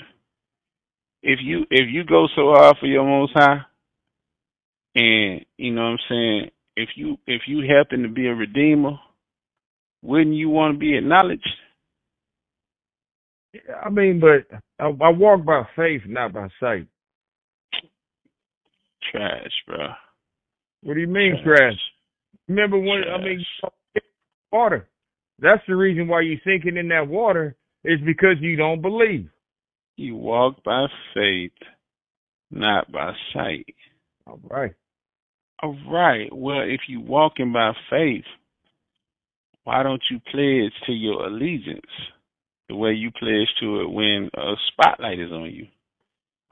If 1.23 1.41
you 1.43 1.67
if 1.71 1.89
you 1.93 2.05
go 2.05 2.29
so 2.37 2.53
hard 2.53 2.79
for 2.81 2.87
your 2.87 3.05
Most 3.05 3.33
High, 3.35 3.61
and 4.97 5.47
you 5.59 5.73
know 5.75 5.83
what 5.83 5.89
I'm 5.91 5.99
saying, 6.11 6.51
if 6.77 6.91
you 6.97 7.19
if 7.27 7.43
you 7.49 7.63
happen 7.73 8.03
to 8.03 8.09
be 8.09 8.27
a 8.29 8.35
redeemer, 8.35 8.99
wouldn't 10.03 10.37
you 10.37 10.51
want 10.51 10.75
to 10.75 10.79
be 10.79 10.97
acknowledged? 10.97 11.49
I 13.85 13.91
mean, 13.91 14.21
but 14.21 14.47
I, 14.81 14.89
I 14.89 15.11
walk 15.11 15.45
by 15.45 15.65
faith, 15.77 16.03
not 16.07 16.33
by 16.35 16.49
sight. 16.61 16.89
Trash, 19.11 19.53
bro. 19.67 19.89
What 20.83 20.95
do 20.95 21.01
you 21.01 21.07
mean, 21.07 21.37
trash? 21.45 21.75
Remember 22.49 22.79
when? 22.79 23.03
I 23.13 23.19
mean, 23.23 23.45
water. 24.53 24.89
That's 25.39 25.63
the 25.69 25.77
reason 25.77 26.09
why 26.09 26.23
you're 26.23 26.41
sinking 26.45 26.77
in 26.77 26.89
that 26.89 27.09
water 27.09 27.57
is 27.85 28.01
because 28.05 28.37
you 28.41 28.57
don't 28.57 28.81
believe. 28.81 29.29
You 29.97 30.17
walk 30.17 30.63
by 30.65 30.87
faith, 31.15 31.53
not 32.51 32.91
by 32.91 33.13
sight. 33.33 33.67
All 34.27 34.41
right. 34.51 34.75
All 35.63 35.77
right. 35.89 36.29
Well, 36.33 36.63
if 36.63 36.81
you 36.89 37.01
walking 37.01 37.53
by 37.53 37.73
faith, 37.91 38.25
why 39.65 39.83
don't 39.83 40.03
you 40.11 40.21
pledge 40.31 40.73
to 40.87 40.93
your 40.93 41.27
allegiance 41.27 41.81
the 42.69 42.77
way 42.77 42.93
you 42.93 43.11
pledge 43.19 43.49
to 43.61 43.81
it 43.81 43.91
when 43.91 44.31
a 44.37 44.55
spotlight 44.69 45.19
is 45.19 45.33
on 45.33 45.51
you? 45.53 45.67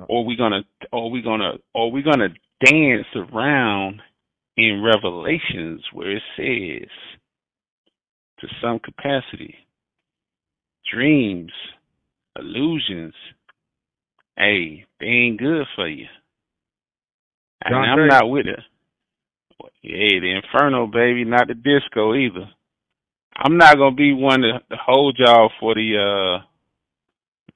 Uh-huh. 0.01 0.07
Or 0.09 0.25
we 0.25 0.37
gonna, 0.37 0.63
or 0.93 1.11
we 1.11 1.23
gonna, 1.23 1.53
or 1.75 1.93
we 1.93 2.03
gonna 2.03 2.29
dance 2.65 3.07
around 3.15 4.01
in 4.57 4.83
Revelations 4.83 5.83
where 5.93 6.17
it 6.17 6.23
says, 6.37 6.89
to 8.41 8.49
some 8.63 8.79
capacity, 8.79 9.55
dreams, 10.93 11.53
illusions, 12.39 13.15
hey, 14.37 14.85
they 15.01 15.07
ain't 15.07 15.39
good 15.39 15.67
for 15.75 15.89
you. 15.89 16.07
And 17.65 17.75
I'm 17.75 18.09
not 18.09 18.29
with 18.29 18.47
it. 18.47 18.61
Hey, 19.83 20.19
the 20.21 20.41
Inferno, 20.43 20.87
baby, 20.87 21.25
not 21.25 21.49
the 21.49 21.55
disco 21.55 22.15
either. 22.15 22.49
I'm 23.37 23.57
not 23.57 23.77
gonna 23.77 23.95
be 23.95 24.13
one 24.13 24.41
to, 24.43 24.61
to 24.71 24.77
hold 24.77 25.17
y'all 25.19 25.51
for 25.59 25.75
the 25.75 26.41
uh 26.41 26.45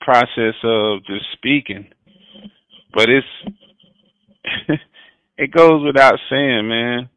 process 0.00 0.54
of 0.64 1.04
just 1.06 1.26
speaking, 1.34 1.88
but 2.94 3.08
it's 3.08 3.26
it 5.38 5.52
goes 5.52 5.84
without 5.84 6.18
saying, 6.28 6.68
man. 6.68 7.08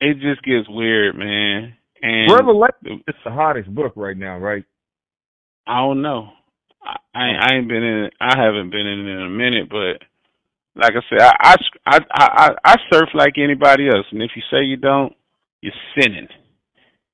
It 0.00 0.14
just 0.14 0.42
gets 0.42 0.68
weird, 0.68 1.16
man. 1.16 1.74
And 2.02 2.32
Revelation 2.32 3.04
is 3.06 3.14
the 3.24 3.30
hottest 3.30 3.72
book 3.72 3.92
right 3.96 4.16
now, 4.16 4.38
right? 4.38 4.64
I 5.66 5.78
don't 5.78 6.02
know. 6.02 6.30
I, 7.14 7.20
I 7.20 7.54
ain't 7.54 7.68
been 7.68 7.82
in. 7.82 8.10
I 8.20 8.36
haven't 8.36 8.70
been 8.70 8.86
in 8.86 9.06
it 9.06 9.12
in 9.12 9.22
a 9.22 9.30
minute, 9.30 9.70
but 9.70 10.04
like 10.76 10.92
I 10.92 11.02
said, 11.08 11.20
I 11.22 11.56
I 11.86 11.98
I 12.12 12.50
I 12.64 12.76
surf 12.92 13.08
like 13.14 13.34
anybody 13.38 13.88
else, 13.88 14.06
and 14.10 14.22
if 14.22 14.32
you 14.36 14.42
say 14.50 14.64
you 14.64 14.76
don't, 14.76 15.14
you're 15.60 15.72
sinning. 15.98 16.28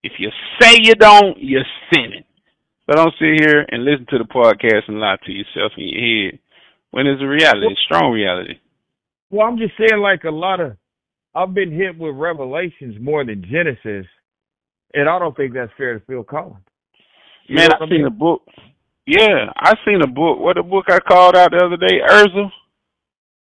If 0.03 0.13
you 0.19 0.31
say 0.61 0.79
you 0.81 0.95
don't, 0.95 1.37
you're 1.39 1.63
sinning. 1.93 2.25
So 2.87 2.97
don't 2.97 3.15
sit 3.21 3.41
here 3.41 3.67
and 3.71 3.85
listen 3.85 4.07
to 4.11 4.19
the 4.19 4.25
podcast 4.25 4.89
and 4.89 4.99
lie 4.99 5.19
to 5.25 5.33
yourself 5.33 5.73
in 5.77 5.89
your 5.89 6.01
head 6.01 6.39
when 6.91 7.07
it's 7.07 7.23
a 7.23 7.27
reality, 7.27 7.67
a 7.67 7.77
strong 7.85 8.13
reality. 8.13 8.55
Well, 9.31 9.47
I'm 9.47 9.59
just 9.59 9.73
saying, 9.79 10.01
like 10.01 10.25
a 10.25 10.31
lot 10.31 10.61
of, 10.61 10.77
I've 11.35 11.55
been 11.55 11.73
hit 11.73 11.97
with 11.97 12.17
revelations 12.17 12.97
more 13.01 13.25
than 13.25 13.45
Genesis, 13.51 14.07
and 14.95 15.09
I 15.09 15.19
don't 15.19 15.37
think 15.37 15.55
that's 15.55 15.73
fair 15.77 15.99
to 15.99 16.05
Phil 16.07 16.25
Collins. 16.25 16.65
You 17.47 17.57
Man, 17.57 17.71
I've 17.73 17.89
seen 17.89 18.05
a 18.07 18.11
book. 18.11 18.43
Yeah, 19.07 19.47
I 19.57 19.75
seen 19.85 20.03
a 20.03 20.07
book. 20.07 20.39
What 20.39 20.59
a 20.59 20.63
book 20.63 20.87
I 20.89 20.99
called 20.99 21.37
out 21.37 21.51
the 21.53 21.65
other 21.65 21.77
day, 21.77 22.01
Urza. 22.09 22.51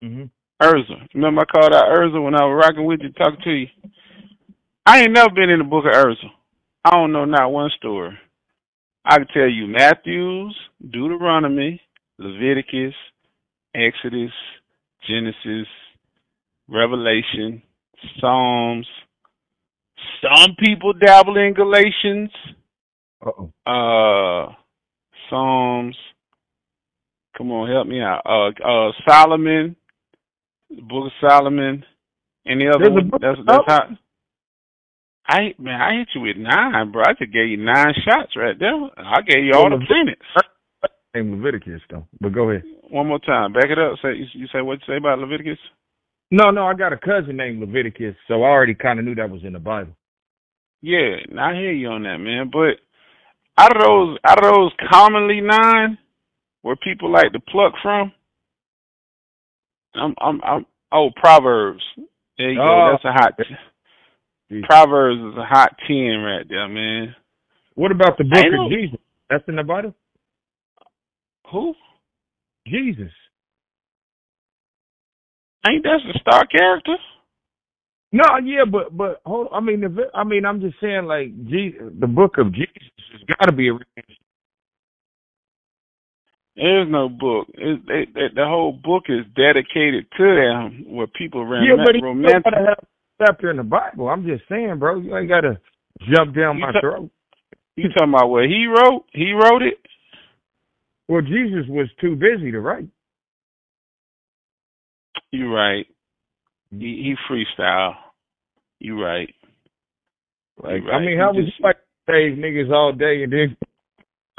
Mm-hmm. 0.04 0.24
Urza. 0.62 1.08
Remember 1.14 1.42
I 1.42 1.44
called 1.44 1.74
out 1.74 1.88
Urza 1.88 2.22
when 2.22 2.34
I 2.34 2.44
was 2.44 2.62
rocking 2.64 2.84
with 2.84 3.00
you, 3.02 3.12
talking 3.12 3.40
to 3.44 3.50
you. 3.50 3.66
I 4.86 5.00
ain't 5.00 5.12
never 5.12 5.30
been 5.30 5.50
in 5.50 5.58
the 5.58 5.64
book 5.64 5.84
of 5.84 5.92
Urza. 5.92 6.30
I 6.84 6.90
don't 6.90 7.12
know 7.12 7.24
not 7.24 7.52
one 7.52 7.70
story. 7.76 8.18
I 9.04 9.16
can 9.16 9.26
tell 9.34 9.48
you 9.48 9.66
Matthews, 9.66 10.56
Deuteronomy, 10.90 11.80
Leviticus, 12.18 12.94
Exodus, 13.74 14.30
Genesis, 15.08 15.66
Revelation, 16.68 17.62
Psalms. 18.20 18.86
Some 20.22 20.56
people 20.58 20.92
dabble 20.92 21.36
in 21.36 21.54
Galatians. 21.54 22.30
Uh-oh. 23.24 23.52
Uh 23.66 24.52
Psalms. 25.28 25.96
Come 27.36 27.50
on, 27.52 27.70
help 27.70 27.86
me 27.86 28.00
out. 28.00 28.22
Uh 28.24 28.50
uh 28.66 28.92
Solomon, 29.08 29.76
Book 30.70 31.06
of 31.06 31.12
Solomon. 31.20 31.84
Any 32.46 32.66
other 32.68 32.90
There's 32.90 32.92
one? 32.92 33.10
That's 33.20 33.38
that's 33.46 33.64
how 33.66 33.80
I 35.28 35.54
man, 35.58 35.80
I 35.80 35.98
hit 35.98 36.08
you 36.14 36.20
with 36.22 36.36
nine, 36.36 36.90
bro. 36.90 37.02
I 37.06 37.12
just 37.18 37.32
gave 37.32 37.48
you 37.48 37.56
nine 37.56 37.94
shots 38.04 38.36
right 38.36 38.58
there. 38.58 38.74
I 38.96 39.22
gave 39.22 39.44
you 39.44 39.52
all 39.54 39.70
the 39.70 39.84
planets. 39.86 40.22
Name 41.14 41.36
Leviticus 41.36 41.82
though, 41.90 42.06
but 42.20 42.32
go 42.32 42.50
ahead. 42.50 42.62
One 42.88 43.06
more 43.06 43.18
time, 43.18 43.52
back 43.52 43.66
it 43.70 43.78
up. 43.78 43.98
Say 44.02 44.14
you 44.32 44.46
say 44.52 44.62
what 44.62 44.78
you 44.80 44.94
say 44.94 44.96
about 44.96 45.18
Leviticus? 45.18 45.58
No, 46.30 46.50
no, 46.50 46.66
I 46.66 46.72
got 46.72 46.94
a 46.94 46.96
cousin 46.96 47.36
named 47.36 47.60
Leviticus, 47.60 48.16
so 48.26 48.42
I 48.42 48.48
already 48.48 48.74
kind 48.74 48.98
of 48.98 49.04
knew 49.04 49.14
that 49.16 49.28
was 49.28 49.44
in 49.44 49.52
the 49.52 49.58
Bible. 49.58 49.92
Yeah, 50.80 51.16
I 51.38 51.54
hear 51.54 51.72
you 51.72 51.88
on 51.88 52.04
that, 52.04 52.16
man. 52.16 52.50
But 52.50 52.80
out 53.58 53.76
of 53.76 53.82
those, 53.82 54.18
out 54.24 54.42
of 54.42 54.50
those 54.50 54.72
commonly 54.90 55.42
nine, 55.42 55.98
where 56.62 56.76
people 56.76 57.12
like 57.12 57.32
to 57.32 57.40
pluck 57.40 57.74
from, 57.82 58.12
I'm, 59.94 60.14
I'm, 60.18 60.40
I'm. 60.42 60.66
Oh, 60.90 61.10
Proverbs. 61.14 61.82
There 62.38 62.50
you 62.50 62.60
oh. 62.60 62.64
go. 62.64 62.88
That's 62.92 63.04
a 63.04 63.12
hot. 63.12 63.34
Proverbs 64.64 65.20
is 65.20 65.38
a 65.38 65.44
hot 65.44 65.76
ten 65.86 66.22
right 66.24 66.46
there, 66.48 66.68
man. 66.68 67.14
What 67.74 67.92
about 67.92 68.16
the 68.16 68.24
book 68.24 68.38
of 68.38 68.70
Jesus? 68.70 68.98
That's 69.28 69.44
in 69.48 69.56
the 69.56 69.62
Bible. 69.62 69.94
Who? 71.52 71.74
Jesus. 72.66 73.12
Ain't 75.68 75.84
that 75.84 76.00
the 76.06 76.18
star 76.20 76.46
character? 76.46 76.96
No, 78.12 78.24
yeah, 78.44 78.64
but 78.70 78.96
but 78.96 79.20
hold. 79.24 79.48
I 79.52 79.60
mean, 79.60 79.80
the, 79.80 80.04
I 80.14 80.24
mean, 80.24 80.44
I'm 80.44 80.60
just 80.60 80.76
saying, 80.80 81.04
like, 81.06 81.28
Jesus, 81.46 81.80
the 81.98 82.06
book 82.06 82.36
of 82.38 82.52
Jesus 82.52 82.74
has 83.12 83.22
got 83.38 83.46
to 83.46 83.52
be 83.52 83.68
a. 83.68 83.72
There's 86.56 86.88
no 86.90 87.08
book. 87.08 87.46
It, 87.54 87.80
it, 87.88 88.08
it, 88.14 88.34
the 88.34 88.44
whole 88.44 88.72
book 88.72 89.04
is 89.08 89.24
dedicated 89.34 90.06
to 90.18 90.24
them, 90.24 90.84
where 90.94 91.06
people 91.06 91.46
rom- 91.46 91.64
yeah, 91.64 91.82
but 91.82 92.02
romantic. 92.02 92.44
Gotta 92.44 92.66
have 92.66 92.84
chapter 93.18 93.50
in 93.50 93.56
the 93.56 93.62
Bible. 93.62 94.08
I'm 94.08 94.26
just 94.26 94.42
saying, 94.50 94.78
bro. 94.78 94.98
You 94.98 95.16
ain't 95.16 95.30
got 95.30 95.42
to 95.42 95.58
jump 96.12 96.36
down 96.36 96.56
You 96.56 96.62
my 96.62 96.72
ta- 96.72 96.80
throat. 96.80 97.10
You 97.76 97.88
talking 97.96 98.12
about 98.12 98.28
what 98.28 98.44
he 98.44 98.66
wrote? 98.66 99.06
He 99.12 99.32
wrote 99.32 99.62
it. 99.62 99.78
Well, 101.12 101.20
Jesus 101.20 101.68
was 101.68 101.88
too 102.00 102.16
busy 102.16 102.50
to 102.52 102.60
write. 102.60 102.88
You 105.30 105.54
right. 105.54 105.86
He, 106.70 106.78
he 106.78 107.14
freestyle. 107.30 107.96
You 108.78 108.98
right. 109.04 109.28
Like, 110.56 110.82
right. 110.84 110.94
I 110.94 111.00
mean, 111.00 111.10
He 111.10 111.16
how 111.18 111.34
just- 111.34 111.48
you 111.58 111.64
like 111.64 111.76
save 112.06 112.38
niggas 112.38 112.72
all 112.72 112.94
day 112.94 113.24
and 113.24 113.30
then 113.30 113.56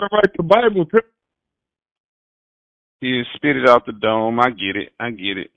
write 0.02 0.36
the 0.36 0.42
Bible? 0.42 0.88
He 3.02 3.22
spit 3.36 3.56
it 3.56 3.70
out 3.70 3.86
the 3.86 3.92
dome. 3.92 4.40
I 4.40 4.50
get 4.50 4.76
it. 4.76 4.94
I 5.00 5.12
get 5.12 5.38
it. 5.38 5.52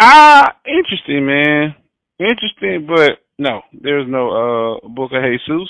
Ah, 0.00 0.56
interesting, 0.66 1.26
man. 1.26 1.76
Interesting, 2.18 2.88
but 2.88 3.20
no, 3.38 3.60
there's 3.72 4.08
no 4.08 4.80
uh 4.82 4.88
book 4.88 5.12
of 5.12 5.22
Jesus. 5.22 5.68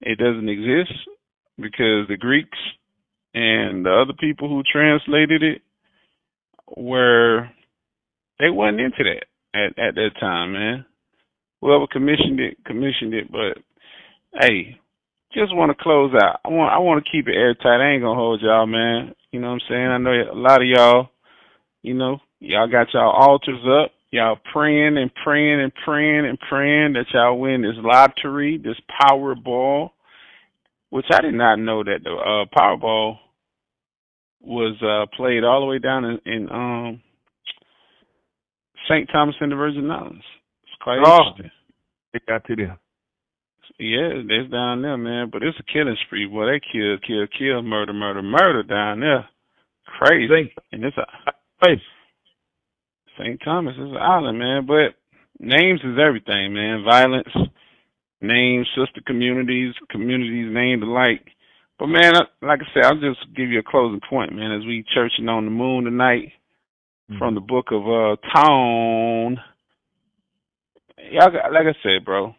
It 0.00 0.16
doesn't 0.16 0.48
exist 0.48 0.92
because 1.58 2.08
the 2.08 2.16
Greeks 2.18 2.56
and 3.36 3.84
the 3.84 3.92
other 3.92 4.14
people 4.18 4.48
who 4.48 4.62
translated 4.62 5.42
it 5.42 5.60
were 6.74 7.48
they 8.40 8.48
wasn't 8.48 8.80
into 8.80 9.04
that 9.04 9.26
at 9.54 9.78
at 9.78 9.94
that 9.94 10.10
time, 10.18 10.54
man. 10.54 10.86
Whoever 11.60 11.86
commissioned 11.86 12.40
it 12.40 12.56
commissioned 12.64 13.12
it, 13.12 13.30
but 13.30 13.58
hey, 14.40 14.78
just 15.34 15.54
want 15.54 15.70
to 15.70 15.82
close 15.82 16.14
out. 16.14 16.40
I 16.46 16.48
want 16.48 16.72
I 16.72 16.78
want 16.78 17.04
to 17.04 17.10
keep 17.10 17.28
it 17.28 17.36
airtight. 17.36 17.80
I 17.80 17.92
ain't 17.92 18.02
gonna 18.02 18.18
hold 18.18 18.40
y'all, 18.40 18.66
man. 18.66 19.14
You 19.32 19.40
know 19.40 19.48
what 19.48 19.54
I'm 19.54 19.68
saying? 19.68 19.86
I 19.86 19.98
know 19.98 20.12
a 20.12 20.34
lot 20.34 20.62
of 20.62 20.68
y'all, 20.68 21.08
you 21.82 21.92
know, 21.92 22.20
y'all 22.40 22.70
got 22.70 22.94
y'all 22.94 23.12
altars 23.12 23.60
up. 23.68 23.92
Y'all 24.12 24.38
praying 24.50 24.96
and 24.96 25.10
praying 25.22 25.60
and 25.60 25.72
praying 25.84 26.24
and 26.24 26.38
praying 26.48 26.94
that 26.94 27.06
y'all 27.12 27.38
win 27.38 27.60
this 27.60 27.74
lottery, 27.76 28.56
this 28.56 28.80
Powerball, 29.02 29.90
which 30.88 31.04
I 31.12 31.20
did 31.20 31.34
not 31.34 31.56
know 31.56 31.84
that 31.84 32.02
the 32.02 32.12
uh, 32.12 32.46
Powerball 32.56 33.18
was 34.46 34.76
uh, 34.82 35.06
played 35.16 35.44
all 35.44 35.60
the 35.60 35.66
way 35.66 35.78
down 35.78 36.04
in, 36.04 36.18
in 36.24 36.48
um 36.50 37.02
St. 38.88 39.08
Thomas 39.12 39.34
and 39.40 39.50
the 39.50 39.56
Virgin 39.56 39.90
Islands. 39.90 40.24
It's 40.62 40.82
quite 40.82 41.00
Oh. 41.04 41.28
interesting. 41.28 41.50
It 42.14 42.22
got 42.26 42.44
to 42.46 42.56
them. 42.56 42.78
Yeah, 43.78 44.08
it's 44.14 44.50
down 44.50 44.80
there, 44.82 44.96
man. 44.96 45.28
But 45.30 45.42
it's 45.42 45.58
a 45.58 45.72
killing 45.72 45.96
spree, 46.06 46.26
boy. 46.26 46.46
They 46.46 46.60
kill, 46.60 46.96
kill, 47.06 47.26
kill, 47.38 47.62
murder, 47.62 47.92
murder, 47.92 48.22
murder 48.22 48.62
down 48.62 49.00
there. 49.00 49.28
Crazy. 49.86 50.28
Think, 50.28 50.52
And 50.72 50.84
it's 50.84 50.96
a 50.96 51.06
place. 51.62 51.80
St. 53.18 53.40
Thomas 53.44 53.74
is 53.74 53.80
an 53.90 53.96
island, 53.96 54.38
man. 54.38 54.66
But 54.66 54.94
names 55.40 55.80
is 55.84 55.98
everything, 56.00 56.54
man. 56.54 56.84
Violence, 56.84 57.28
names, 58.20 58.66
sister 58.76 59.00
communities, 59.06 59.74
communities 59.90 60.52
named 60.52 60.82
alike. 60.82 61.26
But 61.78 61.88
man, 61.88 62.12
like 62.40 62.60
I 62.60 62.72
said, 62.72 62.84
I'll 62.84 62.94
just 63.00 63.20
give 63.36 63.48
you 63.50 63.58
a 63.58 63.62
closing 63.70 64.00
point, 64.08 64.32
man. 64.34 64.52
As 64.52 64.64
we 64.66 64.84
churching 64.94 65.28
on 65.28 65.44
the 65.44 65.50
moon 65.50 65.84
tonight 65.84 66.32
from 67.18 67.34
the 67.34 67.40
book 67.40 67.66
of 67.70 67.82
uh 67.82 68.16
Tone. 68.34 69.38
Y'all 71.12 71.30
got, 71.30 71.52
like 71.52 71.66
I 71.66 71.76
said, 71.82 72.04
bro. 72.04 72.34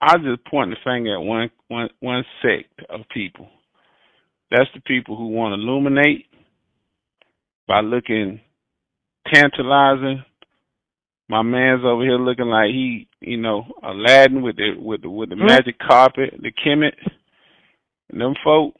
I 0.00 0.16
just 0.18 0.44
point 0.44 0.70
the 0.70 0.76
finger 0.84 1.14
at 1.14 1.20
one 1.24 1.50
one 1.68 1.88
one 2.00 2.24
sect 2.42 2.82
of 2.90 3.00
people. 3.12 3.48
That's 4.50 4.70
the 4.74 4.80
people 4.80 5.16
who 5.16 5.28
want 5.28 5.52
to 5.52 5.60
illuminate 5.60 6.26
by 7.66 7.80
looking 7.80 8.40
tantalizing. 9.32 10.22
My 11.28 11.42
man's 11.42 11.82
over 11.84 12.02
here 12.04 12.18
looking 12.18 12.44
like 12.46 12.68
he, 12.70 13.08
you 13.20 13.38
know, 13.38 13.64
Aladdin 13.82 14.42
with 14.42 14.56
the 14.56 14.74
with 14.78 15.02
the 15.02 15.10
with 15.10 15.30
the 15.30 15.36
Hmm. 15.36 15.46
magic 15.46 15.78
carpet, 15.78 16.34
the 16.40 16.52
Kemet, 16.52 16.94
them 18.10 18.34
folk, 18.44 18.74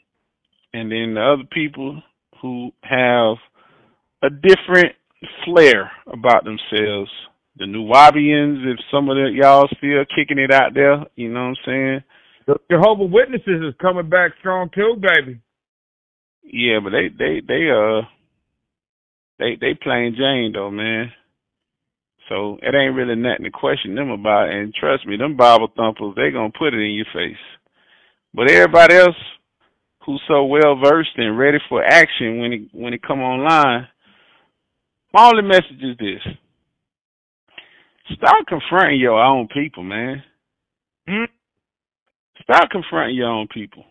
and 0.72 0.90
then 0.90 1.14
the 1.14 1.22
other 1.22 1.48
people 1.50 2.02
who 2.42 2.70
have 2.82 3.36
a 4.22 4.30
different 4.30 4.94
flair 5.44 5.90
about 6.06 6.44
themselves. 6.44 7.10
The 7.58 7.64
Nuwaubians, 7.64 8.70
if 8.70 8.78
some 8.90 9.08
of 9.08 9.16
the 9.16 9.30
y'all 9.34 9.68
still 9.78 10.04
kicking 10.14 10.38
it 10.38 10.52
out 10.52 10.74
there, 10.74 11.04
you 11.16 11.32
know 11.32 11.40
what 11.40 11.46
I'm 11.48 11.56
saying? 11.64 12.02
the 12.46 12.56
Jehovah 12.70 13.04
Witnesses 13.04 13.62
is 13.62 13.74
coming 13.80 14.08
back 14.08 14.32
strong 14.38 14.70
too, 14.74 15.00
baby. 15.00 15.40
Yeah, 16.44 16.78
but 16.82 16.90
they 16.90 17.08
they 17.08 17.40
they 17.46 17.68
uh 17.70 18.02
they 19.38 19.56
they 19.60 19.74
plain 19.74 20.14
Jane 20.16 20.52
though, 20.54 20.70
man. 20.70 21.12
So 22.28 22.58
it 22.62 22.74
ain't 22.74 22.94
really 22.94 23.14
nothing 23.16 23.44
to 23.44 23.50
question 23.50 23.94
them 23.94 24.10
about. 24.10 24.50
And 24.50 24.74
trust 24.74 25.06
me, 25.06 25.16
them 25.16 25.36
Bible 25.36 25.68
thumpers, 25.76 26.14
they 26.16 26.30
gonna 26.30 26.52
put 26.56 26.74
it 26.74 26.80
in 26.80 26.94
your 26.94 27.06
face. 27.12 27.42
But 28.36 28.50
everybody 28.50 28.94
else 28.94 29.16
who's 30.04 30.20
so 30.28 30.44
well 30.44 30.76
versed 30.76 31.16
and 31.16 31.38
ready 31.38 31.58
for 31.70 31.82
action 31.82 32.38
when 32.38 32.52
it 32.52 32.60
when 32.72 32.92
it 32.92 33.02
come 33.02 33.20
online, 33.20 33.88
my 35.14 35.28
only 35.28 35.42
message 35.42 35.82
is 35.82 35.96
this. 35.98 36.34
Start 38.14 38.46
confronting 38.46 39.00
your 39.00 39.18
own 39.18 39.48
people, 39.48 39.82
man. 39.82 40.22
Start 42.42 42.70
confronting 42.70 43.16
your 43.16 43.30
own 43.30 43.48
people. 43.48 43.84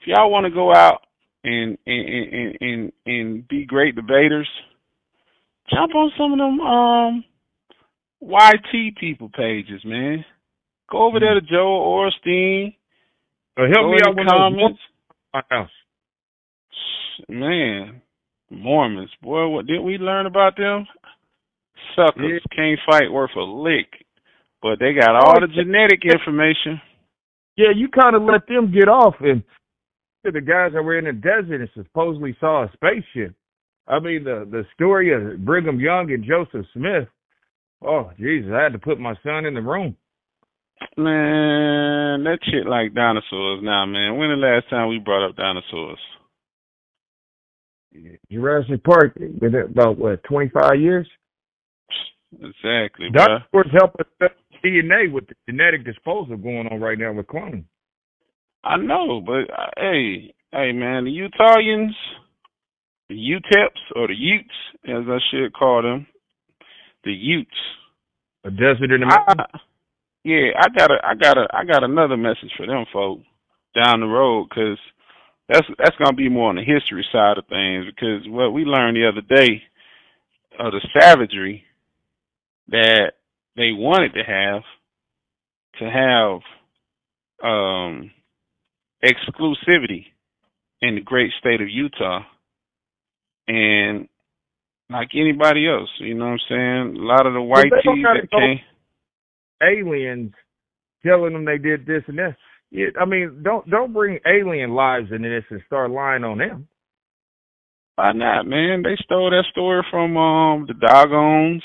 If 0.00 0.08
y'all 0.08 0.30
want 0.30 0.46
to 0.46 0.50
go 0.50 0.74
out 0.74 1.02
and 1.44 1.76
and, 1.86 2.08
and 2.08 2.56
and 2.60 2.92
and 3.04 3.48
be 3.48 3.66
great 3.66 3.94
debaters, 3.94 4.48
jump 5.70 5.94
on 5.94 6.10
some 6.16 6.32
of 6.32 6.38
them 6.38 6.60
um 6.60 7.24
YT 8.22 8.96
people 8.98 9.28
pages, 9.28 9.84
man. 9.84 10.24
Go 10.90 11.06
over 11.06 11.20
there 11.20 11.34
to 11.34 11.42
Joel 11.42 12.10
Osteen. 12.10 12.74
Uh, 13.56 13.62
help 13.72 13.86
Go 13.86 13.92
me 13.92 13.98
out 14.04 14.16
with 14.16 14.26
comments. 14.28 14.80
my 15.32 15.42
house. 15.50 15.70
Man, 17.28 18.02
Mormons, 18.50 19.10
boy, 19.22 19.46
what 19.48 19.66
did 19.66 19.80
we 19.80 19.98
learn 19.98 20.26
about 20.26 20.56
them? 20.56 20.86
Suckers 21.94 22.42
can't 22.54 22.80
fight 22.88 23.12
worth 23.12 23.30
a 23.36 23.40
lick, 23.40 23.86
but 24.60 24.80
they 24.80 24.94
got 24.94 25.14
all 25.14 25.40
the 25.40 25.46
genetic 25.46 26.00
information. 26.04 26.80
Yeah, 27.56 27.70
you 27.74 27.88
kind 27.88 28.16
of 28.16 28.22
let 28.22 28.48
them 28.48 28.72
get 28.72 28.88
off, 28.88 29.14
and 29.20 29.44
the 30.24 30.40
guys 30.40 30.72
that 30.74 30.82
were 30.82 30.98
in 30.98 31.04
the 31.04 31.12
desert 31.12 31.60
and 31.60 31.70
supposedly 31.74 32.36
saw 32.40 32.64
a 32.64 32.72
spaceship. 32.72 33.34
I 33.86 34.00
mean, 34.00 34.24
the 34.24 34.48
the 34.50 34.64
story 34.74 35.12
of 35.12 35.44
Brigham 35.44 35.78
Young 35.78 36.10
and 36.10 36.24
Joseph 36.24 36.66
Smith. 36.72 37.06
Oh, 37.84 38.10
Jesus, 38.18 38.50
I 38.52 38.62
had 38.62 38.72
to 38.72 38.78
put 38.78 38.98
my 38.98 39.14
son 39.22 39.44
in 39.44 39.54
the 39.54 39.60
room. 39.60 39.96
Man, 40.96 42.24
that 42.24 42.38
shit 42.44 42.66
like 42.66 42.94
dinosaurs 42.94 43.60
now, 43.62 43.86
man. 43.86 44.16
When 44.16 44.30
the 44.30 44.36
last 44.36 44.68
time 44.70 44.88
we 44.88 44.98
brought 44.98 45.28
up 45.28 45.36
dinosaurs? 45.36 45.98
Jurassic 48.30 48.82
Park, 48.82 49.14
been 49.14 49.54
about 49.54 49.98
what 49.98 50.22
twenty 50.24 50.50
five 50.50 50.80
years. 50.80 51.08
Exactly. 52.32 53.08
Dinosaurs 53.12 53.70
help 53.72 53.94
us 54.00 54.30
DNA 54.64 55.12
with 55.12 55.26
the 55.28 55.34
genetic 55.48 55.84
disposal 55.84 56.36
going 56.36 56.66
on 56.68 56.80
right 56.80 56.98
now 56.98 57.12
with 57.12 57.26
cloning. 57.26 57.64
I 58.64 58.76
know, 58.76 59.20
but 59.20 59.52
uh, 59.52 59.70
hey, 59.76 60.34
hey, 60.52 60.72
man, 60.72 61.04
the 61.04 61.10
Utahns, 61.10 61.90
the 63.08 63.14
UTEPs 63.14 63.96
or 63.96 64.08
the 64.08 64.14
Utes, 64.14 64.48
as 64.86 65.04
I 65.08 65.18
should 65.30 65.52
call 65.52 65.82
them, 65.82 66.06
the 67.04 67.12
Utes. 67.12 67.50
A 68.44 68.50
desert 68.50 68.90
in 68.90 69.00
the 69.00 69.06
mountains. 69.06 69.62
Yeah, 70.24 70.52
I 70.58 70.68
got 70.76 70.90
a, 70.90 70.96
I 71.04 71.14
got 71.14 71.36
a, 71.36 71.46
I 71.52 71.64
got 71.64 71.84
another 71.84 72.16
message 72.16 72.50
for 72.56 72.66
them 72.66 72.86
folk 72.92 73.20
down 73.74 74.00
the 74.00 74.06
road 74.06 74.46
because 74.48 74.78
that's 75.48 75.66
that's 75.78 75.96
gonna 75.96 76.16
be 76.16 76.30
more 76.30 76.48
on 76.48 76.56
the 76.56 76.62
history 76.64 77.04
side 77.12 77.36
of 77.36 77.46
things 77.46 77.84
because 77.86 78.26
what 78.26 78.52
we 78.52 78.64
learned 78.64 78.96
the 78.96 79.06
other 79.06 79.20
day 79.20 79.62
of 80.58 80.72
the 80.72 80.80
savagery 80.98 81.64
that 82.68 83.12
they 83.56 83.72
wanted 83.72 84.14
to 84.14 84.22
have 84.24 84.62
to 85.78 85.90
have 85.90 86.40
um 87.46 88.10
exclusivity 89.04 90.06
in 90.80 90.94
the 90.94 91.02
great 91.02 91.32
state 91.38 91.60
of 91.60 91.68
Utah 91.68 92.20
and 93.46 94.08
like 94.88 95.10
anybody 95.14 95.68
else, 95.68 95.90
you 95.98 96.14
know 96.14 96.26
what 96.26 96.32
I'm 96.32 96.38
saying? 96.48 96.96
A 96.96 97.04
lot 97.04 97.26
of 97.26 97.34
the 97.34 97.42
white 97.42 97.72
tees 97.82 98.04
that 98.04 98.30
came 98.30 98.60
aliens 99.64 100.32
telling 101.04 101.32
them 101.32 101.44
they 101.44 101.58
did 101.58 101.86
this 101.86 102.02
and 102.06 102.18
that. 102.18 102.36
Yeah, 102.70 102.86
I 103.00 103.04
mean, 103.04 103.42
don't 103.42 103.68
don't 103.70 103.92
bring 103.92 104.18
alien 104.26 104.74
lives 104.74 105.08
into 105.12 105.28
this 105.28 105.44
and 105.50 105.62
start 105.66 105.90
lying 105.90 106.24
on 106.24 106.38
them. 106.38 106.68
Why 107.96 108.12
not, 108.12 108.46
man? 108.46 108.82
They 108.82 108.96
stole 109.04 109.30
that 109.30 109.44
story 109.50 109.84
from 109.90 110.16
um 110.16 110.66
the 110.66 110.74
Dogons, 110.74 111.62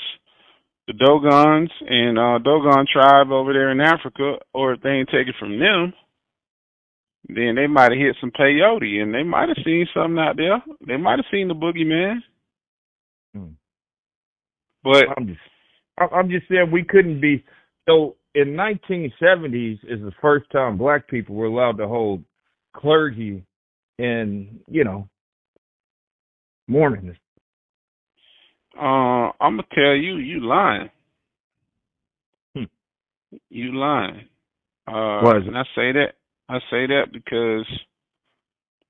the 0.86 0.92
Dogons, 0.92 1.70
and 1.88 2.18
uh 2.18 2.38
Dogon 2.38 2.86
tribe 2.92 3.32
over 3.32 3.52
there 3.52 3.72
in 3.72 3.80
Africa, 3.80 4.36
or 4.54 4.74
if 4.74 4.82
they 4.82 4.90
ain't 4.90 5.08
take 5.08 5.26
it 5.26 5.34
from 5.40 5.58
them, 5.58 5.92
then 7.28 7.54
they 7.56 7.66
might 7.66 7.90
have 7.90 7.98
hit 7.98 8.16
some 8.20 8.30
peyote 8.30 9.02
and 9.02 9.12
they 9.12 9.24
might 9.24 9.48
have 9.48 9.64
seen 9.64 9.86
something 9.92 10.18
out 10.18 10.36
there. 10.36 10.62
They 10.86 10.96
might 10.96 11.18
have 11.18 11.26
seen 11.32 11.48
the 11.48 11.54
boogeyman. 11.54 12.18
Hmm. 13.34 13.54
But 14.84 15.06
I'm 15.16 15.26
just 15.26 15.40
I'm 15.98 16.30
just 16.30 16.48
saying 16.48 16.70
we 16.70 16.84
couldn't 16.84 17.20
be 17.20 17.44
so 17.90 18.16
in 18.34 18.50
1970s 18.50 19.78
is 19.82 20.00
the 20.00 20.12
first 20.20 20.48
time 20.50 20.78
black 20.78 21.08
people 21.08 21.34
were 21.34 21.46
allowed 21.46 21.78
to 21.78 21.88
hold 21.88 22.22
clergy 22.76 23.42
in 23.98 24.60
you 24.68 24.84
know 24.84 25.08
Mormons. 26.68 27.16
uh 28.76 29.30
I'm 29.40 29.56
gonna 29.56 29.62
tell 29.74 29.94
you, 29.94 30.16
you 30.16 30.40
lying. 30.46 30.90
Hmm. 32.54 32.64
You 33.48 33.76
lying. 33.76 34.28
Uh 34.86 35.20
it? 35.36 35.46
and 35.48 35.58
I 35.58 35.64
say 35.74 35.92
that 35.92 36.12
I 36.48 36.58
say 36.70 36.86
that 36.86 37.06
because 37.12 37.66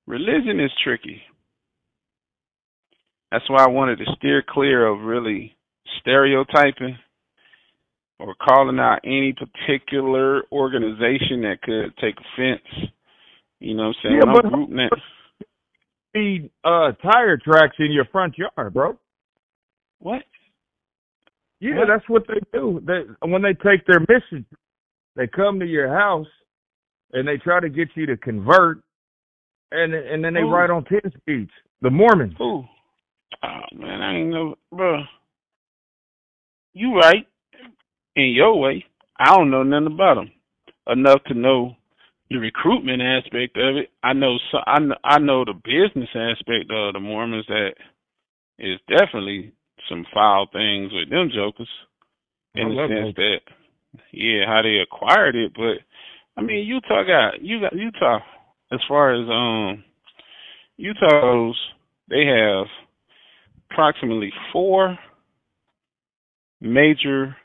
religion 0.05 0.59
is 0.59 0.71
tricky. 0.83 1.21
That's 3.31 3.49
why 3.49 3.63
I 3.63 3.69
wanted 3.69 3.97
to 3.99 4.05
steer 4.17 4.43
clear 4.47 4.85
of 4.85 4.99
really 4.99 5.55
stereotyping 6.01 6.97
or 8.21 8.35
calling 8.35 8.79
out 8.79 8.99
any 9.03 9.33
particular 9.33 10.43
organization 10.51 11.41
that 11.41 11.61
could 11.63 11.95
take 11.97 12.15
offense. 12.19 12.89
You 13.59 13.75
know 13.75 13.87
what 13.87 13.95
I'm 13.97 14.03
saying? 14.03 14.15
Yeah, 14.15 14.25
When 14.25 14.35
but- 14.35 14.45
I'm 14.45 14.51
grouping 14.51 14.77
that 14.77 14.89
uh 16.65 16.91
tire 17.01 17.37
tracks 17.37 17.77
in 17.79 17.91
your 17.91 18.05
front 18.05 18.35
yard, 18.37 18.73
bro. 18.73 18.97
what? 19.99 20.23
Yeah, 21.61 21.77
What? 21.79 21.87
that's 21.87 22.09
what 22.09 22.23
they 22.27 22.39
do. 22.51 22.81
They 22.85 23.03
when 23.27 23.41
they 23.41 23.53
take 23.53 23.85
their 23.85 23.99
mission, 24.01 24.45
they 25.15 25.27
come 25.27 25.59
to 25.59 25.65
your 25.65 25.87
house 25.97 26.27
and 27.13 27.27
they 27.27 27.37
try 27.37 27.59
to 27.59 27.69
get 27.69 27.89
you 27.95 28.05
to 28.07 28.17
convert, 28.17 28.79
and 29.71 29.93
and 29.93 30.23
then 30.23 30.33
they 30.33 30.41
Who? 30.41 30.49
write 30.51 30.69
on 30.69 30.83
ten 30.85 31.01
speeds. 31.17 31.51
The 31.81 31.89
Mormons. 31.89 32.35
Who? 32.37 32.65
Oh 33.43 33.61
man, 33.73 34.01
I 34.01 34.15
ain't 34.17 34.29
know, 34.29 34.55
bro. 34.71 35.01
You 36.73 36.95
right 36.95 37.25
in 38.15 38.31
your 38.31 38.59
way. 38.59 38.85
I 39.19 39.35
don't 39.35 39.51
know 39.51 39.63
nothing 39.63 39.93
about 39.93 40.15
them 40.15 40.31
enough 40.87 41.23
to 41.27 41.33
know 41.33 41.75
the 42.29 42.37
recruitment 42.37 43.01
aspect 43.01 43.57
of 43.57 43.77
it. 43.77 43.89
I 44.03 44.13
know 44.13 44.37
so 44.51 44.59
I 44.65 44.79
know, 44.79 44.95
I 45.03 45.19
know 45.19 45.45
the 45.45 45.53
business 45.53 46.09
aspect 46.15 46.71
of 46.71 46.93
the 46.93 46.99
Mormons 46.99 47.45
that 47.47 47.71
is 48.57 48.79
definitely 48.87 49.53
some 49.89 50.05
foul 50.13 50.47
things 50.51 50.91
with 50.93 51.09
them 51.09 51.29
jokers 51.33 51.69
in 52.55 52.67
I 52.67 52.69
the 52.69 52.87
sense 52.87 53.15
those. 53.15 53.15
that 53.15 53.39
yeah, 54.13 54.45
how 54.47 54.61
they 54.61 54.77
acquired 54.79 55.35
it, 55.35 55.53
but 55.53 55.83
I 56.37 56.41
mean 56.41 56.65
Utah 56.65 57.03
got 57.03 57.41
you 57.41 57.59
got 57.59 57.75
Utah 57.75 58.19
as 58.71 58.79
far 58.87 59.13
as 59.13 59.27
um 59.29 59.83
Utah's 60.77 61.57
they 62.09 62.25
have 62.25 62.67
approximately 63.69 64.31
four 64.51 64.97
major 66.59 67.35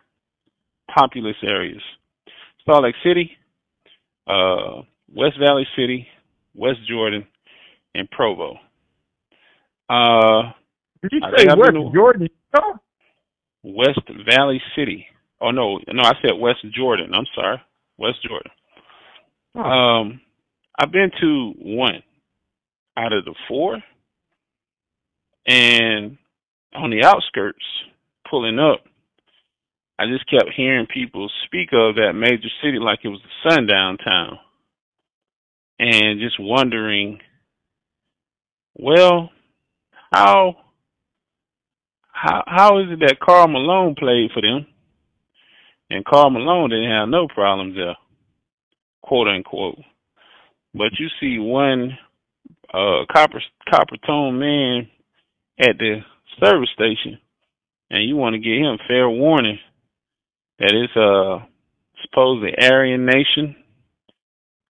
populous 0.96 1.36
areas. 1.42 1.82
Salt 2.64 2.84
Lake 2.84 2.94
City, 3.04 3.30
uh, 4.26 4.82
West 5.14 5.38
Valley 5.38 5.66
City, 5.76 6.06
West 6.54 6.80
Jordan, 6.88 7.26
and 7.94 8.10
Provo. 8.10 8.56
Uh, 9.88 10.52
Did 11.02 11.12
you 11.12 11.20
say 11.36 11.46
West 11.46 11.72
been 11.72 11.92
Jordan? 11.94 12.28
Utah? 12.54 12.78
West 13.62 14.00
Valley 14.28 14.60
City. 14.76 15.06
Oh 15.40 15.50
no, 15.50 15.78
no, 15.92 16.02
I 16.02 16.12
said 16.22 16.32
West 16.38 16.64
Jordan. 16.74 17.12
I'm 17.14 17.26
sorry, 17.34 17.60
West 17.98 18.18
Jordan. 18.26 18.50
Huh. 19.54 19.62
Um, 19.62 20.20
I've 20.78 20.92
been 20.92 21.10
to 21.20 21.52
one 21.58 22.02
out 22.96 23.12
of 23.12 23.24
the 23.24 23.34
four, 23.48 23.78
and 25.46 26.16
on 26.74 26.90
the 26.90 27.04
outskirts, 27.04 27.64
pulling 28.28 28.58
up, 28.58 28.80
I 29.98 30.04
just 30.06 30.28
kept 30.28 30.54
hearing 30.54 30.86
people 30.86 31.30
speak 31.46 31.70
of 31.72 31.94
that 31.94 32.12
major 32.12 32.48
city 32.62 32.78
like 32.78 33.00
it 33.02 33.08
was 33.08 33.20
a 33.24 33.48
sundown 33.48 33.96
town, 33.96 34.38
and 35.78 36.20
just 36.20 36.36
wondering, 36.38 37.18
well, 38.74 39.30
how 40.12 40.56
how 42.12 42.44
how 42.46 42.78
is 42.80 42.86
it 42.90 43.00
that 43.00 43.20
Karl 43.20 43.48
Malone 43.48 43.94
played 43.98 44.30
for 44.34 44.42
them, 44.42 44.66
and 45.88 46.04
Karl 46.04 46.30
Malone 46.30 46.70
didn't 46.70 46.90
have 46.90 47.08
no 47.08 47.26
problems 47.26 47.74
there, 47.76 47.96
quote 49.02 49.28
unquote. 49.28 49.78
But 50.74 50.92
you 50.98 51.08
see 51.20 51.38
one 51.38 51.96
uh 52.68 53.06
copper 53.10 53.42
copper 53.70 53.96
tone 54.06 54.38
man 54.38 54.88
at 55.58 55.78
the 55.78 56.00
service 56.38 56.68
station, 56.74 57.18
and 57.88 58.06
you 58.06 58.16
want 58.16 58.34
to 58.34 58.38
give 58.38 58.58
him 58.58 58.76
fair 58.86 59.08
warning 59.08 59.58
that 60.58 60.72
it's 60.72 60.96
uh 60.96 61.44
supposedly 62.02 62.52
Aryan 62.60 63.06
Nation 63.06 63.56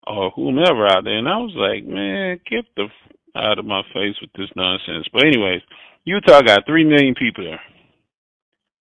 or 0.06 0.30
whomever 0.30 0.86
out 0.86 1.04
there. 1.04 1.18
And 1.18 1.28
I 1.28 1.38
was 1.38 1.54
like, 1.56 1.86
man, 1.86 2.40
get 2.50 2.64
the 2.76 2.84
f- 2.84 3.16
out 3.36 3.58
of 3.58 3.64
my 3.64 3.82
face 3.94 4.16
with 4.20 4.30
this 4.36 4.50
nonsense. 4.56 5.06
But 5.12 5.24
anyways, 5.24 5.62
Utah 6.04 6.42
got 6.42 6.66
three 6.66 6.84
million 6.84 7.14
people 7.14 7.44
there 7.44 7.60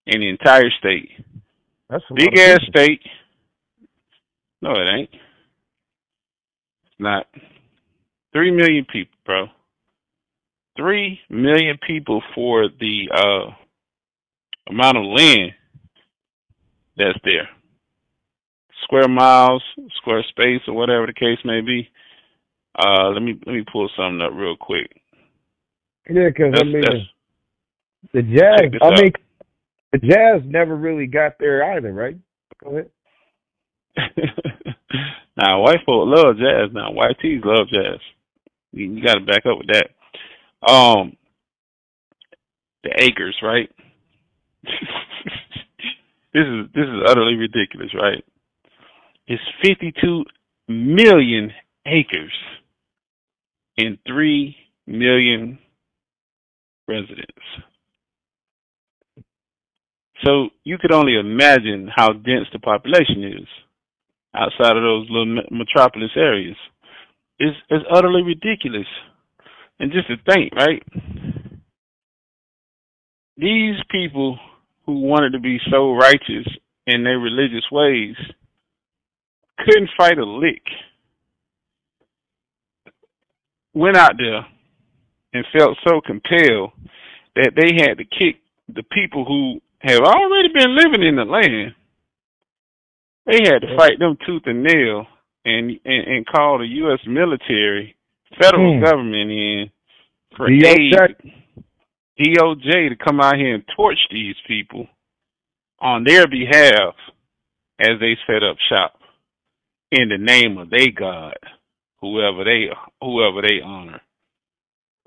in 0.07 0.21
the 0.21 0.29
entire 0.29 0.69
state. 0.79 1.09
That's 1.89 2.03
a 2.11 2.15
Big 2.15 2.37
ass 2.37 2.59
state. 2.69 3.01
No, 4.61 4.71
it 4.71 4.85
ain't. 4.99 5.09
It's 5.11 6.99
not. 6.99 7.27
Three 8.33 8.51
million 8.51 8.85
people, 8.91 9.15
bro. 9.25 9.47
Three 10.77 11.19
million 11.29 11.77
people 11.85 12.21
for 12.35 12.67
the 12.79 13.09
uh 13.15 13.51
amount 14.69 14.97
of 14.97 15.03
land 15.05 15.51
that's 16.97 17.17
there. 17.23 17.49
Square 18.83 19.09
miles, 19.09 19.63
square 19.97 20.23
space, 20.29 20.61
or 20.67 20.73
whatever 20.73 21.07
the 21.07 21.13
case 21.13 21.39
may 21.45 21.61
be. 21.61 21.89
Uh, 22.77 23.09
let 23.09 23.21
me 23.21 23.39
let 23.45 23.53
me 23.53 23.63
pull 23.71 23.89
something 23.95 24.21
up 24.21 24.31
real 24.33 24.57
quick. 24.57 24.89
Yeah, 26.09 26.29
because 26.29 26.53
I 26.59 26.63
mean 26.63 26.83
the 28.13 28.21
Jazz. 28.21 28.71
I 28.81 28.85
out. 28.85 29.01
mean 29.01 29.11
the 29.93 29.99
Jazz 29.99 30.41
never 30.45 30.75
really 30.75 31.07
got 31.07 31.33
there 31.39 31.75
either, 31.75 31.93
right? 31.93 32.17
Go 32.63 32.71
ahead. 32.71 32.89
now, 35.37 35.61
white 35.61 35.79
folk 35.85 36.07
love 36.07 36.37
jazz. 36.37 36.69
Now, 36.73 36.91
white 36.91 37.19
tees 37.21 37.41
love 37.45 37.67
jazz. 37.71 37.99
You, 38.71 38.93
you 38.93 39.03
got 39.03 39.15
to 39.15 39.21
back 39.21 39.45
up 39.45 39.59
with 39.59 39.67
that. 39.67 39.89
Um, 40.67 41.15
the 42.83 42.91
acres, 42.97 43.37
right? 43.41 43.69
this 46.33 46.43
is 46.43 46.65
this 46.73 46.85
is 46.85 47.03
utterly 47.07 47.35
ridiculous, 47.35 47.89
right? 47.93 48.23
It's 49.27 49.43
52 49.63 50.25
million 50.67 51.51
acres 51.85 52.33
and 53.77 53.97
3 54.07 54.55
million 54.87 55.59
residents. 56.87 57.27
So 60.25 60.49
you 60.63 60.77
could 60.77 60.91
only 60.93 61.17
imagine 61.17 61.89
how 61.93 62.13
dense 62.13 62.47
the 62.53 62.59
population 62.59 63.23
is 63.23 63.47
outside 64.35 64.77
of 64.77 64.83
those 64.83 65.07
little 65.09 65.43
metropolis 65.51 66.11
areas. 66.15 66.55
It's, 67.39 67.57
it's 67.69 67.85
utterly 67.93 68.21
ridiculous. 68.21 68.87
And 69.79 69.91
just 69.91 70.07
to 70.07 70.15
think, 70.31 70.53
right? 70.55 70.81
These 73.37 73.75
people 73.91 74.37
who 74.85 74.99
wanted 74.99 75.31
to 75.33 75.39
be 75.39 75.59
so 75.71 75.93
righteous 75.93 76.47
in 76.87 77.03
their 77.03 77.19
religious 77.19 77.65
ways 77.71 78.15
couldn't 79.59 79.89
fight 79.97 80.17
a 80.17 80.25
lick. 80.25 80.63
Went 83.73 83.97
out 83.97 84.13
there 84.17 84.45
and 85.33 85.45
felt 85.57 85.77
so 85.87 86.01
compelled 86.01 86.71
that 87.35 87.53
they 87.55 87.73
had 87.81 87.97
to 87.97 88.03
kick 88.03 88.41
the 88.67 88.83
people 88.83 89.25
who 89.25 89.61
have 89.79 90.01
already 90.01 90.49
been 90.53 90.75
living 90.75 91.03
in 91.03 91.15
the 91.15 91.25
land. 91.25 91.73
They 93.25 93.49
had 93.49 93.59
to 93.59 93.77
fight 93.77 93.99
them 93.99 94.17
tooth 94.25 94.43
and 94.45 94.63
nail 94.63 95.07
and 95.45 95.71
and, 95.85 96.07
and 96.07 96.25
call 96.27 96.59
the 96.59 96.67
U.S. 96.67 96.99
military, 97.07 97.95
federal 98.39 98.77
Hmm. 98.77 98.83
government 98.83 99.31
in 99.31 99.69
for 100.37 100.49
aid, 100.51 100.93
DOJ 102.19 102.89
to 102.89 102.95
come 103.03 103.19
out 103.19 103.37
here 103.37 103.55
and 103.55 103.63
torch 103.75 103.97
these 104.11 104.35
people 104.47 104.87
on 105.79 106.03
their 106.03 106.27
behalf 106.27 106.95
as 107.79 107.99
they 107.99 108.17
set 108.27 108.43
up 108.43 108.57
shop 108.69 108.93
in 109.91 110.09
the 110.09 110.17
name 110.17 110.57
of 110.57 110.69
their 110.69 110.91
God, 110.91 111.35
whoever 112.01 112.43
they 112.43 112.67
whoever 113.01 113.41
they 113.41 113.61
honor. 113.63 114.01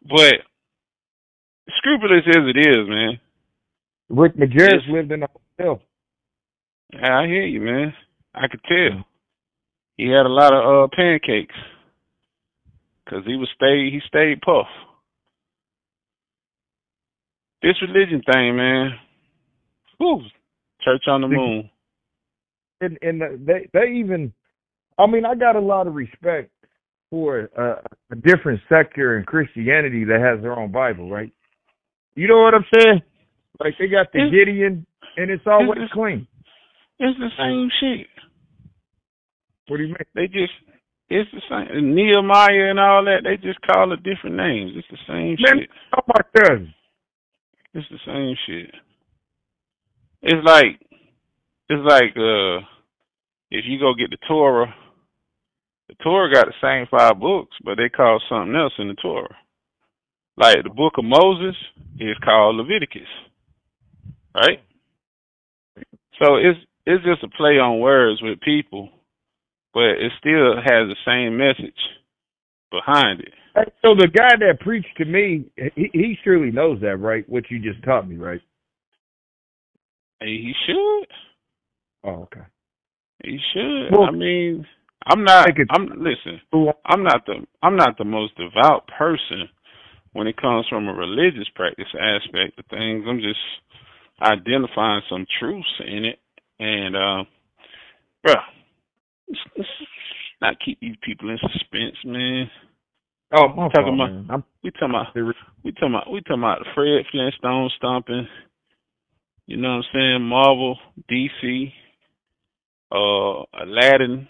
But 0.03 0.35
scrupulous 1.79 2.25
as 2.29 2.43
it 2.55 2.59
is, 2.59 2.89
man, 2.89 3.21
Rick 4.09 4.37
Majerus 4.37 4.89
lived 4.89 5.13
in 5.13 5.23
a 5.23 5.29
hotel. 5.59 5.83
I 6.95 7.27
hear 7.27 7.47
you, 7.47 7.61
man. 7.61 7.95
I 8.35 8.49
could 8.49 8.61
tell. 8.69 9.05
He 9.97 10.09
had 10.09 10.27
a 10.27 10.29
lot 10.29 10.53
of 10.53 10.85
uh 10.85 10.89
pancakes. 10.95 11.55
Cause 13.09 13.23
he 13.25 13.37
was 13.37 13.49
stay 13.55 13.91
he 13.91 14.01
stayed 14.09 14.41
puff. 14.41 14.67
This 17.67 17.83
religion 17.83 18.23
thing, 18.33 18.57
man. 18.57 18.93
Whew. 19.99 20.21
Church 20.83 21.03
on 21.09 21.23
the 21.23 21.27
moon. 21.27 21.69
and 22.81 22.97
and 23.03 23.21
they 23.45 23.69
they 23.73 23.87
even 23.97 24.33
I 24.99 25.07
mean 25.09 25.25
I 25.25 25.35
got 25.35 25.57
a 25.57 25.61
lot 25.61 25.89
of 25.89 25.95
respect 25.95 26.53
for 27.11 27.51
uh, 27.59 27.81
a 28.13 28.15
different 28.17 28.61
sector 28.69 29.19
in 29.19 29.25
Christianity 29.25 30.05
that 30.05 30.21
has 30.21 30.41
their 30.43 30.57
own 30.57 30.71
Bible, 30.71 31.11
right? 31.11 31.33
You 32.15 32.29
know 32.29 32.39
what 32.41 32.55
I'm 32.55 32.65
saying? 32.79 33.03
Like 33.59 33.75
they 33.81 33.89
got 33.89 34.13
the 34.13 34.19
It's- 34.27 34.31
Gideon 34.33 34.87
and 35.17 35.29
it's 35.31 35.47
always 35.47 35.71
it's- 35.79 35.91
clean. 35.93 36.27
It's 37.01 37.19
the 37.19 37.31
same 37.37 37.69
shit. 37.81 38.07
What 39.67 39.79
do 39.79 39.83
you 39.83 39.89
mean? 39.89 40.07
They 40.15 40.29
just 40.29 40.53
it's 41.11 41.29
the 41.33 41.43
same 41.51 41.95
Nehemiah 41.97 42.71
and 42.71 42.79
all 42.79 43.05
that, 43.07 43.23
they 43.25 43.37
just 43.39 43.61
call 43.63 43.93
it 43.93 44.05
different 44.05 44.37
names. 44.37 44.73
It's 44.77 44.89
the 44.89 44.99
same 45.09 45.37
Man, 45.41 45.63
shit. 45.63 45.71
how 45.91 46.03
my 46.07 46.23
cousin? 46.41 46.73
It's 47.77 47.87
the 47.91 47.99
same 48.07 48.35
shit. 48.47 48.75
It's 50.23 50.47
like 50.47 50.81
it's 51.69 51.85
like 51.85 52.17
uh 52.17 52.65
if 53.51 53.67
you 53.67 53.79
go 53.79 53.93
get 53.93 54.09
the 54.09 54.17
Torah, 54.27 54.75
the 55.89 55.95
Torah 56.03 56.33
got 56.33 56.47
the 56.47 56.55
same 56.63 56.87
five 56.91 57.21
books, 57.21 57.55
but 57.63 57.77
they 57.77 57.91
call 57.91 58.19
something 58.31 58.57
else 58.57 58.73
in 58.79 58.89
the 58.89 58.95
Torah. 58.95 59.37
Like 60.39 60.57
the 60.65 60.71
book 60.71 60.95
of 60.97 61.05
Moses 61.05 61.55
is 62.01 62.17
called 62.25 62.57
Leviticus. 62.57 63.03
Right? 64.35 64.63
So 66.19 66.37
it's 66.37 66.59
it's 66.87 67.05
just 67.05 67.25
a 67.25 67.29
play 67.37 67.59
on 67.59 67.81
words 67.81 68.23
with 68.23 68.41
people, 68.41 68.89
but 69.75 70.01
it 70.01 70.13
still 70.19 70.57
has 70.57 70.89
the 70.89 70.97
same 71.05 71.37
message 71.37 71.77
behind 72.71 73.21
it. 73.21 73.35
So 73.83 73.95
the 73.95 74.09
guy 74.09 74.37
that 74.41 74.61
preached 74.61 74.97
to 74.99 75.05
me, 75.07 75.47
he, 75.77 75.91
he 75.93 76.19
surely 76.25 76.51
knows 76.51 76.81
that, 76.83 76.97
right? 76.99 77.29
What 77.29 77.51
you 77.51 77.59
just 77.61 77.83
taught 77.85 78.09
me, 78.09 78.17
right? 78.17 78.41
He 80.21 80.53
should. 80.67 81.07
Oh, 82.05 82.23
okay. 82.25 82.43
He 83.25 83.39
should. 83.55 83.91
Well- 83.93 84.05
I 84.09 84.11
mean, 84.13 84.67
I'm 85.07 85.25
not. 85.25 85.49
I'm 85.71 85.87
listen. 86.03 86.41
I'm 86.87 87.03
not 87.05 87.27
the. 87.27 87.47
I'm 87.63 87.77
not 87.77 87.99
the 87.99 88.05
most 88.05 88.35
devout 88.37 88.89
person 88.99 89.49
when 90.13 90.27
it 90.27 90.41
comes 90.41 90.67
from 90.69 90.89
a 90.89 90.95
religious 90.95 91.49
practice 91.55 91.87
aspect 92.01 92.59
of 92.59 92.67
things. 92.71 93.05
I'm 93.09 93.21
just 93.21 93.41
identifying 94.23 95.03
some 95.11 95.27
truths 95.41 95.69
in 95.87 96.05
it, 96.07 96.19
and 96.61 96.97
uh, 96.97 97.25
let's 98.25 99.69
not 100.41 100.57
keep 100.65 100.79
these 100.81 100.97
people 101.03 101.31
in 101.31 101.39
suspense, 101.39 101.97
man. 102.05 102.51
Oh, 103.35 103.49
my 103.49 103.69
Talking 103.69 103.97
fault, 103.97 104.11
about- 104.11 104.13
man. 104.13 104.27
I'm 104.31 104.45
We 104.63 104.71
talking 104.71 104.91
about. 104.91 105.15
We 105.65 105.73
talking 105.73 105.89
about. 105.95 106.11
We 106.11 106.21
talking 106.23 106.43
about 106.43 106.67
Fred 106.75 107.05
Flintstone 107.11 107.71
stomping. 107.77 108.29
You 109.47 109.57
know 109.57 109.77
what 109.77 109.85
I'm 109.87 109.93
saying? 109.93 110.23
Marvel, 110.23 110.79
DC, 111.11 111.73
uh, 112.93 113.45
Aladdin, 113.63 114.29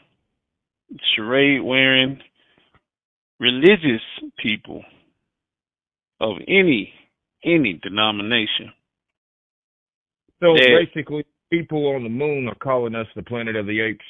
charade 1.15 1.63
wearing, 1.63 2.21
religious 3.41 4.03
people 4.39 4.85
of 6.21 6.37
any 6.49 6.93
any 7.45 7.75
denomination. 7.75 8.73
so 10.43 10.55
Yeah. 10.57 10.79
basically 10.85 11.25
people 11.51 11.87
on 11.95 12.03
the 12.03 12.09
moon 12.11 12.49
are 12.49 12.55
calling 12.57 12.95
us 12.95 13.07
the 13.15 13.23
planet 13.23 13.57
of 13.57 13.67
the 13.67 13.81
apes. 13.81 14.05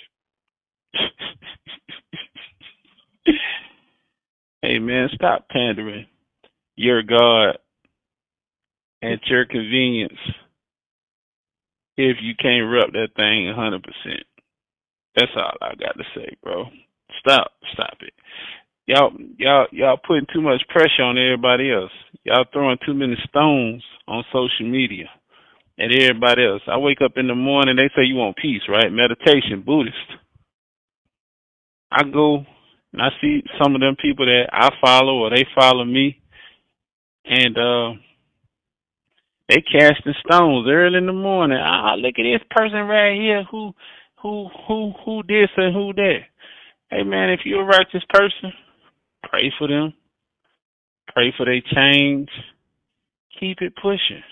Hey 4.62 4.78
man, 4.78 5.08
stop 5.14 5.48
pandering. 5.48 6.06
Your 6.76 7.02
God 7.02 7.58
at 9.02 9.26
your 9.26 9.46
convenience. 9.46 10.18
If 11.96 12.18
you 12.22 12.34
can't 12.40 12.70
rep 12.70 12.92
that 12.92 13.08
thing 13.16 13.52
hundred 13.54 13.82
percent. 13.82 14.24
That's 15.16 15.32
all 15.34 15.52
I 15.62 15.74
got 15.74 15.96
to 15.96 16.04
say, 16.14 16.36
bro. 16.42 16.66
Stop, 17.20 17.52
stop 17.72 17.96
it. 18.00 18.12
Y'all, 18.86 19.12
y'all, 19.38 19.66
y'all 19.72 19.96
putting 20.06 20.26
too 20.32 20.42
much 20.42 20.62
pressure 20.68 21.02
on 21.02 21.18
everybody 21.18 21.72
else. 21.72 21.90
Y'all 22.24 22.44
throwing 22.52 22.78
too 22.86 22.94
many 22.94 23.16
stones 23.28 23.82
on 24.06 24.24
social 24.32 24.70
media 24.70 25.06
at 25.78 25.90
everybody 25.92 26.44
else. 26.44 26.62
I 26.68 26.76
wake 26.78 27.00
up 27.04 27.12
in 27.16 27.26
the 27.28 27.34
morning, 27.34 27.76
they 27.76 27.88
say 27.96 28.04
you 28.04 28.16
want 28.16 28.36
peace, 28.36 28.62
right? 28.68 28.92
Meditation, 28.92 29.62
Buddhist. 29.64 29.96
I 31.96 32.02
go 32.04 32.44
and 32.92 33.00
I 33.00 33.08
see 33.20 33.42
some 33.62 33.74
of 33.74 33.80
them 33.80 33.96
people 34.00 34.26
that 34.26 34.48
I 34.52 34.68
follow 34.84 35.20
or 35.20 35.30
they 35.30 35.46
follow 35.54 35.84
me, 35.84 36.20
and 37.24 37.56
uh, 37.56 37.92
they 39.48 39.62
casting 39.62 40.14
stones 40.24 40.66
early 40.68 40.98
in 40.98 41.06
the 41.06 41.14
morning. 41.14 41.58
Ah, 41.58 41.94
look 41.94 42.14
at 42.18 42.22
this 42.22 42.46
person 42.50 42.80
right 42.80 43.18
here 43.18 43.44
who 43.50 43.72
who 44.22 44.48
who 44.68 44.92
who 45.04 45.22
this 45.26 45.48
and 45.56 45.74
who 45.74 45.94
that. 45.94 46.18
Hey 46.90 47.02
man, 47.02 47.30
if 47.30 47.40
you're 47.44 47.62
a 47.62 47.64
righteous 47.64 48.04
person, 48.10 48.52
pray 49.22 49.50
for 49.58 49.66
them. 49.66 49.94
Pray 51.08 51.32
for 51.36 51.46
their 51.46 51.62
change. 51.74 52.28
Keep 53.40 53.62
it 53.62 53.72
pushing. 53.80 54.22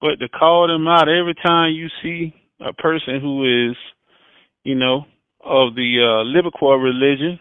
But 0.00 0.16
to 0.18 0.28
call 0.28 0.66
them 0.66 0.88
out 0.88 1.08
every 1.08 1.34
time 1.46 1.74
you 1.74 1.88
see 2.02 2.34
a 2.60 2.72
person 2.72 3.20
who 3.20 3.70
is, 3.70 3.76
you 4.64 4.74
know, 4.74 5.04
of 5.44 5.74
the 5.74 5.98
uh 6.00 6.22
Liverpool 6.24 6.76
religion 6.76 7.38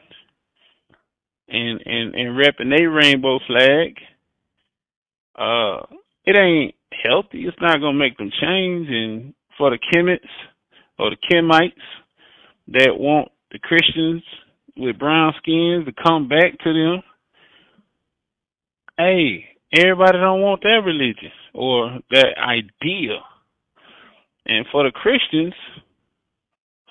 and 1.48 1.82
and 1.86 2.16
and 2.16 2.38
repping 2.38 2.76
their 2.76 2.90
rainbow 2.90 3.40
flag, 3.48 3.98
uh, 5.38 5.86
it 6.26 6.36
ain't 6.36 6.76
healthy. 7.04 7.46
It's 7.46 7.58
not 7.62 7.80
gonna 7.80 7.98
make 7.98 8.18
them 8.18 8.32
change. 8.42 8.88
And 8.90 9.34
for 9.58 9.70
the 9.70 9.78
Kemet's 9.78 10.24
or 10.98 11.10
the 11.10 11.18
Kemites 11.32 11.72
that 12.70 12.98
want 12.98 13.30
the 13.52 13.60
Christians 13.60 14.24
with 14.78 15.00
brown 15.00 15.34
skins 15.38 15.86
to 15.86 15.92
come 16.04 16.28
back 16.28 16.58
to 16.64 16.74
them, 16.74 17.04
hey, 18.98 19.46
everybody 19.74 20.18
don't 20.18 20.42
want 20.42 20.62
that 20.62 20.82
religion 20.86 21.32
or 21.54 22.00
that 22.12 22.38
idea. 22.38 23.18
And 24.46 24.66
for 24.72 24.84
the 24.84 24.92
Christians 24.92 25.54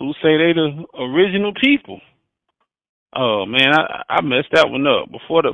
who 0.00 0.12
say 0.14 0.38
they 0.38 0.54
the 0.54 0.84
original 0.98 1.52
people, 1.60 2.00
oh 3.14 3.44
man, 3.46 3.72
I, 3.74 4.02
I 4.08 4.22
messed 4.22 4.48
that 4.52 4.68
one 4.68 4.86
up. 4.86 5.12
Before 5.12 5.42
the 5.42 5.52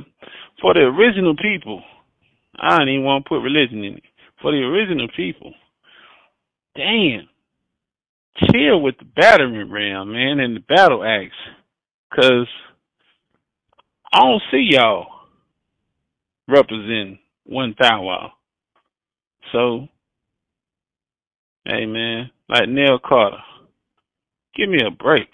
for 0.61 0.73
the 0.73 0.79
original 0.79 1.35
people, 1.35 1.83
I 2.57 2.77
don't 2.77 2.89
even 2.89 3.03
want 3.03 3.25
to 3.25 3.29
put 3.29 3.41
religion 3.41 3.83
in 3.83 3.97
it. 3.97 4.03
For 4.41 4.51
the 4.51 4.59
original 4.59 5.09
people, 5.15 5.53
damn, 6.75 7.27
chill 8.49 8.81
with 8.81 8.97
the 8.99 9.05
battering 9.05 9.69
ram, 9.69 10.13
man, 10.13 10.39
and 10.39 10.55
the 10.55 10.61
battle 10.61 11.03
axe, 11.03 11.35
cause 12.15 12.47
I 14.13 14.19
don't 14.19 14.41
see 14.49 14.69
y'all 14.71 15.07
representing 16.47 17.19
one 17.45 17.75
thou. 17.77 18.31
So, 19.51 19.87
hey 21.65 21.85
man, 21.85 22.31
like 22.47 22.69
Nell 22.69 22.99
Carter, 23.03 23.37
give 24.57 24.69
me 24.69 24.79
a 24.85 24.91
break. 24.91 25.29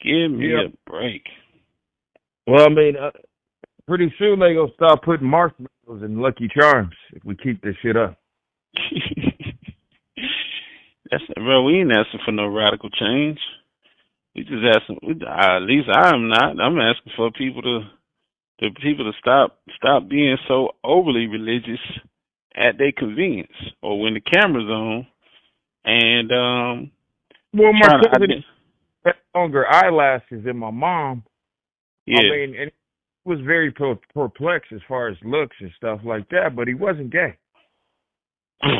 Give 0.00 0.30
me 0.32 0.50
Yep. 0.50 0.72
a 0.72 0.90
break. 0.90 1.28
Well, 2.46 2.66
I 2.66 2.68
mean, 2.70 2.96
uh, 2.96 3.12
pretty 3.86 4.12
soon 4.18 4.40
they 4.40 4.54
gonna 4.54 4.72
start 4.74 5.02
putting 5.02 5.28
marshmallows 5.28 6.02
in 6.02 6.20
Lucky 6.20 6.48
Charms 6.48 6.94
if 7.12 7.24
we 7.24 7.36
keep 7.36 7.60
this 7.62 7.76
shit 7.82 7.96
up. 7.96 8.18
That's 11.10 11.24
bro. 11.36 11.62
We 11.64 11.80
ain't 11.80 11.92
asking 11.92 12.20
for 12.24 12.32
no 12.32 12.46
radical 12.48 12.90
change. 12.90 13.38
We 14.34 14.44
just 14.44 14.64
asking. 14.64 14.98
We, 15.02 15.14
uh, 15.26 15.56
at 15.56 15.62
least 15.62 15.88
I 15.92 16.14
am 16.14 16.28
not. 16.28 16.60
I'm 16.60 16.78
asking 16.78 17.12
for 17.16 17.30
people 17.32 17.62
to, 17.62 17.80
the 18.60 18.70
people 18.80 19.10
to 19.10 19.18
stop 19.18 19.60
stop 19.76 20.08
being 20.08 20.36
so 20.46 20.76
overly 20.84 21.26
religious 21.26 21.80
at 22.54 22.78
their 22.78 22.92
convenience 22.92 23.52
or 23.82 24.00
when 24.00 24.14
the 24.14 24.20
camera's 24.20 24.68
on, 24.68 25.06
and 25.84 26.32
um, 26.32 26.90
Well, 27.52 27.72
my 27.72 27.80
trying 27.80 28.02
cousin 28.12 28.44
had 29.04 29.14
longer 29.34 29.66
eyelashes 29.68 30.44
than 30.44 30.56
my 30.56 30.70
mom. 30.70 31.24
yeah. 32.06 32.18
I 32.18 32.22
mean, 32.22 32.54
and 32.56 32.70
he 33.24 33.28
was 33.28 33.40
very 33.40 33.72
per- 33.72 33.98
perplexed 34.14 34.72
as 34.72 34.80
far 34.88 35.08
as 35.08 35.16
looks 35.24 35.56
and 35.60 35.70
stuff 35.76 36.00
like 36.04 36.28
that, 36.30 36.54
but 36.54 36.68
he 36.68 36.74
wasn't 36.74 37.10
gay. 37.10 37.36
you 38.62 38.78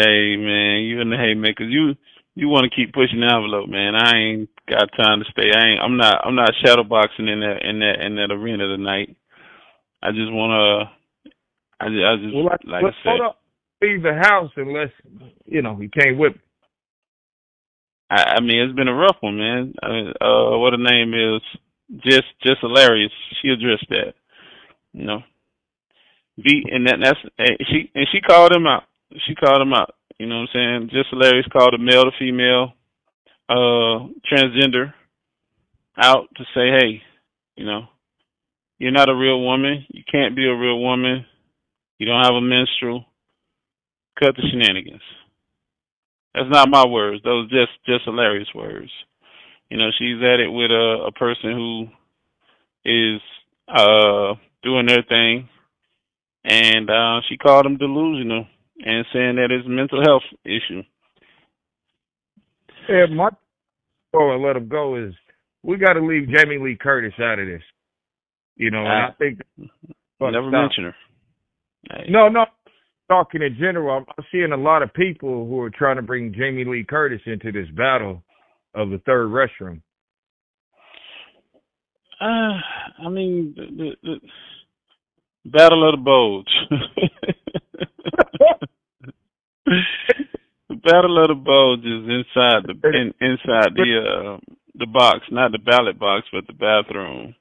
hey 0.00 0.36
man, 0.36 0.82
you 0.82 1.00
in 1.00 1.10
the 1.10 1.16
haymakers. 1.16 1.72
You 1.72 1.94
you 2.34 2.48
want 2.48 2.70
to 2.70 2.76
keep 2.76 2.92
pushing 2.92 3.20
the 3.20 3.32
envelope, 3.32 3.68
man. 3.68 3.94
I 3.94 4.16
ain't 4.16 4.50
got 4.68 4.90
time 4.96 5.20
to 5.20 5.30
stay. 5.30 5.50
I 5.54 5.68
ain't. 5.68 5.80
I'm 5.80 5.96
not. 5.96 6.20
I'm 6.24 6.34
not 6.34 6.52
shadow 6.62 6.84
boxing 6.84 7.28
in 7.28 7.40
that 7.40 7.58
in 7.62 7.78
that 7.80 8.00
in 8.04 8.16
that 8.16 8.30
arena 8.30 8.66
tonight. 8.66 9.16
I 10.02 10.10
just 10.10 10.30
want 10.30 10.52
to. 10.52 10.95
I 11.80 11.88
just, 11.88 12.04
I 12.04 12.16
just 12.16 12.34
Well, 12.34 12.44
like, 12.44 12.60
like 12.64 12.84
I 12.84 12.88
said. 13.02 13.10
hold 13.10 13.20
up, 13.22 13.38
leave 13.82 14.02
the 14.02 14.14
house 14.14 14.50
unless 14.56 14.90
you 15.46 15.62
know 15.62 15.76
he 15.76 15.88
came 15.88 16.18
with 16.18 16.34
me. 16.34 16.40
I, 18.10 18.36
I 18.36 18.40
mean, 18.40 18.60
it's 18.60 18.76
been 18.76 18.88
a 18.88 18.94
rough 18.94 19.16
one, 19.20 19.38
man. 19.38 19.74
I 19.82 19.88
mean, 19.88 20.08
uh, 20.20 20.58
what 20.58 20.72
her 20.72 20.78
name 20.78 21.12
is, 21.14 21.42
just 22.02 22.26
just 22.42 22.60
hilarious. 22.60 23.12
She 23.42 23.48
addressed 23.48 23.86
that, 23.90 24.14
you 24.92 25.04
know. 25.04 25.20
Be 26.42 26.64
and 26.70 26.86
that 26.86 26.98
that's 27.02 27.18
and 27.38 27.58
she 27.70 27.90
and 27.94 28.06
she 28.12 28.20
called 28.20 28.52
him 28.52 28.66
out. 28.66 28.84
She 29.26 29.34
called 29.34 29.62
him 29.62 29.72
out. 29.72 29.94
You 30.18 30.26
know 30.26 30.40
what 30.40 30.48
I'm 30.54 30.88
saying? 30.88 30.90
Just 30.92 31.10
hilarious. 31.10 31.46
Called 31.52 31.74
a 31.74 31.78
male 31.78 32.04
to 32.04 32.10
female, 32.18 32.72
uh, 33.48 34.08
transgender, 34.30 34.92
out 35.96 36.28
to 36.36 36.44
say, 36.54 36.70
hey, 36.78 37.02
you 37.56 37.64
know, 37.64 37.82
you're 38.78 38.92
not 38.92 39.08
a 39.08 39.16
real 39.16 39.42
woman. 39.42 39.84
You 39.88 40.02
can't 40.10 40.36
be 40.36 40.46
a 40.46 40.54
real 40.54 40.80
woman. 40.80 41.24
You 41.98 42.06
don't 42.06 42.24
have 42.24 42.34
a 42.34 42.40
menstrual. 42.40 43.04
Cut 44.18 44.34
the 44.36 44.42
shenanigans. 44.50 45.02
That's 46.34 46.50
not 46.50 46.68
my 46.68 46.86
words. 46.86 47.22
Those 47.22 47.50
just 47.50 47.72
just 47.86 48.04
hilarious 48.04 48.48
words. 48.54 48.90
You 49.70 49.78
know, 49.78 49.90
she's 49.98 50.22
at 50.22 50.40
it 50.40 50.48
with 50.48 50.70
a, 50.70 51.06
a 51.08 51.12
person 51.12 51.52
who 51.52 51.86
is 52.84 53.20
uh 53.68 54.34
doing 54.62 54.86
their 54.86 55.02
thing, 55.02 55.48
and 56.44 56.90
uh 56.90 57.20
she 57.28 57.36
called 57.36 57.66
him 57.66 57.78
delusional 57.78 58.46
and 58.84 59.06
saying 59.12 59.36
that 59.36 59.50
it's 59.50 59.66
a 59.66 59.70
mental 59.70 60.02
health 60.02 60.22
issue. 60.44 60.82
Yeah, 62.88 63.06
my 63.06 63.30
oh, 64.14 64.32
and 64.32 64.42
let 64.42 64.56
him 64.56 64.68
go 64.68 64.96
is 64.96 65.14
we 65.62 65.76
got 65.76 65.94
to 65.94 66.06
leave 66.06 66.28
Jamie 66.28 66.58
Lee 66.58 66.78
Curtis 66.80 67.14
out 67.20 67.38
of 67.38 67.46
this. 67.46 67.62
You 68.56 68.70
know, 68.70 68.84
and 68.84 68.88
I 68.88 69.10
think 69.18 69.40
Never 70.20 70.50
stop. 70.50 70.52
mention 70.52 70.84
her. 70.84 70.94
Hey, 71.90 72.06
No, 72.08 72.28
no. 72.28 72.46
Talking 73.08 73.42
in 73.42 73.56
general, 73.58 73.98
I'm 73.98 74.04
seeing 74.32 74.50
a 74.52 74.56
lot 74.56 74.82
of 74.82 74.92
people 74.92 75.46
who 75.46 75.60
are 75.60 75.70
trying 75.70 75.94
to 75.96 76.02
bring 76.02 76.34
Jamie 76.34 76.64
Lee 76.64 76.84
Curtis 76.88 77.20
into 77.24 77.52
this 77.52 77.68
battle 77.76 78.22
of 78.74 78.90
the 78.90 78.98
third 79.06 79.28
restroom. 79.28 79.80
Uh, 82.20 82.58
I 83.04 83.08
mean, 83.08 83.54
the, 83.56 83.92
the, 84.02 84.20
the 85.44 85.50
Battle 85.50 85.88
of 85.88 85.92
the 85.98 86.02
Bulge. 86.02 86.48
the 90.68 90.74
Battle 90.82 91.22
of 91.22 91.28
the 91.28 91.34
Bulge 91.34 91.80
is 91.80 92.08
inside 92.08 92.64
the 92.66 92.74
in, 92.88 93.14
inside 93.20 93.74
the 93.76 94.00
uh, 94.00 94.38
the 94.74 94.86
box, 94.86 95.20
not 95.30 95.52
the 95.52 95.58
ballot 95.58 95.98
box, 95.98 96.26
but 96.32 96.46
the 96.46 96.52
bathroom. 96.52 97.34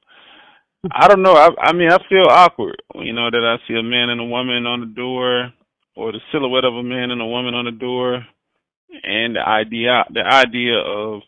I 0.91 1.07
don't 1.07 1.21
know. 1.23 1.33
I, 1.33 1.49
I 1.61 1.73
mean, 1.73 1.91
I 1.91 1.97
feel 2.09 2.27
awkward, 2.29 2.81
you 2.95 3.13
know, 3.13 3.29
that 3.31 3.43
I 3.43 3.57
see 3.67 3.75
a 3.75 3.83
man 3.83 4.09
and 4.09 4.21
a 4.21 4.25
woman 4.25 4.65
on 4.65 4.81
the 4.81 4.85
door, 4.87 5.51
or 5.95 6.11
the 6.11 6.19
silhouette 6.31 6.65
of 6.65 6.75
a 6.75 6.83
man 6.83 7.11
and 7.11 7.21
a 7.21 7.25
woman 7.25 7.53
on 7.55 7.65
the 7.65 7.71
door, 7.71 8.25
and 9.03 9.35
the 9.35 9.41
idea 9.47 10.03
the 10.13 10.21
idea 10.21 10.77
of 10.77 11.21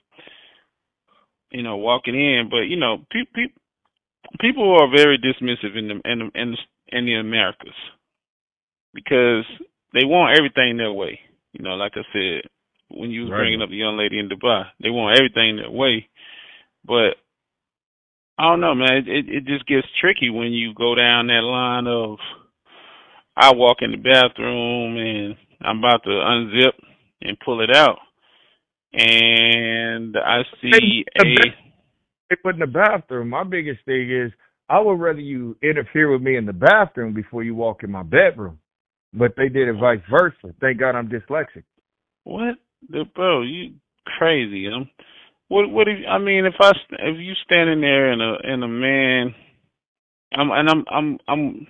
you 1.51 1.63
know 1.63 1.77
walking 1.77 2.15
in. 2.15 2.49
But 2.49 2.63
you 2.69 2.77
know, 2.77 2.99
pe- 3.11 3.25
pe- 3.33 3.53
people 4.39 4.77
are 4.79 4.89
very 4.95 5.17
dismissive 5.17 5.77
in 5.77 5.87
the 5.87 6.01
in 6.11 6.19
the, 6.19 6.41
in 6.41 6.51
the, 6.51 6.97
in 6.97 7.05
the 7.05 7.13
Americas 7.15 7.73
because 8.93 9.45
they 9.93 10.05
want 10.05 10.37
everything 10.37 10.77
their 10.77 10.93
way. 10.93 11.19
You 11.53 11.63
know, 11.63 11.75
like 11.75 11.93
I 11.95 12.03
said, 12.13 12.49
when 12.89 13.11
you 13.11 13.23
was 13.23 13.31
Right. 13.31 13.39
bringing 13.39 13.61
up 13.61 13.69
the 13.69 13.75
young 13.75 13.97
lady 13.97 14.19
in 14.19 14.29
Dubai, 14.29 14.65
they 14.81 14.89
want 14.89 15.17
everything 15.17 15.57
their 15.57 15.71
way. 15.71 16.07
But 16.85 17.15
I 18.38 18.43
don't 18.43 18.61
know, 18.61 18.75
man. 18.75 18.97
It, 18.97 19.07
it 19.07 19.25
it 19.29 19.45
just 19.45 19.67
gets 19.67 19.88
tricky 19.99 20.29
when 20.29 20.51
you 20.53 20.73
go 20.73 20.95
down 20.95 21.27
that 21.27 21.43
line 21.43 21.88
of 21.88 22.17
I 23.35 23.53
walk 23.53 23.77
in 23.81 23.91
the 23.91 23.97
bathroom 23.97 24.97
and 24.97 25.35
I'm 25.61 25.79
about 25.79 26.03
to 26.03 26.09
unzip 26.09 26.73
and 27.21 27.38
pull 27.43 27.61
it 27.61 27.75
out, 27.75 27.97
and 28.93 30.15
I 30.17 30.43
see 30.61 31.03
a 31.19 32.38
But 32.43 32.55
in 32.55 32.59
the 32.59 32.67
bathroom, 32.67 33.29
my 33.29 33.43
biggest 33.43 33.83
thing 33.85 34.11
is 34.11 34.31
I 34.69 34.79
would 34.79 34.99
rather 34.99 35.19
you 35.19 35.57
interfere 35.63 36.11
with 36.11 36.21
me 36.21 36.38
in 36.38 36.45
the 36.45 36.53
bathroom 36.53 37.13
before 37.13 37.43
you 37.43 37.55
walk 37.55 37.83
in 37.83 37.91
my 37.91 38.03
bedroom. 38.03 38.59
But 39.13 39.33
they 39.38 39.49
did 39.49 39.69
it 39.69 39.79
vice 39.79 40.01
versa. 40.11 40.53
Thank 40.59 40.79
God 40.79 40.95
I'm 40.95 41.09
dyslexic. 41.09 41.63
What 42.23 42.55
the 42.89 43.05
bro? 43.15 43.41
You 43.43 43.75
crazy? 44.17 44.67
Um, 44.67 44.89
what? 45.47 45.69
What 45.69 45.87
if? 45.87 45.97
I 46.09 46.17
mean, 46.17 46.45
if 46.45 46.55
I 46.59 46.71
if 46.91 47.17
you 47.17 47.33
standing 47.45 47.81
there 47.81 48.11
and 48.11 48.21
a 48.21 48.35
and 48.43 48.63
a 48.63 48.67
man, 48.67 49.35
I'm 50.33 50.51
and 50.51 50.69
I'm 50.69 50.85
I'm 50.89 51.19
I'm 51.27 51.67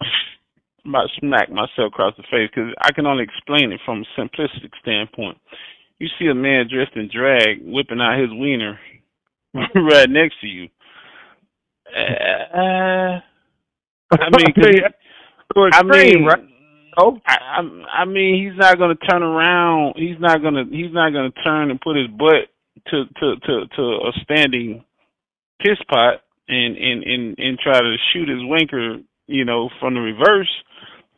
I'm 0.84 0.90
about 0.90 1.02
to 1.02 1.20
smack 1.20 1.50
myself 1.50 1.88
across 1.88 2.14
the 2.16 2.22
face 2.24 2.50
because 2.54 2.72
I 2.80 2.92
can 2.92 3.06
only 3.06 3.24
explain 3.24 3.72
it 3.72 3.80
from 3.84 4.02
a 4.02 4.20
simplistic 4.20 4.70
standpoint. 4.80 5.38
You 5.98 6.08
see 6.18 6.26
a 6.28 6.34
man 6.34 6.68
dressed 6.72 6.96
in 6.96 7.10
drag 7.14 7.58
whipping 7.62 8.00
out 8.00 8.18
his 8.18 8.30
wiener 8.30 8.78
right 9.54 10.08
next 10.08 10.40
to 10.40 10.46
you. 10.46 10.68
Uh, 11.94 13.20
I 14.12 14.30
mean, 14.36 14.54
I 15.72 15.82
mean, 15.82 16.24
right? 16.24 16.49
Oh, 17.00 17.18
I, 17.26 17.36
I 17.36 18.02
I 18.02 18.04
mean, 18.04 18.44
he's 18.44 18.58
not 18.58 18.76
going 18.76 18.94
to 18.96 19.06
turn 19.06 19.22
around. 19.22 19.94
He's 19.96 20.20
not 20.20 20.42
going 20.42 20.54
to. 20.54 20.64
He's 20.64 20.92
not 20.92 21.12
going 21.12 21.32
to 21.32 21.42
turn 21.42 21.70
and 21.70 21.80
put 21.80 21.96
his 21.96 22.08
butt 22.08 22.52
to 22.88 23.04
to 23.20 23.36
to 23.40 23.66
to 23.76 23.82
a 23.82 24.12
standing 24.22 24.84
piss 25.60 25.78
pot 25.88 26.20
and 26.48 26.76
and 26.76 27.02
and 27.02 27.38
and 27.38 27.58
try 27.58 27.80
to 27.80 27.96
shoot 28.12 28.28
his 28.28 28.42
winker. 28.42 28.98
You 29.26 29.44
know, 29.44 29.70
from 29.80 29.94
the 29.94 30.00
reverse. 30.00 30.50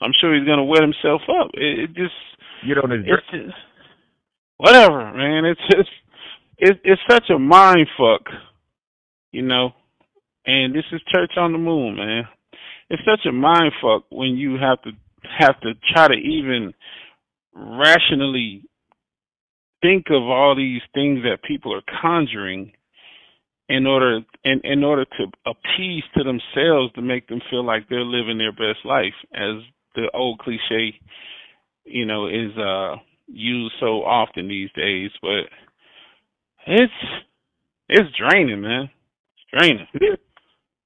I'm 0.03 0.13
sure 0.21 0.35
he's 0.35 0.47
going 0.47 0.59
to 0.59 0.65
wet 0.65 0.83
himself 0.83 1.23
up. 1.31 1.51
It, 1.55 1.79
it 1.79 1.95
just 1.95 2.13
on 2.85 2.91
his 2.91 3.01
it's 3.07 3.31
just 3.31 3.57
whatever, 4.59 5.13
man. 5.13 5.45
It's 5.45 5.61
just 5.71 5.91
it's 6.59 6.81
it's 6.85 7.03
such 7.11 7.25
a 7.31 7.39
mind 7.39 7.89
fuck, 7.99 8.33
you 9.33 9.43
know. 9.43 9.71
And 10.45 10.75
this 10.75 10.85
is 10.93 11.01
church 11.13 11.33
on 11.37 11.53
the 11.53 11.59
moon, 11.59 11.97
man. 11.97 12.25
It's 12.91 13.03
such 13.05 13.27
a 13.27 13.33
mind 13.33 13.73
fuck 13.81 14.05
when 14.11 14.37
you 14.37 14.57
have 14.61 14.83
to 14.83 14.91
have 15.39 15.61
to 15.61 15.73
try 15.93 16.09
to 16.09 16.15
even 16.15 16.73
rationally 17.55 18.63
think 19.81 20.07
of 20.11 20.23
all 20.23 20.55
these 20.57 20.83
things 20.95 21.21
that 21.23 21.43
people 21.47 21.75
are 21.75 21.83
conjuring 22.01 22.73
in 23.69 23.87
order 23.87 24.21
in 24.45 24.61
in 24.65 24.85
order 24.85 25.05
to 25.05 25.27
appease 25.47 26.05
to 26.17 26.25
themselves 26.25 26.93
to 26.95 27.03
make 27.03 27.29
them 27.29 27.41
feel 27.51 27.65
like 27.65 27.89
they're 27.89 28.05
living 28.05 28.39
their 28.39 28.53
best 28.53 28.85
life 28.85 29.15
as 29.35 29.63
the 29.95 30.11
old 30.15 30.39
cliche 30.39 30.95
you 31.85 32.07
know 32.07 32.27
is 32.27 32.57
uh 32.59 32.97
used 33.33 33.75
so 33.81 34.03
often 34.05 34.49
these 34.49 34.71
days. 34.77 35.11
But 35.21 35.45
it's 36.67 36.93
it's 37.89 38.09
draining 38.17 38.61
man. 38.61 38.91
It's 39.37 39.59
draining. 39.59 39.87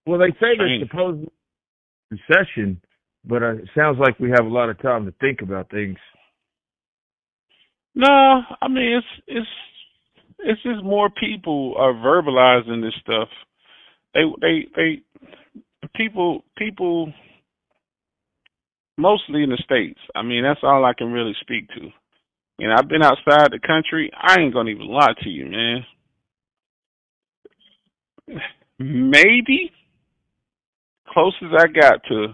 Well, 0.06 0.18
they 0.18 0.30
say 0.32 0.54
Strange. 0.54 0.58
there's 0.58 0.88
supposed 0.88 1.28
recession, 2.10 2.80
but 3.26 3.42
uh, 3.42 3.54
it 3.54 3.68
sounds 3.76 3.98
like 3.98 4.18
we 4.20 4.30
have 4.30 4.46
a 4.46 4.54
lot 4.54 4.70
of 4.70 4.80
time 4.80 5.06
to 5.06 5.12
think 5.20 5.42
about 5.42 5.70
things. 5.70 5.98
no 7.94 8.42
i 8.62 8.68
mean 8.68 8.98
it's 8.98 9.06
it's 9.26 9.48
it's 10.40 10.62
just 10.62 10.84
more 10.84 11.10
people 11.10 11.74
are 11.78 11.92
verbalizing 11.94 12.82
this 12.82 12.94
stuff. 13.00 13.28
They 14.14 14.22
they 14.40 14.66
they 14.76 15.02
people 15.94 16.44
people 16.56 17.12
mostly 18.96 19.42
in 19.42 19.50
the 19.50 19.62
states. 19.64 20.00
I 20.14 20.22
mean 20.22 20.42
that's 20.42 20.60
all 20.62 20.84
i 20.84 20.94
can 20.94 21.12
really 21.12 21.34
speak 21.40 21.68
to. 21.70 21.88
You 22.58 22.68
know 22.68 22.74
i've 22.78 22.88
been 22.88 23.02
outside 23.02 23.50
the 23.50 23.60
country. 23.66 24.10
I 24.16 24.40
ain't 24.40 24.54
gonna 24.54 24.70
even 24.70 24.88
lie 24.88 25.14
to 25.22 25.28
you 25.28 25.46
man. 25.46 25.86
Maybe 28.78 29.72
closest 31.08 31.54
i 31.58 31.66
got 31.68 32.02
to 32.08 32.28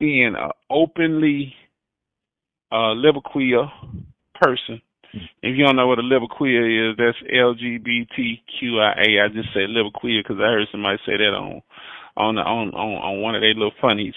being 0.00 0.34
a 0.34 0.50
openly 0.70 1.54
uh 2.72 2.92
liverqueer 2.92 3.68
person 4.34 4.82
if 5.12 5.56
you 5.56 5.64
don't 5.64 5.76
know 5.76 5.86
what 5.88 5.98
a 5.98 6.02
liverqueer 6.02 6.90
is, 6.90 6.96
that's 6.96 7.18
LGBTQIA. 7.32 9.24
I 9.24 9.28
just 9.32 9.52
say 9.54 9.66
liverqueer 9.66 10.22
because 10.22 10.36
I 10.38 10.52
heard 10.52 10.68
somebody 10.70 10.98
say 11.06 11.16
that 11.16 11.34
on 11.34 11.62
on 12.16 12.34
the, 12.36 12.42
on 12.42 12.68
on 12.70 12.92
on 13.02 13.22
one 13.22 13.34
of 13.34 13.40
their 13.40 13.54
little 13.54 13.72
funnies, 13.80 14.14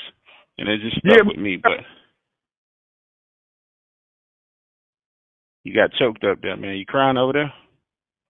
and 0.58 0.70
it 0.70 0.82
just 0.82 0.98
stuck 0.98 1.18
Yeah, 1.18 1.24
with 1.26 1.38
me. 1.38 1.58
But 1.58 1.80
you 5.64 5.74
got 5.74 5.94
choked 5.94 6.24
up 6.24 6.42
there, 6.42 6.58
man. 6.58 6.76
You 6.78 6.86
crying 6.86 7.18
over 7.18 7.34
there? 7.34 7.54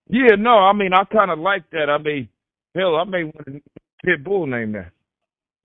Yeah, 0.09 0.35
no, 0.37 0.51
I 0.59 0.73
mean 0.73 0.93
I 0.93 1.03
kind 1.05 1.31
of 1.31 1.39
like 1.39 1.69
that. 1.71 1.89
I 1.89 1.97
mean, 1.97 2.29
hell, 2.75 2.95
I 2.95 3.03
may 3.03 3.23
want 3.25 3.47
a 3.47 3.61
pit 4.05 4.23
bull 4.23 4.47
name 4.47 4.73
that. 4.73 4.91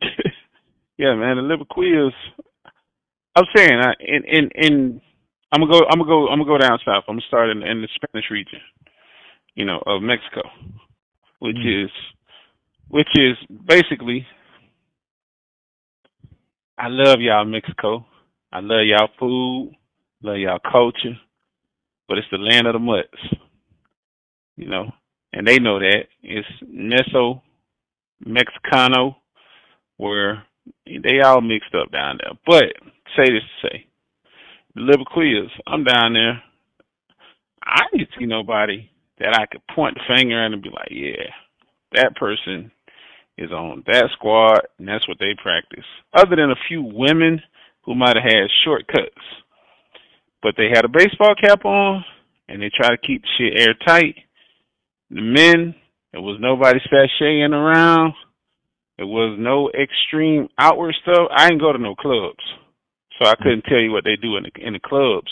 yeah, 0.99 1.15
man. 1.15 1.37
The 1.37 1.43
liverqueers. 1.43 2.15
I'm 3.37 3.45
saying, 3.57 3.81
I, 3.81 3.93
in 4.01 4.25
in 4.27 4.51
in 4.57 5.01
I'm 5.53 5.61
gonna 5.63 5.73
go. 5.73 5.87
I'm 5.91 5.99
gonna 6.01 6.09
go. 6.11 6.29
I'm 6.29 6.41
gonna 6.41 6.47
go 6.47 6.59
down 6.59 6.79
south. 6.85 7.05
I'm 7.09 7.17
gonna 7.17 7.23
start 7.29 7.51
in, 7.51 7.63
in 7.63 7.83
the 7.83 7.89
Spanish 7.97 8.31
region, 8.31 8.61
you 9.55 9.65
know, 9.65 9.83
of 9.87 10.03
Mexico, 10.03 10.43
which 11.41 11.57
Mm. 11.57 11.85
is, 11.85 11.91
which 12.89 13.09
is 13.17 13.37
basically. 13.67 14.27
I 16.79 16.89
love 16.89 17.21
y'all 17.21 17.45
Mexico. 17.45 18.07
I 18.53 18.61
love 18.61 18.87
y'all 18.87 19.09
food. 19.19 19.73
Love 20.23 20.39
y'all 20.39 20.59
culture, 20.61 21.17
but 22.09 22.19
it's 22.19 22.27
the 22.33 22.39
land 22.39 22.67
of 22.67 22.75
the 22.75 22.81
mutts, 22.81 23.09
you 24.57 24.69
know, 24.69 24.91
and 25.33 25.47
they 25.47 25.59
know 25.59 25.79
that 25.79 26.07
it's 26.23 26.49
Neso 26.65 27.43
Mexicano, 28.27 29.17
where 29.99 30.45
they 30.87 31.21
all 31.25 31.41
mixed 31.41 31.75
up 31.75 31.93
down 31.93 32.19
there. 32.23 32.39
But 32.47 32.73
say 33.17 33.33
this 33.33 33.43
to 33.63 33.69
say 33.69 33.87
the 34.75 34.83
Liverqueers, 34.83 35.51
I'm 35.67 35.85
down 35.85 36.15
there. 36.15 36.43
I 37.63 37.83
didn't 37.93 38.11
see 38.19 38.27
nobody 38.27 38.91
that 39.19 39.37
I 39.39 39.47
could 39.47 39.63
point 39.75 39.97
the 39.97 40.15
finger 40.15 40.45
at 40.45 40.53
and 40.53 40.63
be 40.63 40.71
like, 40.71 40.89
yeah, 40.91 41.31
that 41.93 42.17
person 42.17 42.71
is 43.37 43.51
on 43.51 43.83
that 43.87 44.09
squad 44.15 44.61
and 44.79 44.89
that's 44.89 45.07
what 45.09 45.19
they 45.19 45.35
practice. 45.41 45.85
Other 46.15 46.37
than 46.37 46.51
a 46.51 46.67
few 46.69 46.83
women 46.83 47.41
who 47.83 47.95
might 47.95 48.17
have 48.17 48.25
had 48.25 48.49
shortcuts. 48.65 49.11
But 50.43 50.55
they 50.57 50.69
had 50.73 50.85
a 50.85 50.89
baseball 50.89 51.35
cap 51.41 51.65
on 51.65 52.05
and 52.49 52.63
they 52.63 52.71
try 52.75 52.91
to 52.91 53.07
keep 53.07 53.23
shit 53.37 53.61
airtight. 53.61 54.17
The 55.11 55.23
men, 55.23 55.75
there 56.13 56.21
was 56.21 56.39
nobody 56.41 56.79
sashaying 56.93 57.53
around. 57.53 58.15
There 58.99 59.07
was 59.07 59.39
no 59.39 59.71
extreme 59.71 60.49
outward 60.59 60.95
stuff. 61.03 61.29
I 61.35 61.49
didn't 61.49 61.61
go 61.61 61.73
to 61.73 61.79
no 61.79 61.95
clubs 61.95 62.43
so 63.19 63.29
I 63.29 63.35
couldn't 63.37 63.65
tell 63.65 63.81
you 63.81 63.93
what 63.93 64.05
they 64.05 64.17
do 64.17 64.37
in 64.37 64.45
the 64.45 64.67
in 64.67 64.73
the 64.75 64.81
clubs. 64.81 65.31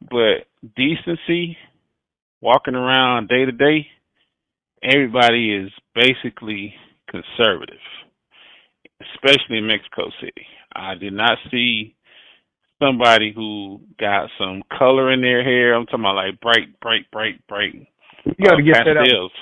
But 0.00 0.46
decency, 0.76 1.56
walking 2.40 2.74
around 2.74 3.28
day 3.28 3.44
to 3.44 3.52
day, 3.52 3.86
everybody 4.82 5.54
is 5.54 5.70
basically 5.94 6.74
conservative, 7.08 7.80
especially 9.14 9.58
in 9.58 9.66
Mexico 9.66 10.10
City. 10.20 10.46
I 10.74 10.94
did 10.94 11.12
not 11.12 11.38
see 11.50 11.94
somebody 12.82 13.32
who 13.34 13.80
got 13.98 14.28
some 14.38 14.62
color 14.76 15.12
in 15.12 15.20
their 15.20 15.44
hair. 15.44 15.74
I'm 15.74 15.86
talking 15.86 16.00
about 16.00 16.16
like 16.16 16.40
bright, 16.40 16.80
bright, 16.80 17.10
bright, 17.10 17.46
bright. 17.46 17.86
You 18.24 18.34
got 18.44 18.56
to 18.56 18.62
uh, 18.62 18.66
get 18.66 18.84
that 18.84 18.96
out. 18.96 19.04
pastels. 19.04 19.32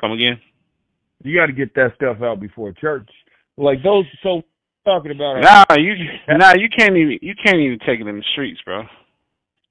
Come 0.00 0.12
again? 0.12 0.40
You 1.22 1.38
got 1.38 1.46
to 1.46 1.52
get 1.52 1.74
that 1.74 1.92
stuff 1.96 2.18
out 2.22 2.40
before 2.40 2.72
church. 2.72 3.08
Like 3.56 3.82
those. 3.82 4.04
So 4.22 4.42
talking 4.86 5.10
about. 5.10 5.40
Nah, 5.40 5.76
you 5.76 5.94
nah, 6.28 6.54
you 6.54 6.68
can't 6.76 6.96
even 6.96 7.18
you 7.20 7.34
can't 7.42 7.58
even 7.58 7.78
take 7.80 8.00
it 8.00 8.06
in 8.06 8.16
the 8.16 8.24
streets, 8.32 8.60
bro. 8.64 8.82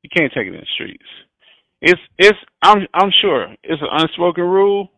You 0.04 0.10
can't 0.16 0.32
take 0.34 0.48
it 0.48 0.54
in 0.54 0.60
the 0.60 0.74
streets. 0.76 1.06
It's 1.82 2.02
it's 2.18 2.38
I'm 2.62 2.86
I'm 2.94 3.12
sure 3.22 3.48
it's 3.64 3.82
an 3.82 3.88
unspoken 3.92 4.44
rule, 4.44 4.90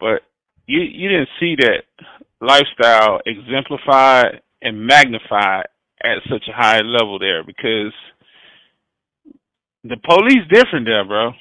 but 0.00 0.22
you 0.66 0.80
you 0.80 1.08
didn't 1.08 1.28
see 1.40 1.56
that 1.56 1.84
lifestyle 2.40 3.20
exemplified 3.24 4.42
and 4.60 4.86
magnified 4.86 5.66
at 6.02 6.18
such 6.28 6.42
a 6.48 6.52
high 6.52 6.80
level 6.80 7.18
there 7.18 7.44
because 7.44 7.92
the 9.84 9.96
police 10.04 10.46
different 10.50 10.86
there, 10.86 11.04
bro. 11.04 11.32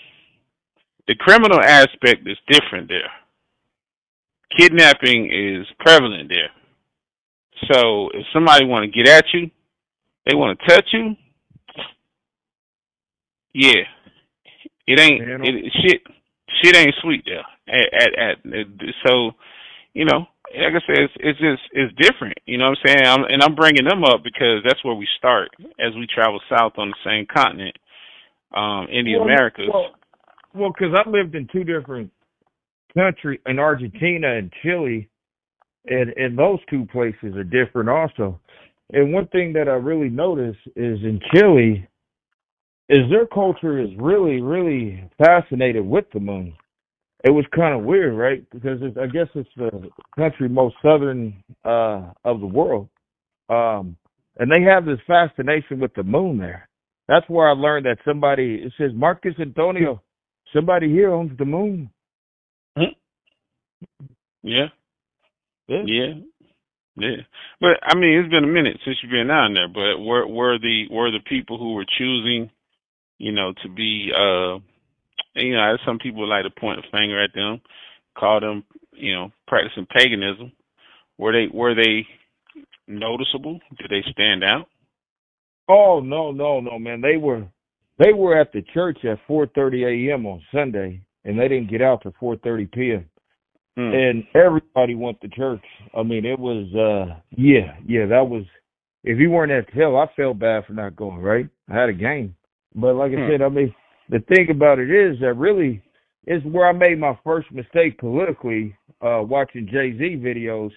The 1.08 1.16
criminal 1.16 1.60
aspect 1.60 2.28
is 2.28 2.38
different 2.48 2.88
there. 2.88 3.10
Kidnapping 4.58 5.32
is 5.32 5.68
prevalent 5.80 6.30
there. 6.30 6.50
So 7.72 8.10
if 8.14 8.26
somebody 8.34 8.66
want 8.66 8.86
to 8.86 8.92
get 8.92 9.08
at 9.08 9.26
you, 9.34 9.50
they 10.26 10.36
want 10.36 10.60
to 10.60 10.68
touch 10.68 10.86
you. 10.94 11.16
Yeah, 13.54 13.84
it 14.88 15.00
ain't 15.00 15.24
it, 15.44 15.74
shit. 15.82 16.02
Shit 16.64 16.76
ain't 16.76 16.96
sweet 17.02 17.26
there. 17.26 17.46
At, 17.68 18.14
at, 18.20 18.54
at 18.54 18.68
so, 19.06 19.32
you 19.94 20.06
know, 20.06 20.26
like 20.56 20.74
I 20.76 20.86
said, 20.86 21.04
it's, 21.04 21.14
it's 21.20 21.40
just 21.40 21.62
it's 21.72 21.94
different. 21.98 22.38
You 22.46 22.58
know 22.58 22.70
what 22.70 22.78
I'm 22.86 22.88
saying? 22.88 23.06
I'm, 23.06 23.24
and 23.26 23.44
I'm 23.44 23.56
bringing 23.56 23.86
them 23.86 24.04
up 24.04 24.24
because 24.24 24.64
that's 24.66 24.84
where 24.84 24.96
we 24.96 25.08
start 25.18 25.50
as 25.80 25.94
we 25.96 26.08
travel 26.08 26.40
south 26.50 26.74
on 26.78 26.92
the 26.92 26.96
same 27.06 27.26
continent, 27.26 27.76
um, 28.56 28.88
in 28.92 29.06
the 29.06 29.16
Well, 29.16 29.24
Americas. 29.24 29.70
Well, 29.72 29.92
well, 30.54 30.72
because 30.72 30.96
I 30.96 31.10
lived 31.10 31.36
in 31.36 31.48
two 31.52 31.64
different 31.64 32.12
countries, 32.94 33.40
in 33.46 33.60
Argentina 33.60 34.36
and 34.38 34.52
Chile, 34.62 35.10
and 35.86 36.10
and 36.16 36.38
those 36.38 36.60
two 36.70 36.86
places 36.92 37.36
are 37.36 37.44
different 37.44 37.90
also. 37.90 38.40
And 38.94 39.14
one 39.14 39.28
thing 39.28 39.54
that 39.54 39.68
I 39.68 39.74
really 39.74 40.10
noticed 40.10 40.60
is 40.76 41.00
in 41.04 41.20
Chile, 41.34 41.88
is 42.90 43.10
their 43.10 43.26
culture 43.28 43.80
is 43.80 43.90
really 43.98 44.42
really 44.42 45.04
fascinated 45.18 45.86
with 45.86 46.06
the 46.14 46.20
moon. 46.20 46.54
It 47.24 47.30
was 47.32 47.46
kind 47.56 47.76
of 47.76 47.86
weird, 47.86 48.16
right? 48.16 48.44
Because 48.52 48.82
I 49.00 49.06
guess 49.08 49.28
it's 49.36 49.50
the 49.56 49.90
country 50.16 50.50
most 50.50 50.76
southern 50.82 51.44
uh 51.66 52.12
of 52.26 52.40
the 52.40 52.48
world, 52.48 52.90
um, 53.50 53.96
and 54.38 54.52
they 54.52 54.62
have 54.64 54.86
this 54.86 55.00
fascination 55.08 55.80
with 55.80 55.94
the 55.94 56.04
moon 56.04 56.38
there. 56.38 56.68
That's 57.08 57.28
where 57.30 57.50
I 57.50 57.54
learned 57.54 57.86
that 57.86 57.98
somebody 58.06 58.64
it 58.66 58.74
says 58.78 58.92
Marcus 58.94 59.36
Antonio, 59.40 60.02
somebody 60.54 60.90
here 60.90 61.12
owns 61.12 61.38
the 61.38 61.46
moon. 61.46 61.90
Yeah. 64.44 64.68
Yeah. 65.68 65.84
Yeah. 65.86 66.14
Yeah. 66.98 67.18
But 67.62 67.80
I 67.84 67.96
mean 67.96 68.20
it's 68.20 68.32
been 68.32 68.44
a 68.44 68.48
minute 68.48 68.78
since 68.86 68.98
you've 69.04 69.12
been 69.12 69.28
down 69.28 69.54
there, 69.54 69.68
but 69.70 70.02
were 70.04 70.28
were 70.28 70.60
the 70.60 70.86
were 70.92 71.12
the 71.12 71.22
people 71.28 71.58
who 71.58 71.74
were 71.76 71.86
choosing, 71.98 72.52
you 73.20 73.32
know, 73.32 73.54
to 73.64 73.70
be 73.70 74.12
uh 74.16 74.60
you 75.36 75.56
know, 75.56 75.78
some 75.86 76.00
people 76.00 76.28
like 76.28 76.44
to 76.44 76.52
point 76.62 76.80
a 76.80 76.84
finger 76.92 77.24
at 77.24 77.34
them, 77.34 77.62
call 78.18 78.40
them, 78.42 78.64
you 78.94 79.14
know, 79.16 79.32
practicing 79.48 79.88
paganism. 79.88 80.52
Were 81.18 81.34
they 81.34 81.48
were 81.54 81.76
they 81.76 82.08
noticeable? 82.88 83.60
Did 83.80 83.92
they 83.92 84.04
stand 84.12 84.44
out? 84.44 84.68
Oh 85.70 86.02
no, 86.02 86.32
no, 86.32 86.62
no, 86.62 86.80
man. 86.80 87.02
They 87.02 87.18
were 87.18 87.48
they 88.00 88.14
were 88.14 88.40
at 88.40 88.54
the 88.54 88.64
church 88.74 89.00
at 89.06 89.20
4:30 89.30 90.10
a.m. 90.12 90.28
on 90.28 90.42
Sunday, 90.54 91.02
and 91.26 91.40
they 91.40 91.50
didn't 91.50 91.72
get 91.72 91.84
out 91.84 92.04
to 92.04 92.12
4:30 92.12 92.72
p.m. 92.74 93.11
Hmm. 93.78 93.94
And 93.94 94.24
everybody 94.36 94.96
went 94.96 95.22
to 95.22 95.30
church. 95.30 95.64
I 95.98 96.04
mean, 96.04 96.26
it 96.26 96.38
was 96.38 96.68
uh 96.76 97.20
yeah, 97.32 97.76
yeah. 97.86 98.06
That 98.06 98.28
was 98.28 98.44
if 99.04 99.18
you 99.18 99.32
weren't 99.32 99.52
at 99.52 99.74
hell, 99.74 99.98
I 99.98 100.08
felt 100.16 100.40
bad 100.40 100.66
for 100.66 100.74
not 100.74 100.96
going. 100.96 101.20
Right, 101.20 101.48
I 101.70 101.76
had 101.76 101.90
a 101.90 101.94
game, 101.94 102.36
but 102.76 102.96
like 102.96 103.12
I 103.12 103.16
Hmm. 103.16 103.30
said, 103.30 103.42
I 103.42 103.50
mean, 103.50 103.74
the 104.10 104.20
thing 104.20 104.50
about 104.50 104.80
it 104.80 104.92
is 104.92 105.20
that 105.22 105.34
really 105.36 105.82
is 106.28 106.44
where 106.44 106.68
I 106.68 106.74
made 106.74 107.00
my 107.00 107.18
first 107.24 107.52
mistake 107.52 107.98
politically, 107.98 108.76
uh, 109.02 109.24
watching 109.26 109.68
Jay 109.68 109.98
Z 109.98 110.22
videos 110.22 110.72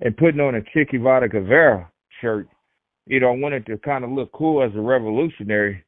and 0.00 0.16
putting 0.16 0.40
on 0.40 0.54
a 0.56 0.62
Che 0.62 0.84
Guevara 0.84 1.28
Guevara 1.28 1.90
shirt. 2.20 2.46
You 3.06 3.20
know, 3.20 3.28
I 3.32 3.36
wanted 3.36 3.66
to 3.66 3.78
kind 3.78 4.04
of 4.04 4.10
look 4.10 4.30
cool 4.32 4.62
as 4.62 4.74
a 4.74 4.80
revolutionary. 4.80 5.84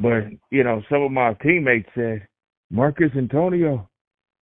But, 0.00 0.26
you 0.50 0.62
know, 0.62 0.82
some 0.88 1.02
of 1.02 1.10
my 1.10 1.34
teammates 1.34 1.88
said, 1.94 2.26
Marcus 2.70 3.10
Antonio, 3.16 3.87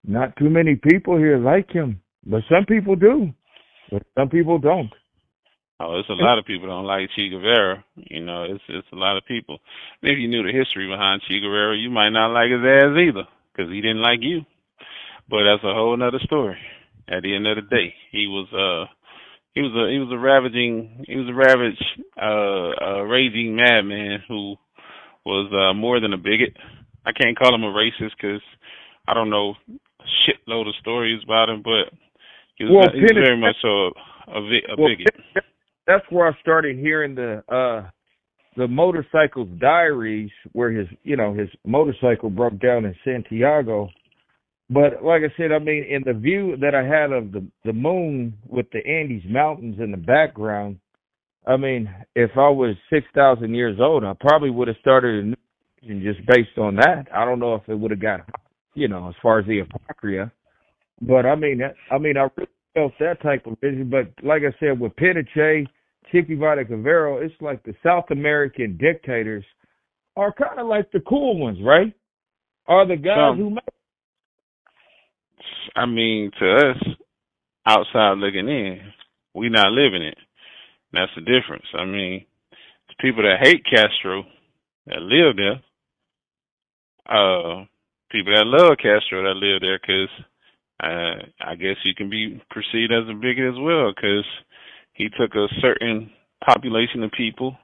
not 0.07 0.36
too 0.36 0.48
many 0.48 0.76
people 0.76 1.18
here 1.18 1.38
like 1.38 1.70
him. 1.70 2.00
But 2.24 2.42
some 2.48 2.64
people 2.66 2.96
do. 2.96 3.30
But 3.90 4.02
some 4.16 4.28
people 4.28 4.59
don't. 4.59 4.90
Oh, 5.78 5.92
there's 5.92 6.09
a 6.09 6.24
lot 6.24 6.38
of 6.38 6.46
people 6.46 6.68
don't 6.68 6.86
like 6.86 7.11
Che 7.14 7.28
Guevara. 7.28 7.84
You 7.96 8.24
know, 8.24 8.44
it's 8.44 8.64
it's 8.68 8.86
a 8.92 8.96
lot 8.96 9.18
of 9.18 9.26
people. 9.26 9.59
Maybe 10.02 10.22
you 10.22 10.28
knew 10.28 10.42
the 10.42 10.57
history 10.57 10.88
behind 10.88 11.20
Che 11.28 11.38
Guevara, 11.38 11.76
you 11.76 11.90
might 11.90 12.11
not 12.11 12.32
like 12.32 12.50
his 12.50 12.64
ass 12.64 12.96
either, 12.96 13.28
because 13.52 13.70
he 13.70 13.82
didn't 13.82 14.00
like 14.00 14.20
you. 14.22 14.40
But 15.28 15.44
that's 15.44 15.64
a 15.64 15.74
whole 15.74 16.00
other 16.02 16.20
story. 16.24 16.57
At 17.09 17.22
the 17.22 17.34
end 17.36 17.46
of 17.46 17.57
the 17.57 17.62
day, 17.62 17.94
he 18.11 18.26
was 18.26 18.48
uh 18.57 18.90
he 19.52 19.61
was 19.61 19.72
a 19.76 19.92
he 19.92 19.98
was 19.98 20.09
a 20.12 20.18
ravaging 20.18 21.04
he 21.07 21.16
was 21.16 21.28
a 21.28 21.34
ravaged 21.34 21.84
uh, 22.16 23.00
uh 23.00 23.02
raging 23.02 23.54
madman 23.54 24.20
who 24.26 24.57
was 25.26 25.52
uh 25.52 25.74
more 25.74 26.00
than 26.00 26.14
a 26.14 26.18
bigot. 26.18 26.57
I 27.04 27.12
can't 27.12 27.38
call 27.38 27.54
him 27.54 27.62
a 27.62 27.72
racist 27.72 28.16
because 28.16 28.42
I 29.07 29.14
don't 29.14 29.30
know 29.30 29.54
shitload 30.47 30.68
of 30.68 30.74
stories 30.80 31.20
about 31.24 31.49
him, 31.49 31.62
but 31.62 31.92
he 32.57 32.64
was, 32.64 32.72
Well, 32.72 32.94
he 32.94 33.03
was 33.03 33.12
very 33.14 33.40
much 33.40 33.57
so 33.62 33.68
a, 33.68 34.38
a, 34.38 34.72
a 34.72 34.76
Well, 34.76 34.88
bigot. 34.88 35.14
that's 35.86 36.05
where 36.11 36.28
I 36.28 36.32
started 36.40 36.78
hearing 36.78 37.14
the 37.14 37.42
uh 37.53 37.90
the 38.57 38.66
motorcycle's 38.66 39.51
diaries 39.61 40.30
where 40.53 40.70
his 40.70 40.88
you 41.03 41.16
know 41.16 41.34
his 41.34 41.49
motorcycle 41.66 42.30
broke 42.30 42.59
down 42.59 42.84
in 42.84 42.94
Santiago. 43.05 43.90
But 44.68 45.05
like 45.05 45.22
I 45.22 45.32
said, 45.36 45.53
I 45.53 45.59
mean 45.59 45.84
in 45.88 46.03
the 46.05 46.18
view 46.18 46.57
that 46.61 46.74
I 46.74 46.82
had 46.82 47.12
of 47.12 47.32
the 47.32 47.47
the 47.64 47.72
moon 47.72 48.34
with 48.49 48.66
the 48.72 48.84
Andes 48.86 49.22
Mountains 49.28 49.76
in 49.78 49.90
the 49.90 49.97
background, 49.97 50.78
I 51.47 51.57
mean 51.57 51.88
if 52.14 52.30
I 52.36 52.49
was 52.49 52.74
six 52.90 53.07
thousand 53.14 53.55
years 53.55 53.78
old, 53.80 54.05
I 54.05 54.14
probably 54.18 54.51
would 54.51 54.68
have 54.68 54.78
started 54.80 55.24
a 55.24 55.26
new 55.28 55.36
religion 55.82 56.14
just 56.14 56.26
based 56.26 56.59
on 56.59 56.76
that. 56.76 57.07
I 57.14 57.24
don't 57.24 57.38
know 57.38 57.55
if 57.55 57.68
it 57.68 57.78
would 57.78 57.90
have 57.90 58.01
got 58.01 58.20
you 58.74 58.88
know 58.88 59.09
as 59.09 59.14
far 59.22 59.38
as 59.38 59.47
the 59.47 59.61
apocrypha, 59.61 60.32
but 61.01 61.26
I 61.26 61.34
mean 61.34 61.59
that- 61.59 61.76
I 61.90 61.99
mean 61.99 62.16
I 62.16 62.28
really 62.36 62.51
felt 62.74 62.92
that 63.01 63.20
type 63.22 63.47
of 63.47 63.59
vision. 63.61 63.90
But 63.90 64.09
like 64.22 64.42
I 64.42 64.57
said, 64.59 64.78
with 64.78 64.94
Pinochet, 64.97 65.66
Che 66.11 66.22
Guevara 66.22 66.64
Guevara, 66.64 67.16
it's 67.24 67.34
like 67.40 67.62
the 67.64 67.74
South 67.82 68.11
American 68.11 68.76
dictators 68.76 69.44
are 70.16 70.32
kind 70.32 70.59
of 70.59 70.66
like 70.66 70.90
the 70.92 71.01
cool 71.01 71.38
ones, 71.38 71.59
right? 71.62 71.92
Are 72.66 72.86
the 72.86 72.97
guys 72.97 73.36
who 73.36 73.51
make 73.51 73.64
I 75.74 75.86
mean, 75.86 76.30
to 76.38 76.55
us, 76.55 76.76
outside 77.66 78.18
looking 78.18 78.49
in, 78.49 78.80
we 79.34 79.49
not 79.49 79.72
living 79.72 80.03
it. 80.03 80.18
That's 80.92 81.12
the 81.14 81.20
difference. 81.20 81.66
I 81.74 81.84
mean, 81.84 82.24
it's 82.53 82.97
people 83.01 83.22
that 83.22 83.44
hate 83.47 83.62
Castro 83.64 84.24
that 84.86 85.03
live 85.03 85.36
there. 85.36 85.61
Uh, 87.09 87.64
people 88.11 88.32
that 88.34 88.47
love 88.47 88.78
Castro 88.78 89.22
that 89.22 89.36
live 89.36 89.61
there, 89.61 89.78
because 89.78 90.09
uh, 90.83 91.24
I 91.41 91.55
guess 91.55 91.77
you 91.85 91.95
can 91.95 92.11
be 92.11 92.41
perceived 92.51 92.93
as 92.93 93.09
a 93.09 93.14
bigot 93.14 93.49
as 93.49 93.59
well, 93.59 93.93
because 93.95 94.27
he 94.93 95.09
took 95.18 95.35
a 95.35 95.47
certain 95.61 96.11
population 96.45 97.03
of 97.03 97.11
people. 97.12 97.57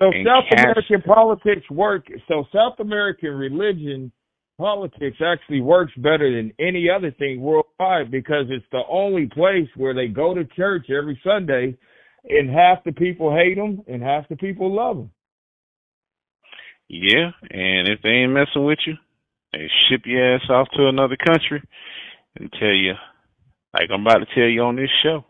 so 0.00 0.10
South 0.24 0.44
American 0.52 1.02
politics 1.02 1.70
work. 1.70 2.06
So 2.28 2.44
South 2.52 2.78
American 2.80 3.30
religion 3.30 4.10
politics 4.58 5.18
actually 5.24 5.60
works 5.60 5.92
better 5.98 6.34
than 6.34 6.52
any 6.58 6.88
other 6.90 7.10
thing 7.12 7.40
worldwide 7.40 8.10
because 8.10 8.46
it's 8.48 8.66
the 8.72 8.82
only 8.90 9.26
place 9.26 9.68
where 9.76 9.94
they 9.94 10.08
go 10.08 10.34
to 10.34 10.44
church 10.44 10.86
every 10.90 11.20
Sunday, 11.22 11.76
and 12.24 12.50
half 12.50 12.82
the 12.84 12.92
people 12.92 13.34
hate 13.34 13.56
them 13.56 13.82
and 13.86 14.02
half 14.02 14.28
the 14.28 14.36
people 14.36 14.74
love 14.74 14.96
them. 14.96 15.10
Yeah, 16.88 17.30
and 17.50 17.88
if 17.88 18.00
they 18.02 18.10
ain't 18.10 18.32
messing 18.32 18.64
with 18.64 18.78
you, 18.86 18.94
they 19.52 19.68
ship 19.88 20.02
your 20.04 20.34
ass 20.34 20.42
off 20.50 20.68
to 20.76 20.88
another 20.88 21.16
country 21.16 21.62
and 22.36 22.52
tell 22.58 22.72
you, 22.72 22.94
like 23.74 23.90
I'm 23.92 24.02
about 24.02 24.18
to 24.18 24.34
tell 24.34 24.48
you 24.48 24.62
on 24.62 24.76
this 24.76 24.90
show, 25.02 25.24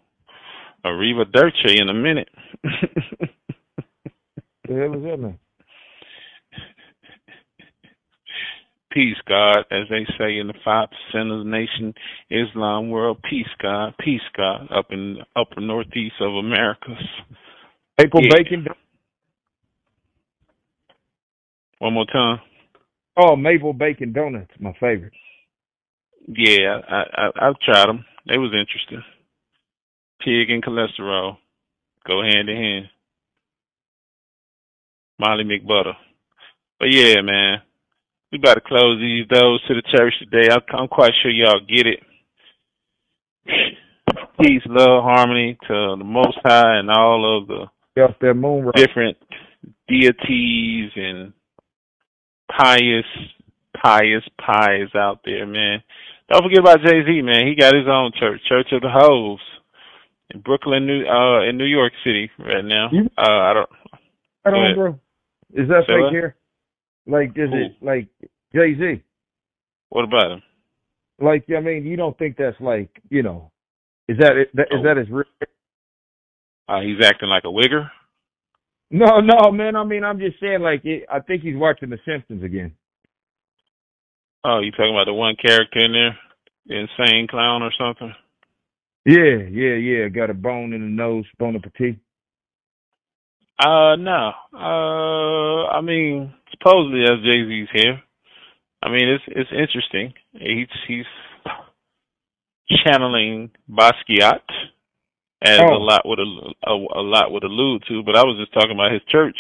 Arriva 0.84 1.30
Dirce 1.32 1.76
in 1.78 1.88
a 1.88 1.94
minute. 1.94 2.28
The 4.68 4.74
hell 4.74 4.94
is 4.94 5.02
that, 5.04 5.16
man? 5.18 5.38
peace, 8.96 9.16
God, 9.28 9.59
as 9.70 9.86
they 9.90 10.07
say 10.18 10.38
in 10.38 10.46
the 10.46 10.54
five 10.64 10.88
percent 10.88 11.30
of 11.30 11.44
the 11.44 11.50
nation 11.50 11.92
Islam 12.30 12.88
world. 12.88 13.18
Peace, 13.28 13.46
God, 13.62 13.94
peace, 14.02 14.22
God, 14.34 14.68
up 14.74 14.86
in 14.90 15.18
upper 15.36 15.61
northeast 15.61 16.14
of 16.20 16.34
Americas. 16.34 16.96
Maple 17.98 18.22
Yeah. 18.22 18.30
bacon. 18.30 18.66
One 21.78 21.93
more 21.93 22.06
time. 22.06 22.40
Oh, 23.18 23.36
maple 23.36 23.74
bacon 23.74 24.12
donuts, 24.12 24.51
my 24.59 24.72
favorite. 24.81 25.12
Yeah, 26.27 26.81
I, 26.89 27.03
I 27.15 27.48
I've 27.48 27.59
tried 27.61 27.89
them. 27.89 28.05
They 28.27 28.39
was 28.39 28.53
interesting. 28.53 29.03
Pig 30.24 30.51
and 30.51 30.65
cholesterol 30.65 31.36
go 32.07 32.23
hand 32.23 32.48
in 32.48 32.57
hand. 32.57 32.86
Molly 35.19 35.44
McButter. 35.44 35.94
But 36.78 36.93
yeah, 36.93 37.20
man, 37.23 37.62
we 38.31 38.39
about 38.39 38.55
to 38.55 38.61
close 38.61 39.01
these 39.01 39.27
doors 39.28 39.62
to 39.69 39.74
the 39.74 39.82
church 39.97 40.15
today. 40.19 40.48
I, 40.53 40.59
I'm 40.77 40.89
quite 40.89 41.12
sure 41.23 41.31
y'all 41.31 41.61
get 41.61 41.86
it. 41.86 42.01
Peace, 44.40 44.62
love, 44.66 45.03
harmony 45.05 45.57
to 45.66 45.97
the 45.98 46.05
Most 46.05 46.39
High 46.44 46.78
and 46.78 46.90
all 46.90 47.39
of 47.40 47.48
the 47.48 47.66
Off 48.03 48.16
that 48.20 48.35
moon 48.35 48.65
rock. 48.66 48.74
different 48.74 49.16
deities 49.89 50.90
and 50.97 51.32
pious, 52.51 53.07
pious 53.82 54.23
pies 54.39 54.89
out 54.94 55.20
there, 55.24 55.47
man. 55.47 55.82
Don't 56.28 56.43
forget 56.43 56.59
about 56.59 56.81
Jay 56.82 57.03
Z, 57.07 57.23
man. 57.23 57.47
He 57.47 57.55
got 57.55 57.74
his 57.74 57.86
own 57.89 58.11
church, 58.19 58.40
Church 58.48 58.69
of 58.73 58.82
the 58.82 58.89
Hov, 58.90 59.39
in 60.35 60.40
Brooklyn, 60.40 60.86
New 60.86 61.07
uh, 61.07 61.48
in 61.48 61.57
New 61.57 61.65
York 61.66 61.93
City 62.05 62.31
right 62.39 62.65
now. 62.65 62.89
You- 62.93 63.11
Uh, 63.16 63.23
I 63.31 63.53
don't. 63.55 63.70
I 64.44 64.51
don't, 64.51 64.74
bro. 64.77 65.01
Is 65.55 65.69
that 65.69 65.85
Say 65.86 65.94
fake 65.94 66.12
hair? 66.12 66.36
Like, 67.07 67.31
is 67.36 67.51
Who? 67.51 67.57
it 67.57 67.77
like 67.81 68.09
Jay 68.55 68.74
Z? 68.78 69.03
What 69.90 70.05
about 70.05 70.32
him? 70.32 70.43
Like, 71.20 71.47
I 71.57 71.61
mean, 71.61 71.86
you 71.86 71.97
don't 71.97 72.16
think 72.19 72.36
that's 72.36 72.61
like, 72.61 72.90
you 73.09 73.23
know, 73.23 73.51
is 74.09 74.19
that 74.19 74.36
it? 74.36 74.51
That, 74.55 74.66
is 74.73 74.81
Oh. 74.81 74.82
that 74.82 74.97
his 74.97 75.09
real? 75.11 75.24
Uh, 76.69 76.81
he's 76.81 76.98
acting 77.05 77.28
like 77.28 77.44
a 77.44 77.48
wigger. 77.48 77.89
No, 78.90 79.20
no, 79.20 79.51
man. 79.53 79.77
I 79.77 79.85
mean, 79.85 80.03
I'm 80.05 80.19
just 80.19 80.39
saying, 80.40 80.61
like, 80.61 80.85
it, 80.85 81.07
I 81.11 81.20
think 81.20 81.43
he's 81.43 81.57
watching 81.57 81.90
The 81.90 81.98
Simpsons 82.05 82.43
again. 82.43 82.73
Oh, 84.48 84.60
you 84.60 84.70
talking 84.70 84.94
about 84.94 85.06
the 85.06 85.12
one 85.14 85.35
character 85.35 85.81
in 85.81 85.93
there, 85.93 86.16
the 86.66 86.77
insane 86.86 87.27
clown 87.27 87.62
or 87.62 87.73
something? 87.77 88.14
Yeah, 89.05 89.43
yeah, 89.51 89.74
yeah. 89.74 90.09
Got 90.09 90.31
a 90.31 90.35
bone 90.35 90.73
in 90.73 90.82
the 90.82 90.86
nose, 90.86 91.24
bone 91.39 91.56
appetit. 91.56 91.97
Uh, 93.59 93.97
no. 93.97 94.32
Uh, 94.55 95.66
I 95.68 95.81
mean, 95.81 96.32
supposedly 96.51 97.01
that's 97.06 97.23
Jay 97.24 97.43
Z's 97.48 97.68
here. 97.73 98.02
I 98.82 98.89
mean, 98.90 99.09
it's 99.09 99.24
it's 99.28 99.51
interesting. 99.51 100.12
He's 100.32 100.68
he's 100.86 101.06
channeling 102.86 103.51
Basquiat, 103.70 104.43
as 105.43 105.60
Oh. 105.60 105.74
a 105.74 105.78
lot 105.82 106.06
would 106.06 106.20
al- 106.20 106.55
a, 106.66 107.01
a 107.01 107.02
lot 107.02 107.32
would 107.32 107.44
allude 107.44 107.82
to. 107.89 108.02
But 108.05 108.16
I 108.16 108.23
was 108.23 108.36
just 108.39 108.52
talking 108.52 108.73
about 108.77 108.93
his 108.93 109.02
church 109.09 109.36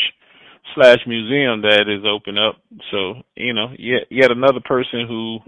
slash 0.74 0.98
museum 1.06 1.62
that 1.62 1.86
is 1.88 2.04
open 2.04 2.38
up. 2.38 2.56
So 2.90 3.22
you 3.34 3.54
know, 3.54 3.68
yet 3.78 4.08
yet 4.10 4.30
another 4.30 4.60
person 4.64 5.06
who, 5.08 5.38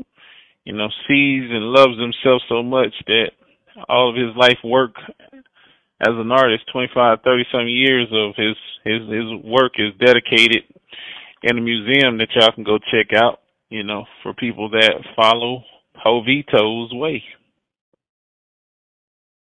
you 0.64 0.72
know, 0.74 0.88
sees 1.08 1.50
and 1.50 1.72
loves 1.72 1.98
himself 1.98 2.42
so 2.48 2.62
much 2.62 2.94
that 3.06 3.30
all 3.88 4.10
of 4.10 4.16
his 4.16 4.34
life 4.36 4.58
work 4.64 4.92
as 6.00 6.14
an 6.14 6.30
artist, 6.30 6.64
25, 6.72 7.18
30 7.24 7.44
some 7.50 7.66
years 7.66 8.08
of 8.12 8.34
his 8.36 8.56
his 8.84 9.02
his 9.08 9.44
work 9.44 9.72
is 9.78 9.92
dedicated 9.98 10.64
in 11.42 11.58
a 11.58 11.60
museum 11.60 12.18
that 12.18 12.28
y'all 12.34 12.52
can 12.52 12.64
go 12.64 12.78
check 12.78 13.14
out. 13.14 13.40
You 13.70 13.82
know, 13.82 14.04
for 14.22 14.32
people 14.32 14.70
that 14.70 14.94
follow 15.14 15.62
Jovito's 16.04 16.92
way. 16.94 17.22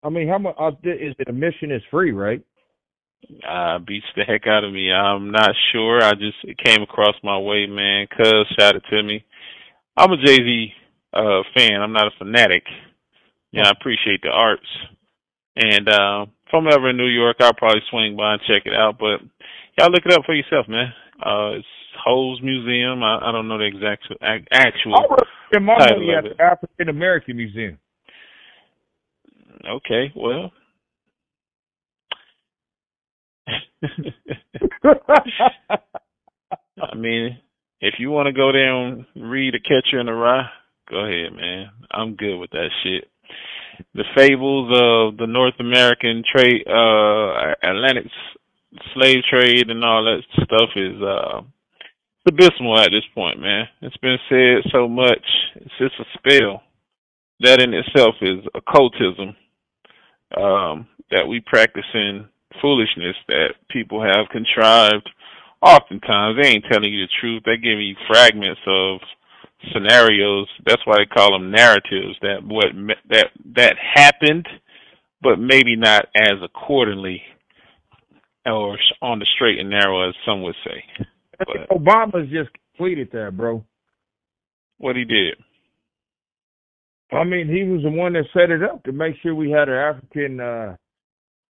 I 0.03 0.09
mean, 0.09 0.29
how 0.29 0.39
much 0.39 0.57
uh, 0.59 0.69
is 0.85 1.15
it? 1.19 1.29
Admission 1.29 1.71
is 1.71 1.83
free, 1.91 2.13
right? 2.13 2.43
Uh, 3.47 3.79
beats 3.79 4.07
the 4.17 4.25
heck 4.25 4.47
out 4.47 4.65
of 4.65 4.73
me. 4.73 4.91
I'm 4.91 5.31
not 5.31 5.51
sure. 5.73 6.03
I 6.03 6.13
just 6.13 6.39
it 6.45 6.59
came 6.59 6.83
across 6.83 7.15
my 7.23 7.39
way, 7.39 7.67
man. 7.67 8.07
Cuz 8.09 8.47
shot 8.59 8.77
it 8.77 8.83
to 8.91 9.03
me. 9.03 9.25
I'm 9.97 10.13
a 10.13 10.17
Jay 10.17 10.37
Z 10.37 10.73
uh, 11.13 11.43
fan. 11.57 11.83
I'm 11.83 11.93
not 11.93 12.09
a 12.09 12.19
fanatic. 12.19 12.65
Yeah, 13.53 13.67
I 13.67 13.71
appreciate 13.71 14.23
the 14.23 14.31
arts. 14.31 14.67
And 15.57 15.89
uh, 15.89 16.27
if 16.47 16.55
I'm 16.55 16.67
ever 16.67 16.91
in 16.91 16.97
New 16.97 17.09
York, 17.09 17.37
I'll 17.41 17.55
probably 17.55 17.83
swing 17.91 18.17
by 18.17 18.35
and 18.35 18.43
check 18.49 18.63
it 18.65 18.75
out. 18.75 18.99
But 18.99 19.21
y'all 19.79 19.91
look 19.91 20.07
it 20.07 20.13
up 20.13 20.25
for 20.25 20.35
yourself, 20.35 20.67
man. 20.69 20.93
Uh, 21.21 21.59
it's 21.59 21.67
Hov's 22.05 22.41
Museum. 22.43 23.03
I, 23.03 23.19
I 23.29 23.33
don't 23.33 23.49
know 23.49 23.59
the 23.59 23.65
exact 23.65 24.07
actual. 24.53 24.97
I 24.97 25.59
my 25.59 25.79
money 25.79 26.15
at 26.17 26.25
the 26.25 26.43
African 26.43 26.89
American 26.89 27.37
Museum. 27.37 27.79
Okay, 29.69 30.13
well. 30.17 30.53
I 36.83 36.95
mean, 36.95 37.39
if 37.81 37.95
you 37.99 38.11
want 38.11 38.27
to 38.27 38.33
go 38.33 38.51
and 38.51 39.07
read 39.17 39.55
A 39.55 39.61
Catcher 39.61 40.01
in 40.01 40.07
the 40.07 40.13
Rye, 40.13 40.49
go 40.89 41.05
ahead, 41.05 41.33
man. 41.33 41.71
I'm 41.91 42.17
good 42.17 42.39
with 42.39 42.51
that 42.51 42.71
shit. 42.83 43.09
The 43.95 44.05
fables 44.15 44.71
of 44.71 45.17
the 45.17 45.27
North 45.27 45.55
American 45.59 46.23
trade, 46.35 46.67
uh, 46.67 47.55
Atlantic 47.63 48.07
slave 48.95 49.23
trade 49.31 49.71
and 49.71 49.85
all 49.85 50.05
that 50.05 50.23
stuff 50.45 50.71
is, 50.77 51.03
uh, 51.03 51.41
abysmal 52.29 52.79
at 52.79 52.91
this 52.91 53.05
point, 53.15 53.41
man. 53.41 53.67
It's 53.81 53.97
been 53.99 54.19
said 54.29 54.71
so 54.73 54.89
much. 54.89 55.25
It's 55.57 55.75
just 55.79 55.95
a 55.99 56.05
spell. 56.19 56.63
That 57.41 57.63
in 57.63 57.73
itself 57.73 58.17
is 58.21 58.45
occultism 58.55 59.35
um, 60.37 60.87
that 61.11 61.27
we 61.27 61.41
practice 61.41 61.87
in 61.95 62.27
foolishness 62.61 63.17
that 63.29 63.55
people 63.71 64.03
have 64.03 64.29
contrived. 64.31 65.09
Oftentimes, 65.63 66.39
they 66.41 66.49
ain't 66.49 66.65
telling 66.71 66.93
you 66.93 67.05
the 67.07 67.13
truth. 67.21 67.43
They 67.45 67.57
give 67.57 67.79
you 67.79 67.95
fragments 68.09 68.61
of 68.67 69.01
scenarios. 69.73 70.49
That's 70.67 70.85
why 70.87 70.99
they 70.99 71.07
call 71.07 71.33
them 71.33 71.51
narratives. 71.51 72.17
That 72.23 72.39
what 72.43 72.67
that 73.11 73.27
that 73.57 73.77
happened, 73.95 74.49
but 75.23 75.39
maybe 75.39 75.77
not 75.77 76.07
as 76.17 76.39
accordingly 76.43 77.23
or 78.47 78.79
on 79.03 79.19
the 79.19 79.27
straight 79.35 79.59
and 79.59 79.71
narrow 79.71 80.09
as 80.09 80.15
some 80.25 80.43
would 80.43 80.57
say. 80.65 81.05
But, 81.39 81.69
Obama's 81.71 82.31
just 82.31 82.51
completed 82.77 83.11
that, 83.13 83.37
bro. 83.37 83.65
What 84.79 84.97
he 84.97 85.05
did. 85.05 85.37
I 87.13 87.25
mean, 87.25 87.49
he 87.49 87.65
was 87.65 87.83
the 87.83 87.91
one 87.91 88.13
that 88.13 88.25
set 88.33 88.51
it 88.51 88.63
up 88.63 88.85
to 88.85 88.93
make 88.93 89.17
sure 89.23 89.35
we 89.35 89.51
had 89.51 89.69
an 89.69 89.75
African 89.75 90.41
uh, 90.41 90.77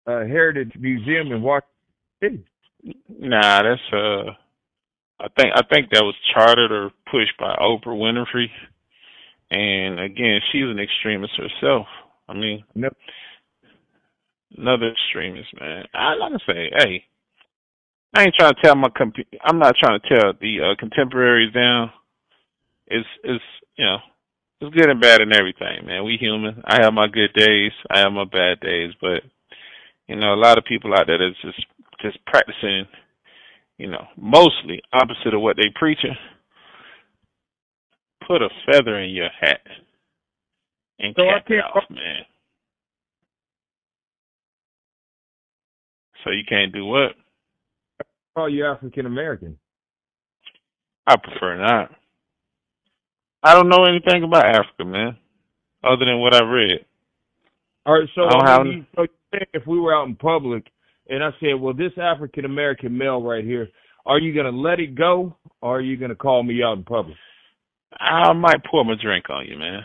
uh, 0.06 0.20
Heritage 0.20 0.72
Museum 0.78 1.32
in 1.32 1.42
Washington. 1.42 2.44
Nah, 3.08 3.62
that's 3.62 3.80
uh, 3.92 4.30
I 5.18 5.28
think 5.36 5.52
I 5.54 5.62
think 5.70 5.90
that 5.90 6.04
was 6.04 6.14
chartered 6.34 6.70
or 6.70 6.90
pushed 7.10 7.36
by 7.38 7.56
Oprah 7.56 7.86
Winfrey, 7.88 8.48
and 9.50 9.98
again, 9.98 10.40
she's 10.52 10.62
an 10.62 10.78
extremist 10.78 11.32
herself. 11.36 11.86
I 12.28 12.34
mean, 12.34 12.64
nope. 12.74 12.96
another 14.56 14.92
extremist, 14.92 15.48
man. 15.58 15.84
I 15.94 16.14
like 16.14 16.32
to 16.32 16.38
say, 16.46 16.70
hey, 16.76 17.04
I 18.14 18.22
ain't 18.22 18.34
trying 18.38 18.54
to 18.54 18.60
tell 18.62 18.76
my 18.76 18.88
comp- 18.96 19.16
I'm 19.44 19.58
not 19.58 19.74
trying 19.82 20.00
to 20.00 20.08
tell 20.08 20.32
the 20.40 20.58
uh, 20.60 20.76
contemporaries 20.78 21.52
down. 21.52 21.90
It's 22.86 23.08
it's 23.24 23.44
you 23.76 23.84
know 23.84 23.98
it's 24.60 24.76
good 24.76 24.90
and 24.90 25.00
bad 25.00 25.20
and 25.20 25.32
everything, 25.32 25.86
man. 25.86 26.04
We 26.04 26.16
human. 26.18 26.62
I 26.64 26.82
have 26.82 26.94
my 26.94 27.08
good 27.08 27.32
days. 27.34 27.72
I 27.90 28.00
have 28.00 28.12
my 28.12 28.24
bad 28.24 28.60
days, 28.60 28.92
but 29.00 29.22
you 30.08 30.16
know, 30.16 30.34
a 30.34 30.36
lot 30.36 30.58
of 30.58 30.64
people 30.64 30.94
out 30.94 31.06
there 31.06 31.18
that's 31.18 31.40
just 31.42 31.66
just 32.00 32.24
practicing, 32.26 32.86
you 33.78 33.88
know, 33.88 34.06
mostly 34.16 34.80
opposite 34.92 35.34
of 35.34 35.40
what 35.40 35.56
they 35.56 35.70
preaching. 35.74 36.16
Put 38.26 38.42
a 38.42 38.48
feather 38.66 38.98
in 39.00 39.10
your 39.10 39.28
hat 39.40 39.60
and 40.98 41.14
so 41.16 41.24
cap 41.24 41.44
it 41.48 41.64
off, 41.64 41.84
man. 41.90 42.22
So 46.24 46.30
you 46.30 46.42
can't 46.48 46.72
do 46.72 46.84
what? 46.84 47.12
Call 48.34 48.48
you 48.48 48.66
African 48.66 49.06
American. 49.06 49.58
I 51.06 51.16
prefer 51.16 51.56
not. 51.56 51.90
I 53.42 53.54
don't 53.54 53.68
know 53.68 53.84
anything 53.84 54.24
about 54.24 54.46
Africa, 54.46 54.84
man, 54.84 55.16
other 55.84 56.04
than 56.04 56.18
what 56.18 56.34
I 56.34 56.42
read. 56.42 56.84
All 57.86 57.94
right, 57.94 58.08
so, 58.16 58.22
I 58.22 58.62
mean, 58.64 58.86
so 58.96 59.06
if 59.54 59.64
we 59.64 59.78
were 59.78 59.94
out 59.94 60.08
in 60.08 60.16
public 60.16 60.66
and 61.08 61.22
I 61.22 61.30
said, 61.38 61.54
"Well, 61.60 61.72
this 61.72 61.92
African 61.96 62.44
American 62.44 62.98
male 62.98 63.22
right 63.22 63.44
here, 63.44 63.68
are 64.04 64.18
you 64.18 64.34
going 64.34 64.52
to 64.52 64.58
let 64.58 64.80
it 64.80 64.96
go, 64.96 65.36
or 65.62 65.76
are 65.76 65.80
you 65.80 65.96
going 65.96 66.10
to 66.10 66.16
call 66.16 66.42
me 66.42 66.62
out 66.64 66.76
in 66.78 66.84
public?" 66.84 67.16
I 67.92 68.32
might 68.32 68.64
pour 68.68 68.84
my 68.84 68.94
drink 69.00 69.30
on 69.30 69.46
you, 69.46 69.56
man. 69.56 69.82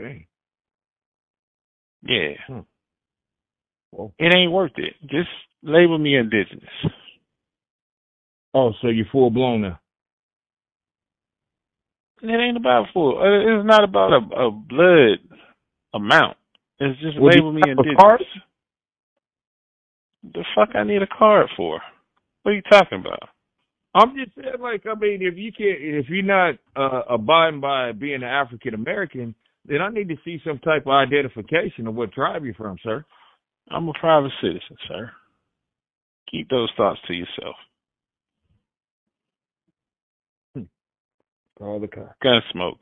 Okay. 0.00 0.26
Yeah. 2.02 2.34
Hmm. 2.46 2.60
Well, 3.90 4.14
it 4.18 4.32
ain't 4.34 4.52
worth 4.52 4.72
it. 4.76 4.94
Just 5.02 5.28
label 5.62 5.98
me 5.98 6.16
indigenous. 6.16 6.62
Oh, 8.54 8.72
so 8.80 8.88
you're 8.88 9.06
full 9.10 9.30
blown 9.30 9.62
now. 9.62 9.80
It 12.22 12.28
ain't 12.28 12.56
about 12.56 12.86
full. 12.92 13.18
Uh, 13.18 13.58
it's 13.58 13.66
not 13.66 13.82
about 13.82 14.12
a, 14.12 14.46
a 14.46 14.50
blood 14.50 15.18
amount. 15.92 16.36
It's 16.82 17.00
just 17.00 17.20
Would 17.20 17.34
label 17.34 17.52
me 17.52 17.62
indigenous. 17.64 17.96
Card? 17.96 18.22
The 20.24 20.44
fuck 20.56 20.74
I 20.74 20.82
need 20.82 21.02
a 21.02 21.06
card 21.06 21.46
for? 21.56 21.80
What 22.42 22.52
are 22.52 22.54
you 22.54 22.62
talking 22.62 22.98
about? 23.00 23.28
I'm 23.94 24.16
just 24.16 24.34
saying, 24.34 24.60
like, 24.60 24.84
I 24.86 24.98
mean, 24.98 25.20
if 25.20 25.36
you 25.36 25.52
can't, 25.52 25.78
if 25.78 26.06
you're 26.08 26.24
not 26.24 26.54
uh, 26.74 27.02
abiding 27.08 27.60
by 27.60 27.92
being 27.92 28.16
an 28.16 28.24
African 28.24 28.74
American, 28.74 29.34
then 29.64 29.80
I 29.80 29.90
need 29.90 30.08
to 30.08 30.16
see 30.24 30.40
some 30.44 30.58
type 30.58 30.86
of 30.86 30.92
identification 30.92 31.86
of 31.86 31.94
what 31.94 32.12
tribe 32.12 32.44
you're 32.44 32.54
from, 32.54 32.76
sir. 32.82 33.04
I'm 33.70 33.88
a 33.88 33.92
private 34.00 34.32
citizen, 34.40 34.76
sir. 34.88 35.10
Keep 36.32 36.48
those 36.48 36.70
thoughts 36.76 36.98
to 37.06 37.14
yourself. 37.14 37.54
Call 41.58 41.78
the 41.78 41.86
car. 41.86 42.16
Gun 42.20 42.40
smoke. 42.50 42.80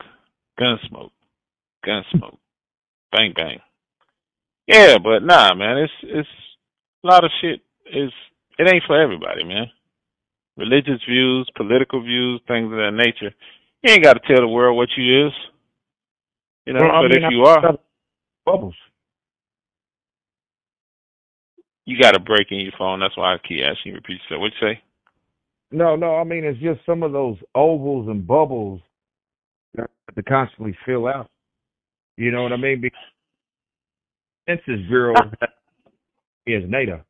Gun 0.58 0.78
smoke. 0.88 1.12
Gun 1.84 2.02
smoke. 2.14 2.38
bang 3.12 3.34
bang. 3.36 3.58
Yeah, 4.70 4.98
but 4.98 5.24
nah, 5.24 5.52
man, 5.54 5.78
it's 5.78 5.92
it's 6.02 6.28
a 7.02 7.06
lot 7.06 7.24
of 7.24 7.30
shit 7.40 7.60
is 7.86 8.12
it 8.56 8.72
ain't 8.72 8.84
for 8.86 9.00
everybody, 9.00 9.42
man. 9.42 9.66
Religious 10.56 11.00
views, 11.08 11.50
political 11.56 12.02
views, 12.02 12.40
things 12.46 12.66
of 12.66 12.78
that 12.78 12.92
nature. 12.92 13.34
You 13.82 13.92
ain't 13.92 14.04
got 14.04 14.12
to 14.12 14.20
tell 14.20 14.40
the 14.40 14.48
world 14.48 14.76
what 14.76 14.90
you 14.96 15.26
is. 15.26 15.32
You 16.66 16.74
know, 16.74 16.80
well, 16.82 17.02
but 17.02 17.10
mean, 17.10 17.24
if 17.24 17.30
you 17.30 17.42
are, 17.42 17.78
bubbles. 18.46 18.74
You 21.86 22.00
got 22.00 22.14
a 22.14 22.20
break 22.20 22.48
in 22.52 22.60
your 22.60 22.72
phone. 22.78 23.00
That's 23.00 23.16
why 23.16 23.34
I 23.34 23.38
keep 23.38 23.62
asking 23.64 23.86
you 23.86 23.92
to 23.92 23.96
repeat 23.96 24.20
yourself. 24.22 24.40
What 24.40 24.52
you 24.60 24.68
say? 24.68 24.82
No, 25.72 25.96
no, 25.96 26.16
I 26.16 26.24
mean 26.24 26.44
it's 26.44 26.60
just 26.60 26.86
some 26.86 27.02
of 27.02 27.10
those 27.10 27.38
ovals 27.56 28.08
and 28.08 28.24
bubbles 28.24 28.80
that 29.74 29.90
to 30.14 30.22
constantly 30.22 30.76
fill 30.86 31.08
out. 31.08 31.28
You 32.16 32.30
know 32.30 32.42
what 32.42 32.52
I 32.52 32.56
mean? 32.56 32.80
Because 32.80 32.98
Census 34.50 34.86
Bureau 34.88 35.14
is 36.46 36.64
NATO. 36.68 37.04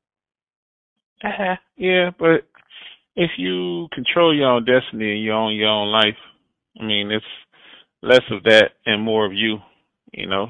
Uh-huh. 1.24 1.56
Yeah, 1.76 2.10
but 2.18 2.46
if 3.16 3.30
you 3.36 3.88
control 3.92 4.34
your 4.34 4.48
own 4.48 4.64
destiny 4.64 5.12
and 5.12 5.22
you 5.22 5.32
own 5.32 5.54
your 5.54 5.68
own 5.68 5.92
life, 5.92 6.16
I 6.80 6.84
mean 6.84 7.10
it's 7.10 7.24
less 8.02 8.22
of 8.30 8.42
that 8.44 8.70
and 8.86 9.02
more 9.02 9.26
of 9.26 9.32
you, 9.32 9.58
you 10.12 10.26
know, 10.26 10.48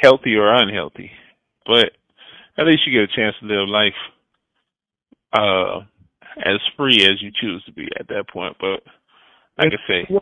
healthy 0.00 0.34
or 0.36 0.54
unhealthy. 0.54 1.10
But 1.66 1.90
at 2.56 2.66
least 2.66 2.82
you 2.86 2.92
get 2.92 3.10
a 3.12 3.16
chance 3.16 3.34
to 3.40 3.46
live 3.46 3.68
life 3.68 3.92
uh 5.32 5.80
as 6.38 6.60
free 6.76 7.04
as 7.04 7.20
you 7.20 7.30
choose 7.40 7.62
to 7.64 7.72
be 7.72 7.88
at 7.98 8.08
that 8.08 8.24
point. 8.32 8.56
But 8.60 8.82
like 9.58 9.72
I 9.72 9.88
say, 9.88 10.20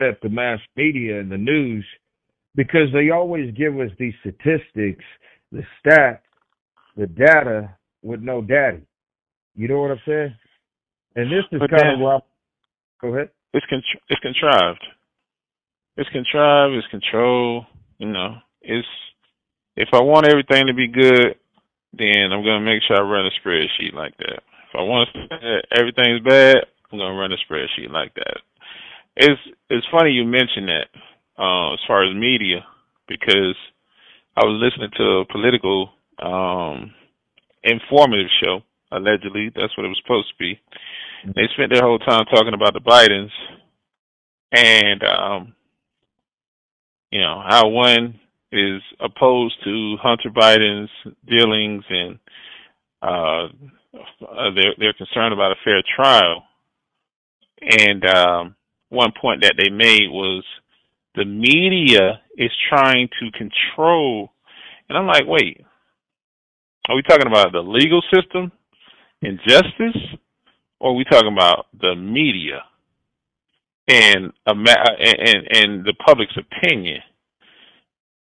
at 0.00 0.20
the 0.22 0.30
mass 0.30 0.58
media 0.76 1.20
and 1.20 1.30
the 1.30 1.36
news, 1.36 1.84
because 2.54 2.88
they 2.92 3.10
always 3.10 3.54
give 3.56 3.78
us 3.80 3.90
these 3.98 4.14
statistics, 4.20 5.04
the 5.52 5.62
stats, 5.84 6.20
the 6.96 7.06
data 7.06 7.74
with 8.02 8.20
no 8.20 8.42
daddy. 8.42 8.82
You 9.54 9.68
know 9.68 9.80
what 9.80 9.92
I'm 9.92 10.00
saying? 10.06 10.34
And 11.16 11.30
this 11.30 11.44
is 11.52 11.60
kind 11.70 11.94
of 11.94 12.00
why. 12.00 12.18
Go 13.00 13.14
ahead. 13.14 13.30
It's 13.54 13.66
con- 13.68 13.82
it's 14.08 14.20
contrived. 14.20 14.84
it's 15.96 16.08
contrived, 16.10 16.74
it's 16.74 16.86
control. 16.88 17.66
You 17.98 18.08
know, 18.08 18.36
it's 18.62 18.88
if 19.76 19.88
I 19.92 20.00
want 20.02 20.26
everything 20.26 20.66
to 20.66 20.74
be 20.74 20.88
good, 20.88 21.36
then 21.92 22.32
I'm 22.32 22.42
gonna 22.44 22.60
make 22.60 22.82
sure 22.86 22.96
I 22.96 23.02
run 23.02 23.26
a 23.26 23.30
spreadsheet 23.46 23.94
like 23.94 24.16
that. 24.18 24.40
If 24.70 24.78
I 24.78 24.82
want 24.82 25.08
to 25.14 25.26
say 25.28 25.62
everything's 25.78 26.22
bad, 26.26 26.56
I'm 26.90 26.98
gonna 26.98 27.18
run 27.18 27.32
a 27.32 27.36
spreadsheet 27.50 27.90
like 27.90 28.14
that. 28.14 28.38
It's 29.16 29.40
it's 29.68 29.86
funny 29.90 30.10
you 30.10 30.24
mention 30.24 30.66
that 30.66 30.86
uh, 31.38 31.74
as 31.74 31.80
far 31.86 32.04
as 32.04 32.14
media 32.14 32.64
because 33.08 33.56
I 34.36 34.44
was 34.44 34.60
listening 34.62 34.90
to 34.96 35.04
a 35.20 35.26
political 35.26 35.90
um, 36.22 36.92
informative 37.62 38.28
show. 38.42 38.60
Allegedly, 38.90 39.50
that's 39.54 39.76
what 39.76 39.84
it 39.86 39.88
was 39.88 40.00
supposed 40.02 40.28
to 40.28 40.38
be. 40.38 40.60
They 41.34 41.48
spent 41.54 41.72
their 41.72 41.82
whole 41.82 41.98
time 41.98 42.26
talking 42.26 42.54
about 42.54 42.74
the 42.74 42.80
Bidens 42.80 43.30
and 44.52 45.02
um, 45.02 45.54
you 47.10 47.20
know 47.20 47.42
how 47.46 47.68
one 47.68 48.20
is 48.50 48.82
opposed 49.00 49.54
to 49.64 49.96
Hunter 50.02 50.30
Biden's 50.30 50.90
dealings 51.26 51.84
and 51.88 52.18
uh, 53.00 53.48
they're 54.54 54.74
they're 54.78 54.92
concerned 54.92 55.32
about 55.32 55.52
a 55.52 55.56
fair 55.64 55.82
trial. 55.96 56.44
And 57.60 58.04
um, 58.04 58.56
one 58.88 59.12
point 59.18 59.42
that 59.42 59.54
they 59.56 59.70
made 59.70 60.10
was 60.10 60.44
the 61.14 61.24
media 61.24 62.20
is 62.36 62.50
trying 62.68 63.08
to 63.20 63.30
control. 63.32 64.30
And 64.88 64.96
I'm 64.96 65.06
like, 65.06 65.24
wait, 65.26 65.64
are 66.88 66.96
we 66.96 67.02
talking 67.02 67.26
about 67.26 67.52
the 67.52 67.60
legal 67.60 68.02
system 68.12 68.52
and 69.22 69.38
justice, 69.46 70.00
or 70.80 70.90
are 70.90 70.94
we 70.94 71.04
talking 71.04 71.32
about 71.32 71.66
the 71.80 71.94
media 71.94 72.62
and 73.88 74.32
and 74.46 75.46
and 75.50 75.84
the 75.84 75.94
public's 76.04 76.36
opinion? 76.36 77.00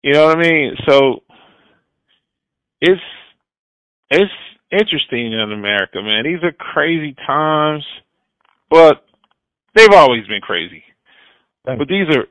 You 0.04 0.14
know 0.14 0.28
what 0.28 0.38
I 0.38 0.42
mean? 0.42 0.76
So 0.88 1.24
it's 2.80 3.02
it's 4.10 4.32
interesting 4.72 5.34
in 5.34 5.52
America, 5.52 6.02
man. 6.02 6.24
These 6.24 6.44
are 6.44 6.52
crazy 6.52 7.16
times, 7.28 7.84
but 8.70 9.04
they've 9.76 9.92
always 9.94 10.26
been 10.28 10.42
crazy. 10.42 10.84
But 11.66 11.88
these 11.88 12.08
are 12.16 12.26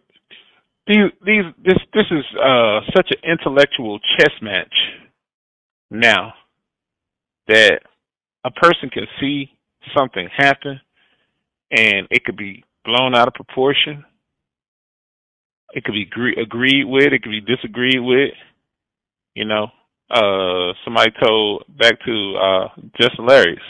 these 0.86 1.10
these 1.24 1.44
this 1.64 1.78
this 1.94 2.06
is 2.10 2.24
uh 2.42 2.80
such 2.94 3.10
an 3.10 3.30
intellectual 3.30 3.98
chess 4.18 4.32
match 4.42 4.74
now 5.90 6.34
that 7.48 7.80
a 8.44 8.50
person 8.50 8.90
can 8.90 9.06
see 9.20 9.50
something 9.96 10.28
happen 10.36 10.80
and 11.70 12.06
it 12.10 12.24
could 12.24 12.36
be 12.36 12.64
blown 12.84 13.14
out 13.14 13.28
of 13.28 13.34
proportion. 13.34 14.04
It 15.72 15.84
could 15.84 15.92
be 15.92 16.02
agree, 16.02 16.36
agreed 16.40 16.84
with, 16.84 17.12
it 17.12 17.22
could 17.22 17.30
be 17.30 17.40
disagreed 17.40 18.00
with. 18.00 18.32
You 19.34 19.46
know, 19.46 19.68
uh 20.10 20.72
somebody 20.84 21.10
told 21.22 21.64
back 21.68 21.94
to 22.04 22.34
uh 22.40 22.68
just 23.00 23.16
hilarious. 23.16 23.62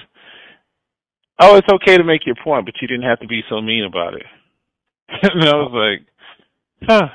Oh, 1.41 1.57
it's 1.57 1.69
okay 1.73 1.97
to 1.97 2.05
make 2.05 2.27
your 2.27 2.37
point, 2.43 2.65
but 2.67 2.75
you 2.81 2.89
didn't 2.89 3.09
have 3.09 3.21
to 3.21 3.27
be 3.27 3.43
so 3.49 3.61
mean 3.61 3.85
about 3.85 4.15
it. 4.15 4.27
and 5.09 5.45
I 5.45 5.57
was 5.57 5.73
like, 5.75 6.07
huh. 6.89 7.09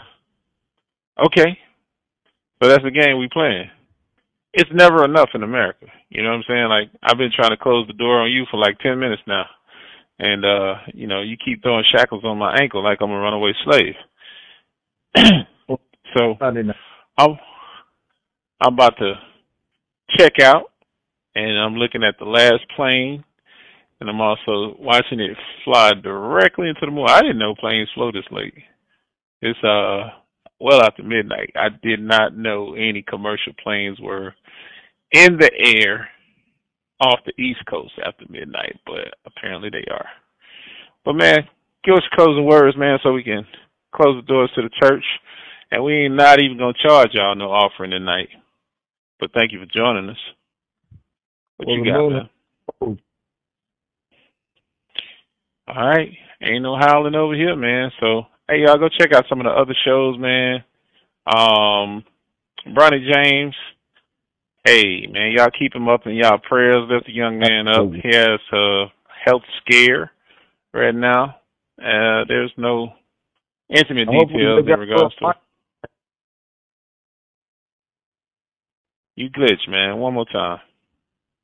Okay. 1.26 1.58
So 2.62 2.70
that's 2.70 2.84
the 2.84 2.92
game 2.92 3.18
we 3.20 3.30
playing 3.32 3.70
it's 4.54 4.70
never 4.74 5.06
enough 5.06 5.30
in 5.34 5.44
America. 5.44 5.86
You 6.10 6.24
know 6.24 6.30
what 6.30 6.38
I'm 6.38 6.44
saying? 6.48 6.68
Like 6.70 6.90
I've 7.04 7.18
been 7.18 7.32
trying 7.36 7.52
to 7.52 7.58
close 7.58 7.88
the 7.88 7.94
door 7.94 8.22
on 8.22 8.32
you 8.32 8.46
for 8.50 8.58
like 8.58 8.80
ten 8.80 9.00
minutes 9.00 9.22
now. 9.28 9.46
And 10.18 10.44
uh, 10.44 10.76
you 10.94 11.08
know, 11.08 11.22
you 11.22 11.38
keep 11.44 11.62
throwing 11.62 11.86
shackles 11.96 12.24
on 12.26 12.38
my 12.38 12.58
ankle 12.60 12.84
like 12.84 13.00
I'm 13.02 13.12
a 13.12 13.20
runaway 13.20 13.54
slave. 13.64 13.96
so 16.18 16.36
I'm 16.42 17.38
I'm 18.62 18.74
about 18.74 18.98
to 18.98 19.14
check 20.18 20.34
out 20.42 20.72
and 21.36 21.60
I'm 21.60 21.76
looking 21.76 22.04
at 22.04 22.16
the 22.18 22.26
last 22.26 22.62
plane 22.76 23.24
and 24.00 24.10
I'm 24.10 24.20
also 24.20 24.76
watching 24.80 25.20
it 25.20 25.38
fly 25.64 25.92
directly 26.02 26.70
into 26.70 26.82
the 26.82 26.92
moon. 26.92 27.06
I 27.08 27.22
didn't 27.22 27.40
know 27.40 27.54
planes 27.60 27.90
flew 27.94 28.12
this 28.12 28.24
late. 28.32 28.54
It's 29.42 29.64
uh 29.64 30.10
well 30.60 30.82
after 30.82 31.04
midnight. 31.04 31.52
I 31.56 31.70
did 31.82 32.02
not 32.02 32.38
know 32.38 32.74
any 32.74 33.02
commercial 33.02 33.54
planes 33.64 34.00
were 34.02 34.36
in 35.12 35.38
the 35.38 35.52
air 35.58 36.10
off 37.00 37.20
the 37.26 37.42
East 37.42 37.66
Coast 37.70 37.94
after 38.06 38.26
midnight, 38.30 38.78
but 38.86 39.14
apparently 39.26 39.70
they 39.70 39.86
are. 39.92 40.08
But 41.06 41.14
man, 41.14 41.38
give 41.86 41.96
us 41.96 42.04
closing 42.14 42.46
words, 42.46 42.78
man, 42.78 43.00
so 43.02 43.14
we 43.14 43.24
can 43.24 43.46
close 43.96 44.22
the 44.22 44.28
doors 44.28 44.52
to 44.56 44.62
the 44.62 44.70
church. 44.82 45.04
And 45.72 45.84
we 45.84 45.94
ain't 45.94 46.16
not 46.16 46.42
even 46.42 46.58
gonna 46.58 46.74
charge 46.86 47.10
y'all 47.14 47.36
no 47.36 47.52
offering 47.52 47.92
tonight. 47.92 48.30
But 49.20 49.32
thank 49.34 49.52
you 49.52 49.60
for 49.60 49.66
joining 49.66 50.10
us. 50.10 50.18
What 51.58 51.68
well, 51.68 51.78
you 51.78 51.86
got, 51.86 52.10
man? 52.10 53.00
All 55.68 55.88
right. 55.88 56.10
Ain't 56.42 56.64
no 56.64 56.78
howling 56.78 57.16
over 57.16 57.36
here, 57.36 57.56
man. 57.56 57.92
So 58.00 58.24
Hey, 58.50 58.62
y'all 58.66 58.80
go 58.80 58.90
check 58.90 59.14
out 59.14 59.26
some 59.30 59.40
of 59.42 59.46
the 59.46 59.52
other 59.52 59.76
shows, 59.86 60.18
man. 60.18 60.64
Um, 61.28 62.04
Bronny 62.66 63.00
James. 63.14 63.54
Hey, 64.66 65.06
man, 65.06 65.34
y'all 65.38 65.52
keep 65.58 65.76
him 65.76 65.88
up 65.88 66.08
in 66.08 66.16
y'all 66.16 66.40
prayers. 66.40 66.90
Lift 66.90 67.06
the 67.06 67.14
young 67.14 67.38
man 67.38 67.68
up. 67.68 67.92
He 67.94 68.16
has 68.16 68.40
a 68.52 68.86
health 69.24 69.44
scare 69.62 70.12
right 70.74 70.96
now. 70.96 71.36
Uh, 71.78 72.26
there's 72.28 72.52
no 72.58 72.90
intimate 73.70 74.10
details 74.10 74.66
in 74.68 74.80
regards 74.80 75.16
to. 75.18 75.34
You 79.16 79.30
glitch, 79.30 79.70
man. 79.70 79.98
One 79.98 80.16
more 80.16 80.26
time. 80.26 80.60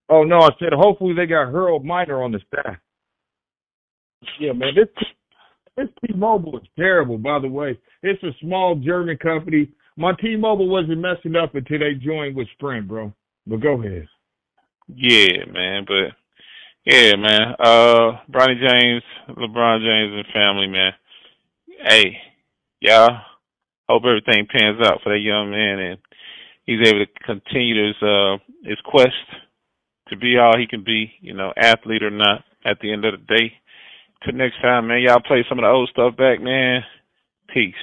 Oh 0.10 0.23
no, 0.23 0.40
I 0.40 0.49
said 0.57 0.73
hopefully 0.73 1.14
they 1.14 1.27
got 1.27 1.52
Harold 1.52 1.86
Miner 1.86 2.23
on 2.23 2.32
the 2.32 2.40
staff. 2.48 2.77
Yeah, 4.40 4.53
man, 4.53 4.73
this 4.76 4.88
this 5.77 5.89
T-Mobile 6.06 6.57
is 6.60 6.68
terrible, 6.77 7.18
by 7.18 7.39
the 7.39 7.47
way. 7.47 7.77
It's 8.03 8.22
a 8.23 8.31
small 8.41 8.76
German 8.76 9.18
company. 9.18 9.69
My 9.97 10.14
T-Mobile 10.22 10.69
wasn't 10.69 10.99
messing 10.99 11.35
up 11.35 11.56
until 11.56 11.80
they 11.80 11.93
joined 11.93 12.35
with 12.35 12.47
Sprint, 12.53 12.88
bro. 12.88 13.14
But 13.47 13.61
go 13.61 13.80
ahead. 13.81 14.07
Yeah, 14.88 15.45
man. 15.52 15.85
But 15.88 16.15
yeah, 16.85 17.15
man. 17.15 17.56
Uh, 17.60 18.19
Bronny 18.31 18.60
James, 18.60 19.03
LeBron 19.30 19.80
James, 19.80 20.26
and 20.26 20.34
family, 20.34 20.68
man. 20.68 20.91
Hey, 21.81 22.18
y'all. 22.80 23.19
Hope 23.88 24.03
everything 24.06 24.47
pans 24.52 24.81
out 24.81 25.02
for 25.03 25.14
that 25.14 25.19
young 25.19 25.52
man, 25.52 25.77
and 25.77 25.99
he's 26.65 26.88
able 26.88 27.06
to 27.06 27.23
continue 27.23 27.88
his 27.88 27.95
uh 28.02 28.38
his 28.64 28.80
quest 28.84 29.14
to 30.10 30.18
be 30.18 30.38
all 30.38 30.57
he 30.57 30.65
can 30.65 30.84
be. 30.84 31.11
You 31.22 31.35
know, 31.35 31.53
athlete 31.56 32.02
or 32.03 32.11
not. 32.11 32.43
At 32.65 32.80
the 32.80 32.91
end 32.91 33.06
of 33.06 33.14
the 33.14 33.35
day. 33.35 33.53
Next 34.34 34.61
time, 34.61 34.88
man. 34.88 35.02
Y'all 35.02 35.19
play 35.19 35.45
some 35.47 35.60
of 35.60 35.64
the 35.64 35.69
old 35.69 35.89
stuff 35.89 36.15
back, 36.18 36.41
man. 36.41 36.84
Peace. 37.53 37.73